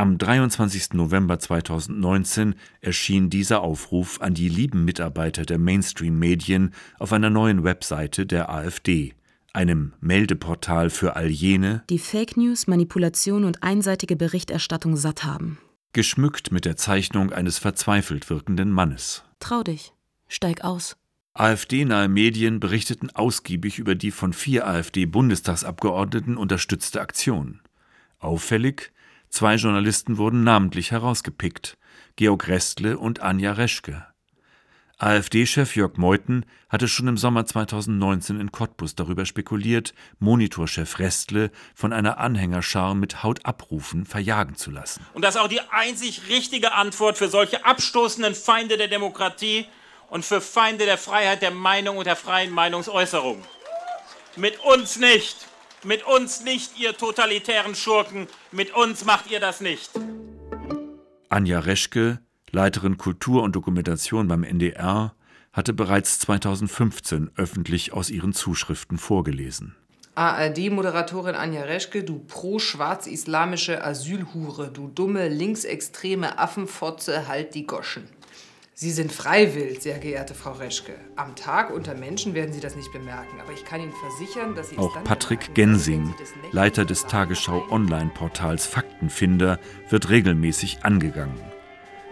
Am 0.00 0.16
23. 0.16 0.94
November 0.94 1.38
2019 1.38 2.54
erschien 2.80 3.28
dieser 3.28 3.60
Aufruf 3.60 4.18
an 4.22 4.32
die 4.32 4.48
lieben 4.48 4.86
Mitarbeiter 4.86 5.44
der 5.44 5.58
Mainstream-Medien 5.58 6.72
auf 6.98 7.12
einer 7.12 7.28
neuen 7.28 7.64
Webseite 7.64 8.24
der 8.24 8.48
AfD, 8.48 9.12
einem 9.52 9.92
Meldeportal 10.00 10.88
für 10.88 11.16
all 11.16 11.28
jene, 11.28 11.84
die 11.90 11.98
Fake 11.98 12.38
News, 12.38 12.66
Manipulation 12.66 13.44
und 13.44 13.62
einseitige 13.62 14.16
Berichterstattung 14.16 14.96
satt 14.96 15.22
haben 15.24 15.58
geschmückt 15.92 16.50
mit 16.50 16.64
der 16.64 16.78
Zeichnung 16.78 17.30
eines 17.30 17.58
verzweifelt 17.58 18.30
wirkenden 18.30 18.70
Mannes. 18.70 19.24
Trau 19.38 19.62
dich, 19.62 19.92
steig 20.28 20.64
aus. 20.64 20.96
AfD-nahe 21.34 22.08
Medien 22.08 22.58
berichteten 22.58 23.10
ausgiebig 23.10 23.78
über 23.78 23.94
die 23.94 24.12
von 24.12 24.32
vier 24.32 24.66
AfD-Bundestagsabgeordneten 24.66 26.38
unterstützte 26.38 27.02
Aktion. 27.02 27.60
Auffällig, 28.18 28.92
zwei 29.30 29.54
Journalisten 29.54 30.18
wurden 30.18 30.44
namentlich 30.44 30.90
herausgepickt: 30.90 31.78
Georg 32.16 32.48
Restle 32.48 32.98
und 32.98 33.20
Anja 33.20 33.52
Reschke. 33.52 34.04
AfD-Chef 35.00 35.76
Jörg 35.76 35.96
Meuthen 35.96 36.44
hatte 36.68 36.86
schon 36.86 37.08
im 37.08 37.16
Sommer 37.16 37.46
2019 37.46 38.38
in 38.38 38.52
Cottbus 38.52 38.94
darüber 38.94 39.24
spekuliert, 39.24 39.94
Monitorchef 40.18 40.98
Restle 40.98 41.50
von 41.74 41.94
einer 41.94 42.18
Anhängerschar 42.18 42.94
mit 42.94 43.22
Hautabrufen 43.22 44.04
verjagen 44.04 44.56
zu 44.56 44.70
lassen. 44.70 45.06
Und 45.14 45.24
das 45.24 45.36
ist 45.36 45.40
auch 45.40 45.48
die 45.48 45.62
einzig 45.70 46.28
richtige 46.28 46.72
Antwort 46.72 47.16
für 47.16 47.28
solche 47.28 47.64
abstoßenden 47.64 48.34
Feinde 48.34 48.76
der 48.76 48.88
Demokratie 48.88 49.64
und 50.10 50.22
für 50.22 50.42
Feinde 50.42 50.84
der 50.84 50.98
Freiheit 50.98 51.40
der 51.40 51.52
Meinung 51.52 51.96
und 51.96 52.06
der 52.06 52.16
freien 52.16 52.50
Meinungsäußerung. 52.50 53.42
Mit 54.36 54.60
uns 54.60 54.98
nicht. 54.98 55.34
Mit 55.84 56.06
uns 56.06 56.44
nicht, 56.44 56.78
ihr 56.78 56.94
totalitären 56.94 57.74
Schurken. 57.74 58.26
Mit 58.52 58.74
uns 58.74 59.06
macht 59.06 59.30
ihr 59.30 59.40
das 59.40 59.62
nicht. 59.62 59.90
Anja 61.30 61.60
Reschke, 61.60 62.20
Leiterin 62.50 62.98
Kultur 62.98 63.42
und 63.42 63.56
Dokumentation 63.56 64.28
beim 64.28 64.44
NDR, 64.44 65.14
hatte 65.52 65.72
bereits 65.72 66.18
2015 66.18 67.30
öffentlich 67.34 67.94
aus 67.94 68.10
ihren 68.10 68.34
Zuschriften 68.34 68.98
vorgelesen. 68.98 69.74
ARD-Moderatorin 70.16 71.34
Anja 71.34 71.62
Reschke, 71.62 72.04
du 72.04 72.18
pro-schwarz-islamische 72.18 73.82
Asylhure, 73.82 74.70
du 74.70 74.88
dumme 74.88 75.28
linksextreme 75.28 76.38
Affenfotze, 76.38 77.26
halt 77.26 77.54
die 77.54 77.66
Goschen. 77.66 78.06
Sie 78.82 78.92
sind 78.92 79.12
freiwillig, 79.12 79.82
sehr 79.82 79.98
geehrte 79.98 80.32
Frau 80.32 80.52
Reschke. 80.52 80.94
Am 81.14 81.36
Tag 81.36 81.70
unter 81.70 81.94
Menschen 81.94 82.32
werden 82.32 82.54
Sie 82.54 82.60
das 82.60 82.76
nicht 82.76 82.90
bemerken, 82.90 83.38
aber 83.38 83.52
ich 83.52 83.66
kann 83.66 83.82
Ihnen 83.82 83.92
versichern, 83.92 84.54
dass 84.54 84.70
Sie 84.70 84.78
Auch 84.78 85.04
Patrick 85.04 85.54
Gensing, 85.54 86.14
Leiter 86.50 86.86
des 86.86 87.04
Tagesschau-Online-Portals 87.04 88.64
Faktenfinder, 88.64 89.58
wird 89.90 90.08
regelmäßig 90.08 90.78
angegangen. 90.82 91.38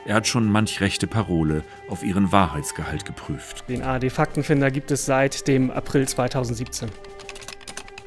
Er 0.05 0.17
hat 0.17 0.27
schon 0.27 0.53
manch 0.53 0.83
rechte 0.83 1.07
Parole 1.07 1.65
auf 1.89 2.03
ihren 2.03 2.33
Wahrheitsgehalt 2.33 3.07
geprüft. 3.07 3.67
Den 3.67 3.81
ARD-Faktenfinder 3.81 4.71
gibt 4.71 4.91
es 4.91 5.07
seit 5.07 5.49
dem 5.49 5.71
April 5.71 6.07
2017. 6.07 6.91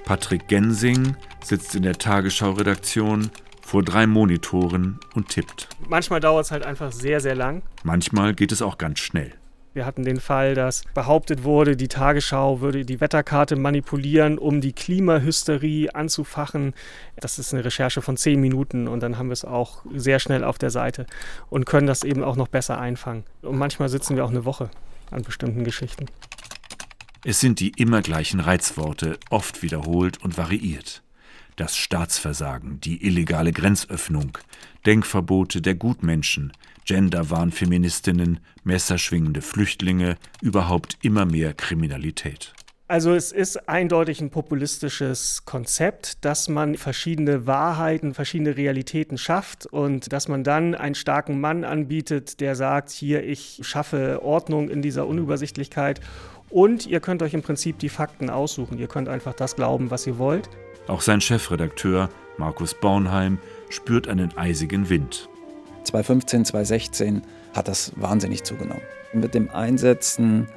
Patrick 0.05 0.47
Gensing 0.47 1.16
sitzt 1.43 1.74
in 1.74 1.82
der 1.82 1.97
Tagesschau-Redaktion 1.97 3.32
vor 3.72 3.84
drei 3.84 4.05
Monitoren 4.05 4.99
und 5.15 5.30
tippt. 5.30 5.69
Manchmal 5.88 6.19
dauert 6.19 6.43
es 6.43 6.51
halt 6.51 6.65
einfach 6.65 6.91
sehr, 6.91 7.22
sehr 7.22 7.36
lang. 7.36 7.61
Manchmal 7.84 8.34
geht 8.34 8.51
es 8.51 8.61
auch 8.61 8.78
ganz 8.78 8.99
schnell. 8.99 9.32
Wir 9.74 9.86
hatten 9.86 10.03
den 10.03 10.19
Fall, 10.19 10.55
dass 10.55 10.84
behauptet 10.93 11.45
wurde, 11.45 11.78
die 11.78 11.88
Tagesschau 11.88 12.59
würde 12.59 12.84
die 12.84 12.99
Wetterkarte 12.99 13.55
manipulieren, 13.55 14.38
um 14.38 14.59
die 14.59 14.74
Klimahysterie 14.74 15.95
anzufachen. 15.95 16.74
Das 17.15 17.39
ist 17.39 17.53
eine 17.53 17.63
Recherche 17.63 18.01
von 18.01 18.17
zehn 18.17 18.41
Minuten 18.41 18.89
und 18.89 18.99
dann 19.01 19.17
haben 19.17 19.30
wir 19.30 19.34
es 19.34 19.45
auch 19.45 19.86
sehr 19.95 20.19
schnell 20.19 20.43
auf 20.43 20.57
der 20.57 20.69
Seite 20.69 21.05
und 21.49 21.65
können 21.65 21.88
das 21.88 22.03
eben 22.03 22.26
auch 22.26 22.36
noch 22.36 22.49
besser 22.49 22.78
einfangen. 22.78 23.24
Und 23.41 23.57
manchmal 23.57 23.88
sitzen 23.88 24.17
wir 24.17 24.26
auch 24.26 24.32
eine 24.32 24.43
Woche 24.43 24.69
an 25.11 25.22
bestimmten 25.22 25.63
Geschichten. 25.63 26.07
Es 27.24 27.39
sind 27.39 27.61
die 27.61 27.69
immer 27.78 28.01
gleichen 28.01 28.41
Reizworte, 28.41 29.17
oft 29.30 29.61
wiederholt 29.61 30.22
und 30.22 30.38
variiert. 30.38 31.03
Das 31.62 31.78
Staatsversagen, 31.78 32.82
die 32.82 33.05
illegale 33.05 33.51
Grenzöffnung, 33.51 34.36
Denkverbote 34.88 35.62
der 35.62 35.76
Gutmenschen, 35.76 36.53
Genderwahn-Feministinnen, 36.86 38.39
messerschwingende 38.64 39.43
Flüchtlinge, 39.43 40.18
überhaupt 40.41 40.97
immer 41.03 41.26
mehr 41.26 41.53
Kriminalität. 41.53 42.55
Also 42.88 43.14
es 43.14 43.32
ist 43.32 43.70
eindeutig 43.70 44.22
ein 44.22 44.32
populistisches 44.32 45.45
Konzept, 45.45 46.26
dass 46.26 46.49
man 46.49 46.78
verschiedene 46.78 47.45
Wahrheiten, 47.45 48.16
verschiedene 48.16 48.57
Realitäten 48.57 49.20
schafft 49.20 49.68
und 49.68 50.12
dass 50.12 50.28
man 50.28 50.43
dann 50.43 50.74
einen 50.74 50.95
starken 50.95 51.39
Mann 51.39 51.64
anbietet, 51.64 52.39
der 52.39 52.55
sagt, 52.55 52.89
hier, 52.89 53.24
ich 53.24 53.59
schaffe 53.62 54.24
Ordnung 54.24 54.68
in 54.68 54.82
dieser 54.82 55.05
Unübersichtlichkeit 55.05 56.01
und 56.49 56.88
ihr 56.88 57.01
könnt 57.01 57.22
euch 57.22 57.36
im 57.36 57.43
Prinzip 57.43 57.78
die 57.78 57.89
Fakten 57.89 58.32
aussuchen. 58.32 58.80
Ihr 58.80 58.88
könnt 58.88 59.09
einfach 59.09 59.36
das 59.36 59.55
glauben, 59.55 59.91
was 59.91 60.07
ihr 60.07 60.18
wollt. 60.18 60.49
Auch 60.88 61.01
sein 61.01 61.21
Chefredakteur, 61.21 62.09
Markus 62.38 62.73
Bornheim, 62.73 63.38
spürt 63.69 64.07
einen 64.07 64.36
eisigen 64.38 64.89
Wind. 64.89 65.29
2015, 65.84 66.45
2016 66.45 67.21
hat 67.53 67.67
das 67.67 67.91
wahnsinnig 67.95 68.43
zugenommen. 68.43 68.82
Mit 69.13 69.34
dem 69.34 69.49
Einsetzen 69.49 70.47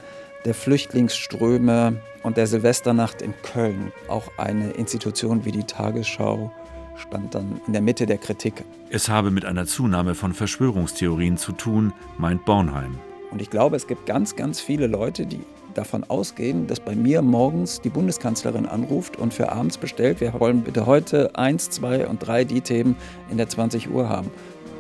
der 0.45 0.55
Flüchtlingsströme 0.55 2.01
und 2.23 2.37
der 2.37 2.47
Silvesternacht 2.47 3.23
in 3.23 3.35
Köln, 3.43 3.93
auch 4.09 4.31
eine 4.37 4.73
Institution 4.73 5.45
wie 5.45 5.53
die 5.53 5.65
Tagesschau, 5.65 6.53
stand 6.97 7.35
dann 7.35 7.61
in 7.67 7.73
der 7.73 7.83
Mitte 7.83 8.07
der 8.07 8.19
Kritik. 8.19 8.65
Es 8.91 9.09
habe 9.09 9.31
mit 9.31 9.45
einer 9.45 9.67
Zunahme 9.67 10.15
von 10.15 10.33
Verschwörungstheorien 10.33 11.37
zu 11.37 11.53
tun, 11.53 11.93
meint 12.19 12.45
Bornheim. 12.45 12.99
Und 13.31 13.43
ich 13.43 13.51
glaube, 13.51 13.77
es 13.77 13.87
gibt 13.87 14.07
ganz, 14.07 14.37
ganz 14.37 14.61
viele 14.61 14.87
Leute, 14.87 15.27
die 15.27 15.41
davon 15.75 16.05
ausgehen, 16.05 16.67
dass 16.67 16.81
bei 16.81 16.95
mir 16.95 17.23
morgens 17.23 17.81
die 17.81 17.91
Bundeskanzlerin 17.91 18.67
anruft 18.67 19.17
und 19.17 19.35
für 19.35 19.53
abends 19.53 19.79
bestellt, 19.79 20.21
wir 20.21 20.39
wollen 20.41 20.63
bitte 20.63 20.87
heute 20.87 21.37
eins, 21.37 21.71
zwei 21.71 22.07
und 22.07 22.27
drei 22.27 22.45
die 22.45 22.61
Themen 22.61 22.97
in 23.31 23.37
der 23.37 23.49
20 23.49 23.91
Uhr 23.91 24.09
haben. 24.09 24.31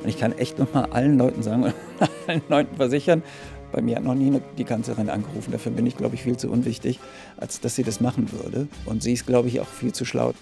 Und 0.02 0.08
ich 0.08 0.18
kann 0.18 0.32
echt 0.32 0.58
nochmal 0.58 0.86
allen 0.86 1.18
Leuten 1.18 1.42
sagen, 1.42 1.72
allen 2.26 2.42
Leuten 2.48 2.76
versichern, 2.76 3.22
bei 3.74 3.82
mir 3.82 3.96
hat 3.96 4.04
noch 4.04 4.14
nie 4.14 4.40
die 4.56 4.64
Kanzlerin 4.64 5.10
angerufen. 5.10 5.50
Dafür 5.50 5.72
bin 5.72 5.84
ich, 5.84 5.96
glaube 5.96 6.14
ich, 6.14 6.22
viel 6.22 6.36
zu 6.36 6.48
unwichtig, 6.48 7.00
als 7.36 7.60
dass 7.60 7.74
sie 7.74 7.82
das 7.82 8.00
machen 8.00 8.30
würde. 8.30 8.68
Und 8.84 9.02
sie 9.02 9.12
ist, 9.12 9.26
glaube 9.26 9.48
ich, 9.48 9.60
auch 9.60 9.66
viel 9.66 9.92
zu 9.92 10.04
schlau. 10.04 10.32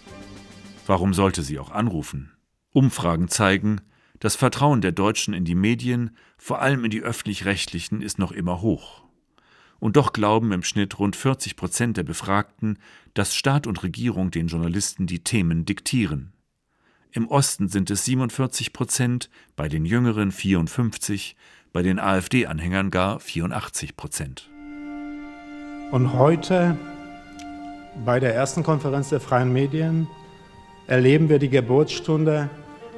Warum 0.86 1.14
sollte 1.14 1.42
sie 1.42 1.59
auch 1.59 1.70
anrufen? 1.70 2.32
Umfragen 2.72 3.28
zeigen, 3.28 3.80
das 4.20 4.36
Vertrauen 4.36 4.82
der 4.82 4.92
Deutschen 4.92 5.32
in 5.32 5.44
die 5.44 5.55
Medien, 5.55 6.16
vor 6.36 6.61
allem 6.61 6.84
in 6.84 6.90
die 6.90 7.00
öffentlich-rechtlichen, 7.00 8.03
ist 8.03 8.18
noch 8.18 8.32
immer 8.32 8.61
hoch. 8.61 9.01
Und 9.83 9.97
doch 9.97 10.12
glauben 10.12 10.53
im 10.53 10.62
Schnitt 10.62 11.01
rund 11.01 11.16
40 11.16 11.57
Prozent 11.57 11.97
der 11.97 12.05
Befragten, 12.05 12.78
dass 13.14 13.35
Staat 13.35 13.66
und 13.66 13.83
Regierung 13.83 14.30
den 14.30 14.47
Journalisten 14.47 15.09
die 15.09 15.24
Themen 15.24 15.64
diktieren. 15.64 16.33
Im 17.11 17.26
Osten 17.26 17.66
sind 17.66 17.91
es 17.91 18.05
47 18.05 18.72
Prozent, 18.72 19.28
bei 19.57 19.66
den 19.66 19.85
Jüngeren 19.85 20.30
54, 20.30 21.35
bei 21.72 21.83
den 21.83 21.99
AfD-Anhängern 21.99 22.93
gar 22.93 23.18
84 23.18 23.97
Prozent. 23.97 24.49
Und 25.91 26.12
heute, 26.12 26.78
bei 28.05 28.20
der 28.20 28.37
ersten 28.37 28.62
Konferenz 28.62 29.09
der 29.09 29.18
freien 29.18 29.53
Medien, 29.53 30.07
erleben 30.87 31.28
wir 31.28 31.41
die 31.41 31.51
Geburtsstunde 31.51 32.49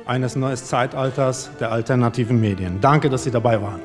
eines 0.05 0.37
neuen 0.37 0.59
Zeitalters 0.59 1.49
der 1.59 1.73
alternativen 1.73 2.39
Medien. 2.39 2.83
Danke, 2.83 3.09
dass 3.09 3.25
Sie 3.25 3.31
dabei 3.31 3.63
waren. 3.63 3.81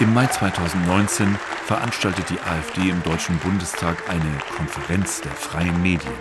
Im 0.00 0.12
Mai 0.12 0.26
2019 0.26 1.38
veranstaltet 1.66 2.28
die 2.28 2.40
AfD 2.40 2.90
im 2.90 3.00
Deutschen 3.04 3.38
Bundestag 3.38 4.10
eine 4.10 4.38
Konferenz 4.56 5.20
der 5.20 5.30
freien 5.30 5.80
Medien. 5.82 6.12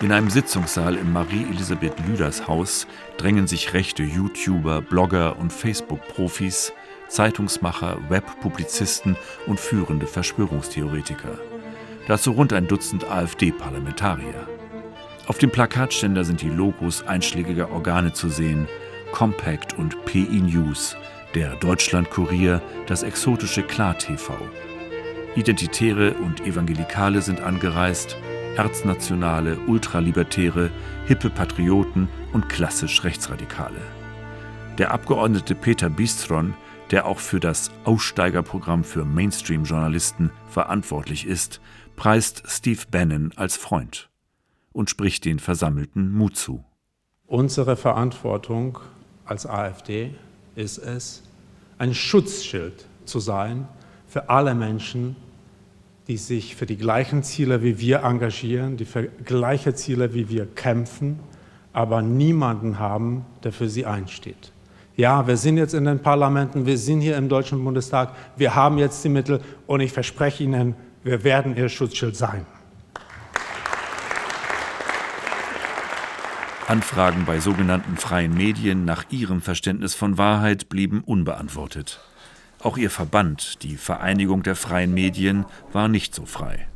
In 0.00 0.10
einem 0.10 0.30
Sitzungssaal 0.30 0.96
im 0.96 1.12
Marie-Elisabeth 1.12 1.94
Lüders 2.06 2.48
Haus 2.48 2.86
drängen 3.18 3.46
sich 3.46 3.74
rechte 3.74 4.02
YouTuber, 4.02 4.80
Blogger 4.80 5.38
und 5.38 5.52
Facebook-Profis, 5.52 6.72
Zeitungsmacher, 7.08 7.98
Webpublizisten 8.08 9.16
und 9.46 9.60
führende 9.60 10.06
Verschwörungstheoretiker. 10.06 11.38
Dazu 12.08 12.32
rund 12.32 12.54
ein 12.54 12.68
Dutzend 12.68 13.04
AfD-Parlamentarier. 13.10 14.48
Auf 15.26 15.36
dem 15.36 15.50
Plakatständer 15.50 16.24
sind 16.24 16.40
die 16.40 16.48
Logos 16.48 17.06
einschlägiger 17.06 17.70
Organe 17.70 18.14
zu 18.14 18.30
sehen: 18.30 18.66
Compact 19.12 19.74
und 19.78 20.06
PI 20.06 20.40
News, 20.40 20.96
der 21.34 21.56
Deutschlandkurier, 21.56 22.62
das 22.86 23.02
exotische 23.02 23.62
Klar 23.62 23.98
TV. 23.98 24.34
Identitäre 25.34 26.14
und 26.14 26.40
Evangelikale 26.46 27.22
sind 27.22 27.40
angereist, 27.40 28.16
Erznationale, 28.56 29.58
Ultralibertäre, 29.66 30.70
hippe 31.06 31.28
Patrioten 31.28 32.08
und 32.32 32.48
klassisch 32.48 33.02
Rechtsradikale. 33.02 33.80
Der 34.78 34.92
Abgeordnete 34.92 35.56
Peter 35.56 35.90
Bistron, 35.90 36.54
der 36.92 37.06
auch 37.06 37.18
für 37.18 37.40
das 37.40 37.72
Aussteigerprogramm 37.84 38.84
für 38.84 39.04
Mainstream-Journalisten 39.04 40.30
verantwortlich 40.48 41.26
ist, 41.26 41.60
preist 41.96 42.44
Steve 42.46 42.82
Bannon 42.90 43.32
als 43.34 43.56
Freund 43.56 44.08
und 44.72 44.88
spricht 44.88 45.24
den 45.24 45.40
Versammelten 45.40 46.12
Mut 46.12 46.36
zu. 46.36 46.62
Unsere 47.26 47.76
Verantwortung 47.76 48.78
als 49.24 49.46
AfD 49.46 50.14
ist 50.54 50.78
es, 50.78 51.23
ein 51.78 51.94
Schutzschild 51.94 52.86
zu 53.04 53.20
sein 53.20 53.68
für 54.06 54.28
alle 54.28 54.54
Menschen, 54.54 55.16
die 56.06 56.16
sich 56.16 56.54
für 56.54 56.66
die 56.66 56.76
gleichen 56.76 57.22
Ziele 57.22 57.62
wie 57.62 57.78
wir 57.78 58.02
engagieren, 58.02 58.76
die 58.76 58.84
für 58.84 59.04
gleiche 59.24 59.74
Ziele 59.74 60.14
wie 60.14 60.28
wir 60.28 60.46
kämpfen, 60.46 61.18
aber 61.72 62.02
niemanden 62.02 62.78
haben, 62.78 63.24
der 63.42 63.52
für 63.52 63.68
sie 63.68 63.86
einsteht. 63.86 64.52
Ja, 64.96 65.26
wir 65.26 65.36
sind 65.36 65.56
jetzt 65.56 65.74
in 65.74 65.86
den 65.86 65.98
Parlamenten, 65.98 66.66
wir 66.66 66.78
sind 66.78 67.00
hier 67.00 67.16
im 67.16 67.28
Deutschen 67.28 67.64
Bundestag, 67.64 68.14
wir 68.36 68.54
haben 68.54 68.78
jetzt 68.78 69.02
die 69.02 69.08
Mittel 69.08 69.40
und 69.66 69.80
ich 69.80 69.92
verspreche 69.92 70.44
Ihnen, 70.44 70.76
wir 71.02 71.24
werden 71.24 71.56
Ihr 71.56 71.68
Schutzschild 71.68 72.14
sein. 72.16 72.46
Anfragen 76.66 77.26
bei 77.26 77.40
sogenannten 77.40 77.96
freien 77.98 78.34
Medien 78.34 78.86
nach 78.86 79.04
ihrem 79.10 79.42
Verständnis 79.42 79.94
von 79.94 80.16
Wahrheit 80.16 80.70
blieben 80.70 81.02
unbeantwortet. 81.04 82.00
Auch 82.60 82.78
ihr 82.78 82.90
Verband, 82.90 83.62
die 83.62 83.76
Vereinigung 83.76 84.42
der 84.42 84.56
freien 84.56 84.94
Medien, 84.94 85.44
war 85.72 85.88
nicht 85.88 86.14
so 86.14 86.24
frei. 86.24 86.66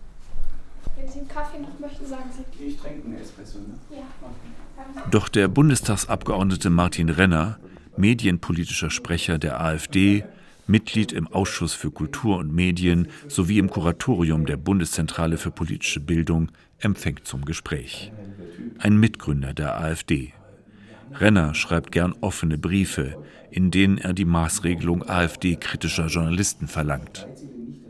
Wenn 0.97 1.09
Sie 1.09 1.21
einen 1.21 1.29
Kaffee 1.29 1.59
noch 1.61 1.79
möchten, 1.81 2.07
sagen 2.07 2.31
Sie. 2.31 2.67
Ich 2.67 2.79
trinke 2.79 3.07
einen 3.07 3.19
Espresso, 3.19 3.61
ne? 3.61 3.79
Ja. 3.91 4.05
Doch 5.11 5.29
der 5.29 5.49
Bundestagsabgeordnete 5.49 6.69
Martin 6.69 7.09
Renner, 7.09 7.59
medienpolitischer 7.97 8.91
Sprecher 8.91 9.39
der 9.39 9.61
AfD, 9.61 10.25
Mitglied 10.69 11.13
im 11.13 11.27
Ausschuss 11.27 11.73
für 11.73 11.91
Kultur 11.91 12.37
und 12.37 12.55
Medien 12.55 13.09
sowie 13.27 13.59
im 13.59 13.71
Kuratorium 13.71 14.47
der 14.47 14.59
Bundeszentrale 14.59 15.39
für 15.39 15.51
politische 15.51 16.01
Bildung, 16.01 16.53
empfängt 16.79 17.27
zum 17.27 17.45
Gespräch. 17.45 18.13
Ein 18.79 18.99
Mitgründer 18.99 19.55
der 19.55 19.81
AfD. 19.81 20.35
Renner 21.15 21.55
schreibt 21.55 21.91
gern 21.91 22.15
offene 22.21 22.59
Briefe, 22.59 23.17
in 23.51 23.71
denen 23.71 23.99
er 23.99 24.13
die 24.13 24.27
Maßregelung 24.27 25.09
AfD-kritischer 25.09 26.07
Journalisten 26.09 26.69
verlangt. 26.69 27.27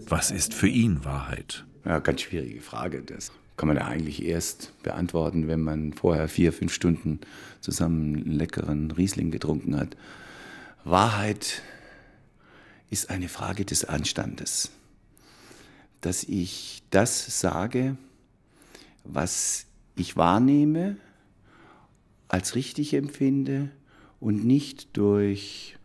Was 0.09 0.31
ist 0.31 0.55
für 0.55 0.69
ihn 0.69 1.05
Wahrheit? 1.05 1.67
Ja, 1.85 1.99
ganz 1.99 2.23
schwierige 2.23 2.61
Frage. 2.61 3.03
Das 3.03 3.33
kann 3.57 3.67
man 3.67 3.77
ja 3.77 3.87
eigentlich 3.87 4.25
erst 4.25 4.73
beantworten, 4.85 5.49
wenn 5.49 5.61
man 5.61 5.93
vorher 5.93 6.29
vier, 6.29 6.53
fünf 6.53 6.73
Stunden 6.73 7.19
zusammen 7.61 8.15
einen 8.15 8.33
leckeren 8.33 8.93
Riesling 8.93 9.33
getrunken 9.33 9.77
hat. 9.77 9.97
Wahrheit 10.85 11.63
ist 12.91 13.11
eine 13.11 13.29
Frage 13.29 13.65
des 13.65 13.85
Anstandes. 13.85 14.71
Dass 16.01 16.25
ich 16.25 16.83
das 16.91 17.41
sage, 17.41 17.97
was 19.05 19.67
ich 19.97 20.17
wahrnehme, 20.17 20.97
als 22.29 22.55
richtig 22.55 22.95
empfinde 22.95 23.71
und 24.21 24.45
nicht 24.45 24.97
durch 24.97 25.77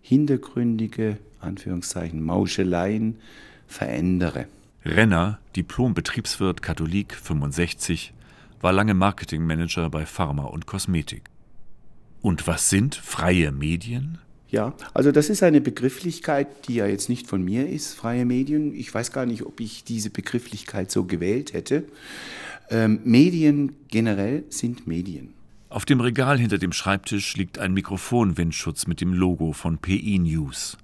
hintergründige, 0.00 1.18
Anführungszeichen, 1.40 2.22
Mauscheleien 2.22 3.18
verändere. 3.66 4.46
Renner, 4.84 5.38
Diplom-Betriebswirt 5.56 6.60
Katholik 6.60 7.14
65, 7.14 8.12
war 8.60 8.72
lange 8.72 8.94
Marketingmanager 8.94 9.90
bei 9.90 10.06
Pharma 10.06 10.44
und 10.44 10.66
Kosmetik. 10.66 11.22
Und 12.20 12.46
was 12.46 12.68
sind 12.70 12.94
freie 12.94 13.52
Medien? 13.52 14.18
Ja, 14.52 14.74
also 14.92 15.12
das 15.12 15.30
ist 15.30 15.42
eine 15.42 15.62
Begrifflichkeit, 15.62 16.68
die 16.68 16.74
ja 16.74 16.86
jetzt 16.86 17.08
nicht 17.08 17.26
von 17.26 17.42
mir 17.42 17.70
ist, 17.70 17.94
freie 17.94 18.26
Medien. 18.26 18.74
Ich 18.74 18.92
weiß 18.92 19.10
gar 19.10 19.24
nicht, 19.24 19.46
ob 19.46 19.60
ich 19.60 19.82
diese 19.82 20.10
Begrifflichkeit 20.10 20.90
so 20.90 21.04
gewählt 21.04 21.54
hätte. 21.54 21.84
Ähm, 22.68 23.00
Medien 23.02 23.74
generell 23.88 24.44
sind 24.50 24.86
Medien. 24.86 25.32
Auf 25.70 25.86
dem 25.86 26.00
Regal 26.00 26.38
hinter 26.38 26.58
dem 26.58 26.72
Schreibtisch 26.72 27.34
liegt 27.34 27.58
ein 27.58 27.72
Mikrofonwindschutz 27.72 28.86
mit 28.86 29.00
dem 29.00 29.14
Logo 29.14 29.54
von 29.54 29.78
PI 29.78 30.18
News. 30.18 30.76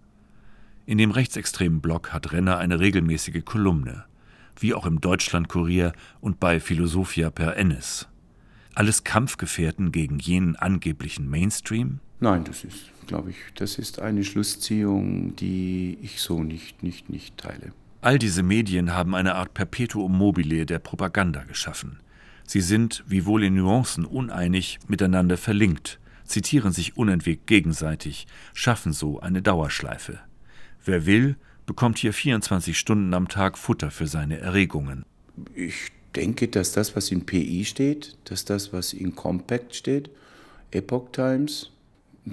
In 0.86 0.96
dem 0.96 1.10
rechtsextremen 1.10 1.82
Blog 1.82 2.14
hat 2.14 2.32
Renner 2.32 2.56
eine 2.56 2.80
regelmäßige 2.80 3.44
Kolumne, 3.44 4.06
wie 4.58 4.72
auch 4.72 4.86
im 4.86 5.02
Deutschlandkurier 5.02 5.92
und 6.22 6.40
bei 6.40 6.58
Philosophia 6.58 7.28
per 7.28 7.58
Ennis. 7.58 8.08
Alles 8.74 9.04
Kampfgefährten 9.04 9.92
gegen 9.92 10.18
jenen 10.20 10.56
angeblichen 10.56 11.28
Mainstream? 11.28 12.00
Nein, 12.20 12.44
das 12.44 12.64
ist, 12.64 12.86
glaube 13.08 13.30
ich, 13.30 13.36
das 13.56 13.78
ist 13.78 13.98
eine 13.98 14.22
Schlussziehung, 14.22 15.34
die 15.34 15.98
ich 16.00 16.20
so 16.20 16.44
nicht, 16.44 16.84
nicht, 16.84 17.10
nicht 17.10 17.36
teile. 17.36 17.72
All 18.00 18.20
diese 18.20 18.44
Medien 18.44 18.94
haben 18.94 19.16
eine 19.16 19.34
Art 19.34 19.54
Perpetuum 19.54 20.16
mobile 20.16 20.64
der 20.66 20.78
Propaganda 20.78 21.42
geschaffen. 21.42 21.98
Sie 22.46 22.60
sind, 22.60 23.02
wiewohl 23.08 23.42
in 23.42 23.54
Nuancen 23.54 24.04
uneinig, 24.04 24.78
miteinander 24.86 25.36
verlinkt, 25.36 25.98
zitieren 26.24 26.72
sich 26.72 26.96
unentwegt 26.96 27.48
gegenseitig, 27.48 28.28
schaffen 28.54 28.92
so 28.92 29.18
eine 29.18 29.42
Dauerschleife. 29.42 30.20
Wer 30.84 31.04
will, 31.06 31.36
bekommt 31.66 31.98
hier 31.98 32.12
24 32.12 32.78
Stunden 32.78 33.12
am 33.14 33.28
Tag 33.28 33.58
Futter 33.58 33.90
für 33.90 34.06
seine 34.06 34.38
Erregungen. 34.38 35.04
Ich 35.54 35.90
denke, 36.14 36.48
dass 36.48 36.72
das, 36.72 36.94
was 36.94 37.10
in 37.10 37.26
PI 37.26 37.64
steht, 37.64 38.16
dass 38.24 38.44
das, 38.44 38.72
was 38.72 38.92
in 38.92 39.14
Compact 39.14 39.74
steht, 39.74 40.10
Epoch 40.70 41.10
Times, 41.12 41.70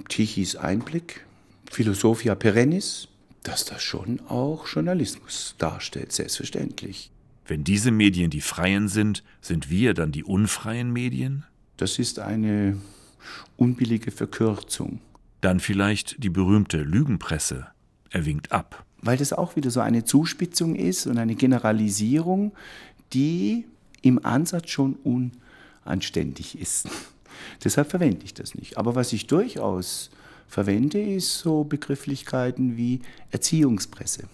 Tichys 0.04 0.56
Einblick, 0.56 1.26
Philosophia 1.70 2.34
Perennis, 2.34 3.08
dass 3.42 3.64
das 3.64 3.82
schon 3.82 4.20
auch 4.28 4.66
Journalismus 4.66 5.54
darstellt, 5.58 6.12
selbstverständlich. 6.12 7.10
Wenn 7.46 7.62
diese 7.62 7.92
Medien 7.92 8.30
die 8.30 8.40
freien 8.40 8.88
sind, 8.88 9.22
sind 9.40 9.70
wir 9.70 9.94
dann 9.94 10.10
die 10.10 10.24
unfreien 10.24 10.92
Medien? 10.92 11.44
Das 11.76 11.98
ist 11.98 12.18
eine 12.18 12.76
unbillige 13.56 14.10
Verkürzung. 14.10 15.00
Dann 15.40 15.60
vielleicht 15.60 16.22
die 16.22 16.30
berühmte 16.30 16.78
Lügenpresse. 16.78 17.68
Er 18.10 18.26
winkt 18.26 18.50
ab. 18.50 18.84
Weil 19.00 19.16
das 19.16 19.32
auch 19.32 19.54
wieder 19.54 19.70
so 19.70 19.80
eine 19.80 20.04
Zuspitzung 20.04 20.74
ist 20.74 21.06
und 21.06 21.18
eine 21.18 21.34
Generalisierung, 21.34 22.52
die 23.12 23.66
im 24.02 24.24
Ansatz 24.24 24.70
schon 24.70 24.96
unanständig 25.84 26.58
ist. 26.58 26.88
Deshalb 27.62 27.90
verwende 27.90 28.24
ich 28.24 28.34
das 28.34 28.54
nicht. 28.54 28.78
Aber 28.78 28.94
was 28.94 29.12
ich 29.12 29.26
durchaus 29.26 30.10
verwende, 30.48 31.00
ist 31.00 31.38
so 31.38 31.64
Begrifflichkeiten 31.64 32.76
wie 32.76 33.00
Erziehungspresse. 33.30 34.24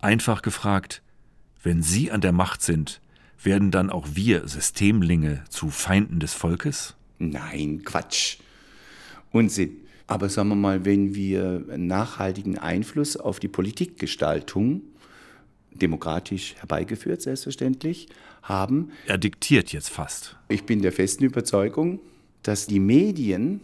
Einfach 0.00 0.42
gefragt, 0.42 1.02
wenn 1.62 1.82
Sie 1.82 2.10
an 2.10 2.20
der 2.20 2.32
Macht 2.32 2.62
sind, 2.62 3.00
werden 3.42 3.70
dann 3.70 3.90
auch 3.90 4.08
wir 4.12 4.48
Systemlinge 4.48 5.44
zu 5.48 5.70
Feinden 5.70 6.20
des 6.20 6.34
Volkes? 6.34 6.94
Nein, 7.18 7.82
Quatsch. 7.84 8.38
Unsinn. 9.30 9.76
Aber 10.06 10.28
sagen 10.28 10.48
wir 10.48 10.56
mal, 10.56 10.84
wenn 10.84 11.14
wir 11.14 11.64
nachhaltigen 11.76 12.58
Einfluss 12.58 13.16
auf 13.16 13.38
die 13.38 13.48
Politikgestaltung, 13.48 14.82
demokratisch 15.70 16.56
herbeigeführt 16.56 17.22
selbstverständlich, 17.22 18.08
haben. 18.42 18.90
Er 19.06 19.18
diktiert 19.18 19.72
jetzt 19.72 19.90
fast. 19.90 20.36
Ich 20.48 20.64
bin 20.64 20.82
der 20.82 20.92
festen 20.92 21.24
Überzeugung, 21.24 22.00
dass 22.42 22.66
die 22.66 22.80
Medien 22.80 23.60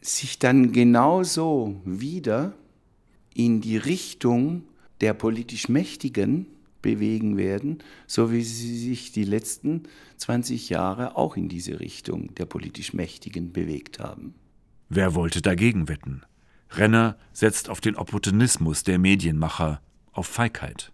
sich 0.00 0.38
dann 0.38 0.72
genauso 0.72 1.80
wieder 1.84 2.54
in 3.34 3.60
die 3.60 3.76
Richtung 3.76 4.62
der 5.00 5.14
politisch 5.14 5.68
Mächtigen 5.68 6.46
bewegen 6.82 7.36
werden, 7.36 7.78
so 8.06 8.32
wie 8.32 8.42
sie 8.42 8.78
sich 8.78 9.12
die 9.12 9.24
letzten 9.24 9.84
20 10.16 10.68
Jahre 10.68 11.16
auch 11.16 11.36
in 11.36 11.48
diese 11.48 11.80
Richtung 11.80 12.34
der 12.34 12.46
politisch 12.46 12.92
Mächtigen 12.92 13.52
bewegt 13.52 13.98
haben. 13.98 14.34
Wer 14.88 15.14
wollte 15.14 15.42
dagegen 15.42 15.88
wetten? 15.88 16.22
Renner 16.70 17.16
setzt 17.32 17.68
auf 17.68 17.80
den 17.80 17.96
Opportunismus 17.96 18.84
der 18.84 18.98
Medienmacher, 18.98 19.80
auf 20.12 20.26
Feigheit. 20.26 20.92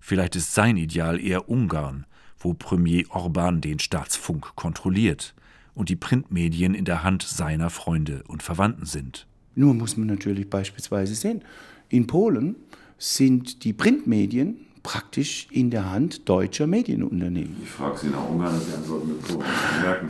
Vielleicht 0.00 0.36
ist 0.36 0.54
sein 0.54 0.76
Ideal 0.76 1.20
eher 1.20 1.48
Ungarn, 1.48 2.06
wo 2.38 2.54
Premier 2.54 3.04
Orban 3.10 3.60
den 3.60 3.78
Staatsfunk 3.78 4.54
kontrolliert 4.54 5.34
und 5.76 5.90
die 5.90 5.96
Printmedien 5.96 6.74
in 6.74 6.84
der 6.84 7.04
Hand 7.04 7.22
seiner 7.22 7.70
Freunde 7.70 8.24
und 8.26 8.42
Verwandten 8.42 8.86
sind. 8.86 9.28
Nur 9.54 9.74
muss 9.74 9.96
man 9.96 10.08
natürlich 10.08 10.50
beispielsweise 10.50 11.14
sehen, 11.14 11.42
in 11.88 12.08
Polen 12.08 12.56
sind 12.98 13.62
die 13.62 13.72
Printmedien 13.72 14.66
praktisch 14.82 15.48
in 15.50 15.70
der 15.70 15.90
Hand 15.90 16.28
deutscher 16.28 16.66
Medienunternehmen. 16.66 17.56
Ich 17.62 17.68
frage 17.68 17.98
Sie 17.98 18.06
nach 18.08 18.28
Ungarn, 18.28 18.60
Sie 18.60 18.74
antworten 18.74 19.08
mit 19.08 19.22
Polen. 19.22 19.44
Merken. 19.82 20.08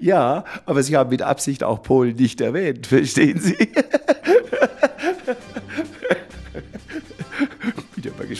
ja, 0.00 0.44
aber 0.66 0.82
Sie 0.82 0.96
haben 0.96 1.10
mit 1.10 1.22
Absicht 1.22 1.62
auch 1.62 1.82
Polen 1.82 2.16
nicht 2.16 2.40
erwähnt, 2.40 2.86
verstehen 2.86 3.38
Sie? 3.38 3.56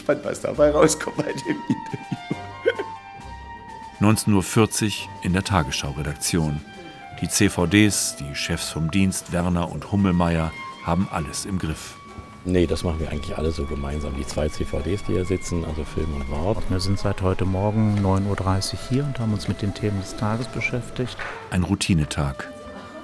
gespannt. 0.05 0.25
was 0.25 0.41
dabei 0.41 0.71
rauskommt 0.71 1.17
bei 1.17 1.33
dem 1.33 1.57
Interview. 1.69 2.15
19.40 4.01 4.85
Uhr 4.85 5.09
in 5.23 5.33
der 5.33 5.45
Tagesschau-Redaktion. 5.45 6.61
Die 7.21 7.29
CVDs, 7.29 8.17
die 8.17 8.35
Chefs 8.35 8.71
vom 8.71 8.91
Dienst 8.91 9.33
Werner 9.33 9.71
und 9.71 9.93
Hummelmeier 9.93 10.53
haben 10.85 11.09
alles 11.11 11.47
im 11.47 11.59
Griff. 11.59 11.97
Nee, 12.45 12.67
das 12.67 12.85
machen 12.85 13.01
wir 13.01 13.11
eigentlich 13.11 13.39
alle 13.39 13.53
so 13.53 13.65
gemeinsam. 13.65 14.15
Die 14.17 14.27
zwei 14.27 14.49
CVDs, 14.49 15.03
die 15.05 15.13
hier 15.13 15.25
sitzen, 15.25 15.65
also 15.65 15.85
Film 15.85 16.13
und 16.15 16.29
Wort. 16.29 16.63
Wir 16.69 16.81
sind 16.81 16.99
seit 16.99 17.23
heute 17.23 17.47
Morgen 17.47 17.99
9.30 18.05 18.75
Uhr 18.75 18.79
hier 18.91 19.05
und 19.05 19.19
haben 19.19 19.33
uns 19.33 19.49
mit 19.49 19.63
den 19.63 19.73
Themen 19.73 20.01
des 20.01 20.17
Tages 20.17 20.49
beschäftigt. 20.49 21.17
Ein 21.51 21.63
Routinetag. 21.63 22.51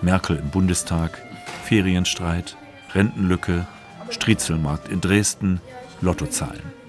Merkel 0.03 0.37
im 0.37 0.51
Bundestag, 0.51 1.23
Ferienstreit, 1.65 2.57
Rentenlücke, 2.95 3.67
Striezelmarkt 4.11 4.89
in 4.89 5.01
Dresden, 5.01 5.61
Lottozahlen. 6.03 6.80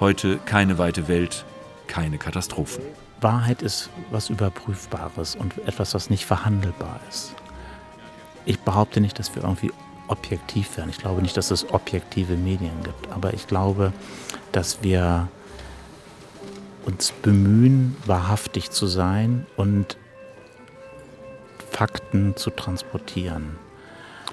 Heute 0.00 0.38
keine 0.46 0.78
weite 0.78 1.08
Welt, 1.08 1.44
keine 1.86 2.16
Katastrophen. 2.16 2.82
Wahrheit 3.20 3.60
ist 3.60 3.90
was 4.10 4.30
Überprüfbares 4.30 5.36
und 5.36 5.58
etwas, 5.66 5.92
was 5.92 6.08
nicht 6.08 6.24
verhandelbar 6.24 7.00
ist. 7.10 7.34
Ich 8.46 8.58
behaupte 8.60 9.02
nicht, 9.02 9.18
dass 9.18 9.34
wir 9.34 9.42
irgendwie 9.42 9.70
objektiv 10.08 10.78
werden. 10.78 10.88
Ich 10.88 10.96
glaube 10.96 11.20
nicht, 11.20 11.36
dass 11.36 11.50
es 11.50 11.68
objektive 11.68 12.36
Medien 12.36 12.82
gibt, 12.82 13.12
aber 13.12 13.34
ich 13.34 13.46
glaube, 13.46 13.92
dass 14.52 14.82
wir 14.82 15.28
uns 16.86 17.12
bemühen, 17.12 17.94
wahrhaftig 18.06 18.70
zu 18.70 18.86
sein 18.86 19.46
und 19.58 19.98
Fakten 21.70 22.36
zu 22.36 22.48
transportieren. 22.48 23.58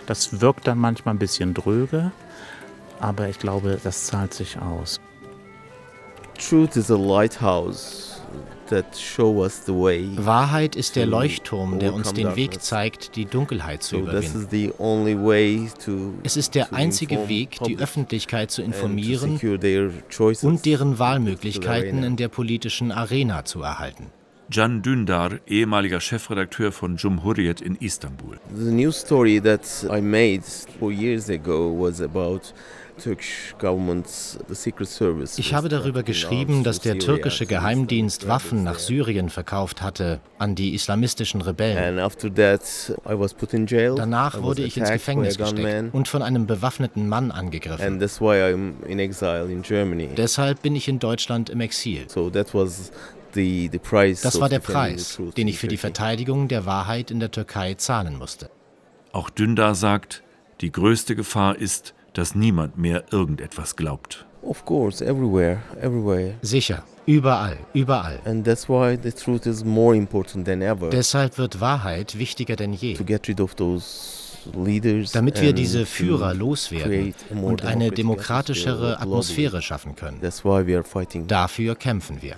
Das 0.05 0.39
wirkt 0.39 0.65
dann 0.65 0.77
manchmal 0.77 1.15
ein 1.15 1.19
bisschen 1.19 1.53
dröge, 1.53 2.13
aber 3.01 3.27
ich 3.27 3.37
glaube, 3.37 3.81
das 3.83 4.05
zahlt 4.05 4.33
sich 4.33 4.57
aus. 4.59 5.01
Truth 6.37 6.77
is 6.77 6.91
a 6.91 6.95
lighthouse. 6.95 8.21
Wahrheit 8.69 10.75
ist 10.75 10.95
der 10.97 11.05
Leuchtturm, 11.05 11.79
der 11.79 11.93
uns 11.93 12.13
den 12.13 12.35
Weg 12.35 12.61
zeigt, 12.61 13.15
die 13.15 13.25
Dunkelheit 13.25 13.81
zu 13.81 13.97
überwinden. 13.97 14.73
Es 16.23 16.37
ist 16.37 16.55
der 16.55 16.73
einzige 16.73 17.29
Weg, 17.29 17.59
die 17.65 17.79
Öffentlichkeit 17.79 18.51
zu 18.51 18.61
informieren 18.61 19.39
und 20.41 20.65
deren 20.65 20.99
Wahlmöglichkeiten 20.99 22.03
in 22.03 22.15
der 22.17 22.27
politischen 22.27 22.91
Arena 22.91 23.45
zu 23.45 23.61
erhalten. 23.61 24.11
Can 24.49 24.81
Dündar, 24.81 25.39
ehemaliger 25.45 25.99
Chefredakteur 25.99 26.71
von 26.71 26.95
Cumhuriyet 26.95 27.59
in 27.59 27.75
Istanbul. 27.75 28.37
The 28.55 28.71
news 28.71 28.95
story 28.95 29.41
that 29.41 29.85
I 29.91 29.99
made 29.99 30.41
four 30.79 30.89
years 30.89 31.29
ago 31.29 31.69
was 31.69 31.99
about 31.99 32.53
ich 35.37 35.53
habe 35.53 35.69
darüber 35.69 36.03
geschrieben, 36.03 36.63
dass 36.63 36.79
der 36.79 36.99
türkische 36.99 37.45
Geheimdienst 37.45 38.27
Waffen 38.27 38.63
nach 38.63 38.79
Syrien 38.79 39.29
verkauft 39.29 39.81
hatte 39.81 40.19
an 40.37 40.55
die 40.55 40.73
islamistischen 40.73 41.41
Rebellen. 41.41 41.99
Danach 43.95 44.41
wurde 44.41 44.63
ich 44.63 44.77
ins 44.77 44.91
Gefängnis 44.91 45.37
gesteckt 45.37 45.93
und 45.93 46.07
von 46.07 46.21
einem 46.21 46.47
bewaffneten 46.47 47.07
Mann 47.07 47.31
angegriffen. 47.31 47.99
Deshalb 50.17 50.61
bin 50.61 50.75
ich 50.75 50.87
in 50.87 50.99
Deutschland 50.99 51.49
im 51.49 51.61
Exil. 51.61 52.05
Das 52.07 52.53
war 54.39 54.49
der 54.49 54.59
Preis, 54.59 55.19
den 55.37 55.47
ich 55.47 55.59
für 55.59 55.67
die 55.67 55.77
Verteidigung 55.77 56.47
der 56.47 56.65
Wahrheit 56.65 57.11
in 57.11 57.19
der 57.19 57.31
Türkei 57.31 57.75
zahlen 57.75 58.17
musste. 58.17 58.49
Auch 59.11 59.29
Dündar 59.29 59.75
sagt, 59.75 60.23
die 60.61 60.71
größte 60.71 61.15
Gefahr 61.15 61.57
ist, 61.57 61.93
dass 62.17 62.35
niemand 62.35 62.77
mehr 62.77 63.03
irgendetwas 63.11 63.75
glaubt. 63.75 64.25
Of 64.41 64.65
course, 64.65 65.05
everywhere, 65.05 65.59
everywhere. 65.81 66.35
Sicher, 66.41 66.83
überall, 67.05 67.57
überall. 67.73 68.19
And 68.25 68.45
that's 68.45 68.67
why 68.67 68.97
the 69.01 69.11
truth 69.11 69.45
is 69.45 69.63
more 69.63 69.95
important 69.95 70.45
than 70.45 70.61
ever. 70.61 70.89
Deshalb 70.89 71.37
wird 71.37 71.59
Wahrheit 71.59 72.17
wichtiger 72.17 72.55
denn 72.55 72.73
je. 72.73 72.93
To 72.95 73.03
get 73.03 73.27
rid 73.27 73.41
of 73.41 73.55
those 73.55 74.27
damit 75.13 75.41
wir 75.41 75.51
diese 75.51 75.85
Führer 75.85 76.33
loswerden 76.33 77.13
und 77.43 77.65
eine 77.65 77.91
demokratischere 77.91 78.99
Atmosphäre 78.99 79.61
schaffen 79.61 79.95
können. 79.95 80.21
Dafür 81.27 81.75
kämpfen 81.75 82.21
wir. 82.21 82.37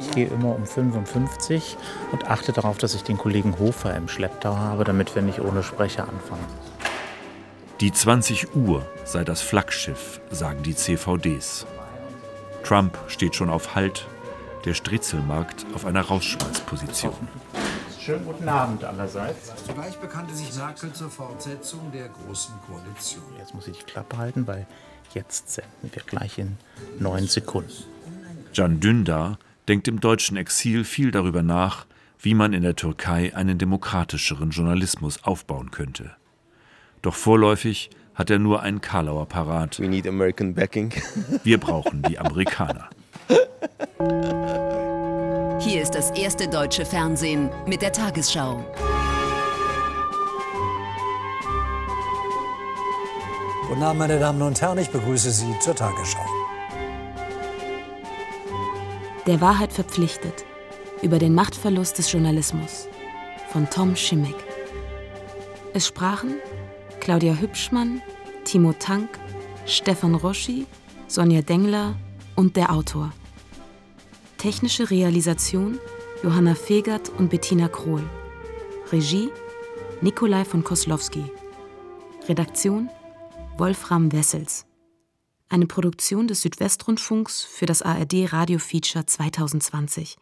Ich 0.00 0.10
gehe 0.10 0.26
immer 0.26 0.56
um 0.56 0.66
55 0.66 1.76
und 2.10 2.28
achte 2.28 2.52
darauf, 2.52 2.78
dass 2.78 2.96
ich 2.96 3.02
den 3.02 3.16
Kollegen 3.16 3.58
Hofer 3.60 3.96
im 3.96 4.08
Schlepptau 4.08 4.56
habe, 4.56 4.82
damit 4.82 5.14
wir 5.14 5.22
nicht 5.22 5.40
ohne 5.40 5.62
Sprecher 5.62 6.08
anfangen. 6.08 6.44
Die 7.80 7.92
20 7.92 8.54
Uhr 8.54 8.86
sei 9.04 9.24
das 9.24 9.42
Flaggschiff, 9.42 10.20
sagen 10.30 10.62
die 10.62 10.76
CVDs. 10.76 11.66
Trump 12.62 12.96
steht 13.08 13.34
schon 13.34 13.50
auf 13.50 13.74
Halt, 13.74 14.06
der 14.64 14.74
Stritzelmarkt 14.74 15.66
auf 15.74 15.84
einer 15.84 16.02
Rausschmeißposition. 16.02 17.28
Schönen 17.98 18.24
guten 18.24 18.48
Abend 18.48 18.84
allerseits. 18.84 19.52
Zugleich 19.66 19.96
bekannte 19.96 20.34
sich 20.34 20.54
Merkel 20.54 20.92
zur 20.92 21.10
Fortsetzung 21.10 21.90
der 21.92 22.08
Großen 22.08 22.54
Koalition. 22.66 23.24
Jetzt 23.38 23.54
muss 23.54 23.66
ich 23.66 23.78
die 23.78 23.84
Klappe 23.84 24.18
halten, 24.18 24.46
weil 24.46 24.66
jetzt 25.12 25.50
senden 25.50 25.90
wir 25.92 26.02
gleich 26.04 26.38
in 26.38 26.56
neun 27.00 27.26
Sekunden. 27.26 27.72
Can 28.54 28.78
Dündar 28.78 29.38
denkt 29.66 29.88
im 29.88 29.98
deutschen 29.98 30.36
Exil 30.36 30.84
viel 30.84 31.10
darüber 31.10 31.42
nach, 31.42 31.86
wie 32.20 32.34
man 32.34 32.52
in 32.52 32.62
der 32.62 32.76
Türkei 32.76 33.34
einen 33.34 33.58
demokratischeren 33.58 34.50
Journalismus 34.50 35.24
aufbauen 35.24 35.72
könnte. 35.72 36.14
Doch 37.04 37.14
vorläufig 37.14 37.90
hat 38.14 38.30
er 38.30 38.38
nur 38.38 38.62
einen 38.62 38.80
Karlauer 38.80 39.26
parat. 39.26 39.78
Wir 41.44 41.60
brauchen 41.60 42.00
die 42.00 42.18
Amerikaner. 42.18 42.88
Hier 45.60 45.82
ist 45.82 45.94
das 45.94 46.12
erste 46.12 46.48
deutsche 46.48 46.86
Fernsehen 46.86 47.50
mit 47.66 47.82
der 47.82 47.92
Tagesschau. 47.92 48.64
Guten 53.68 53.82
Abend, 53.82 53.98
meine 53.98 54.18
Damen 54.18 54.40
und 54.40 54.58
Herren, 54.62 54.78
ich 54.78 54.88
begrüße 54.88 55.30
Sie 55.30 55.58
zur 55.60 55.76
Tagesschau. 55.76 56.24
Der 59.26 59.42
Wahrheit 59.42 59.74
verpflichtet. 59.74 60.46
Über 61.02 61.18
den 61.18 61.34
Machtverlust 61.34 61.98
des 61.98 62.10
Journalismus. 62.10 62.88
Von 63.50 63.68
Tom 63.68 63.94
Schimmick. 63.94 64.36
Es 65.74 65.88
sprachen 65.88 66.36
Claudia 67.00 67.34
Hübschmann, 67.34 68.02
Timo 68.44 68.72
Tank, 68.72 69.08
Stefan 69.66 70.14
Roschi, 70.14 70.66
Sonja 71.08 71.42
Dengler 71.42 71.96
und 72.36 72.56
der 72.56 72.72
Autor. 72.72 73.12
Technische 74.38 74.90
Realisation 74.90 75.78
Johanna 76.22 76.54
Fegert 76.54 77.10
und 77.18 77.30
Bettina 77.30 77.68
Krohl. 77.68 78.02
Regie 78.92 79.30
Nikolai 80.00 80.44
von 80.44 80.64
Koslowski. 80.64 81.24
Redaktion 82.28 82.88
Wolfram 83.56 84.12
Wessels. 84.12 84.66
Eine 85.48 85.66
Produktion 85.66 86.26
des 86.26 86.42
Südwestrundfunks 86.42 87.42
für 87.42 87.66
das 87.66 87.82
ARD 87.82 88.32
Radio 88.32 88.58
Feature 88.58 89.06
2020. 89.06 90.16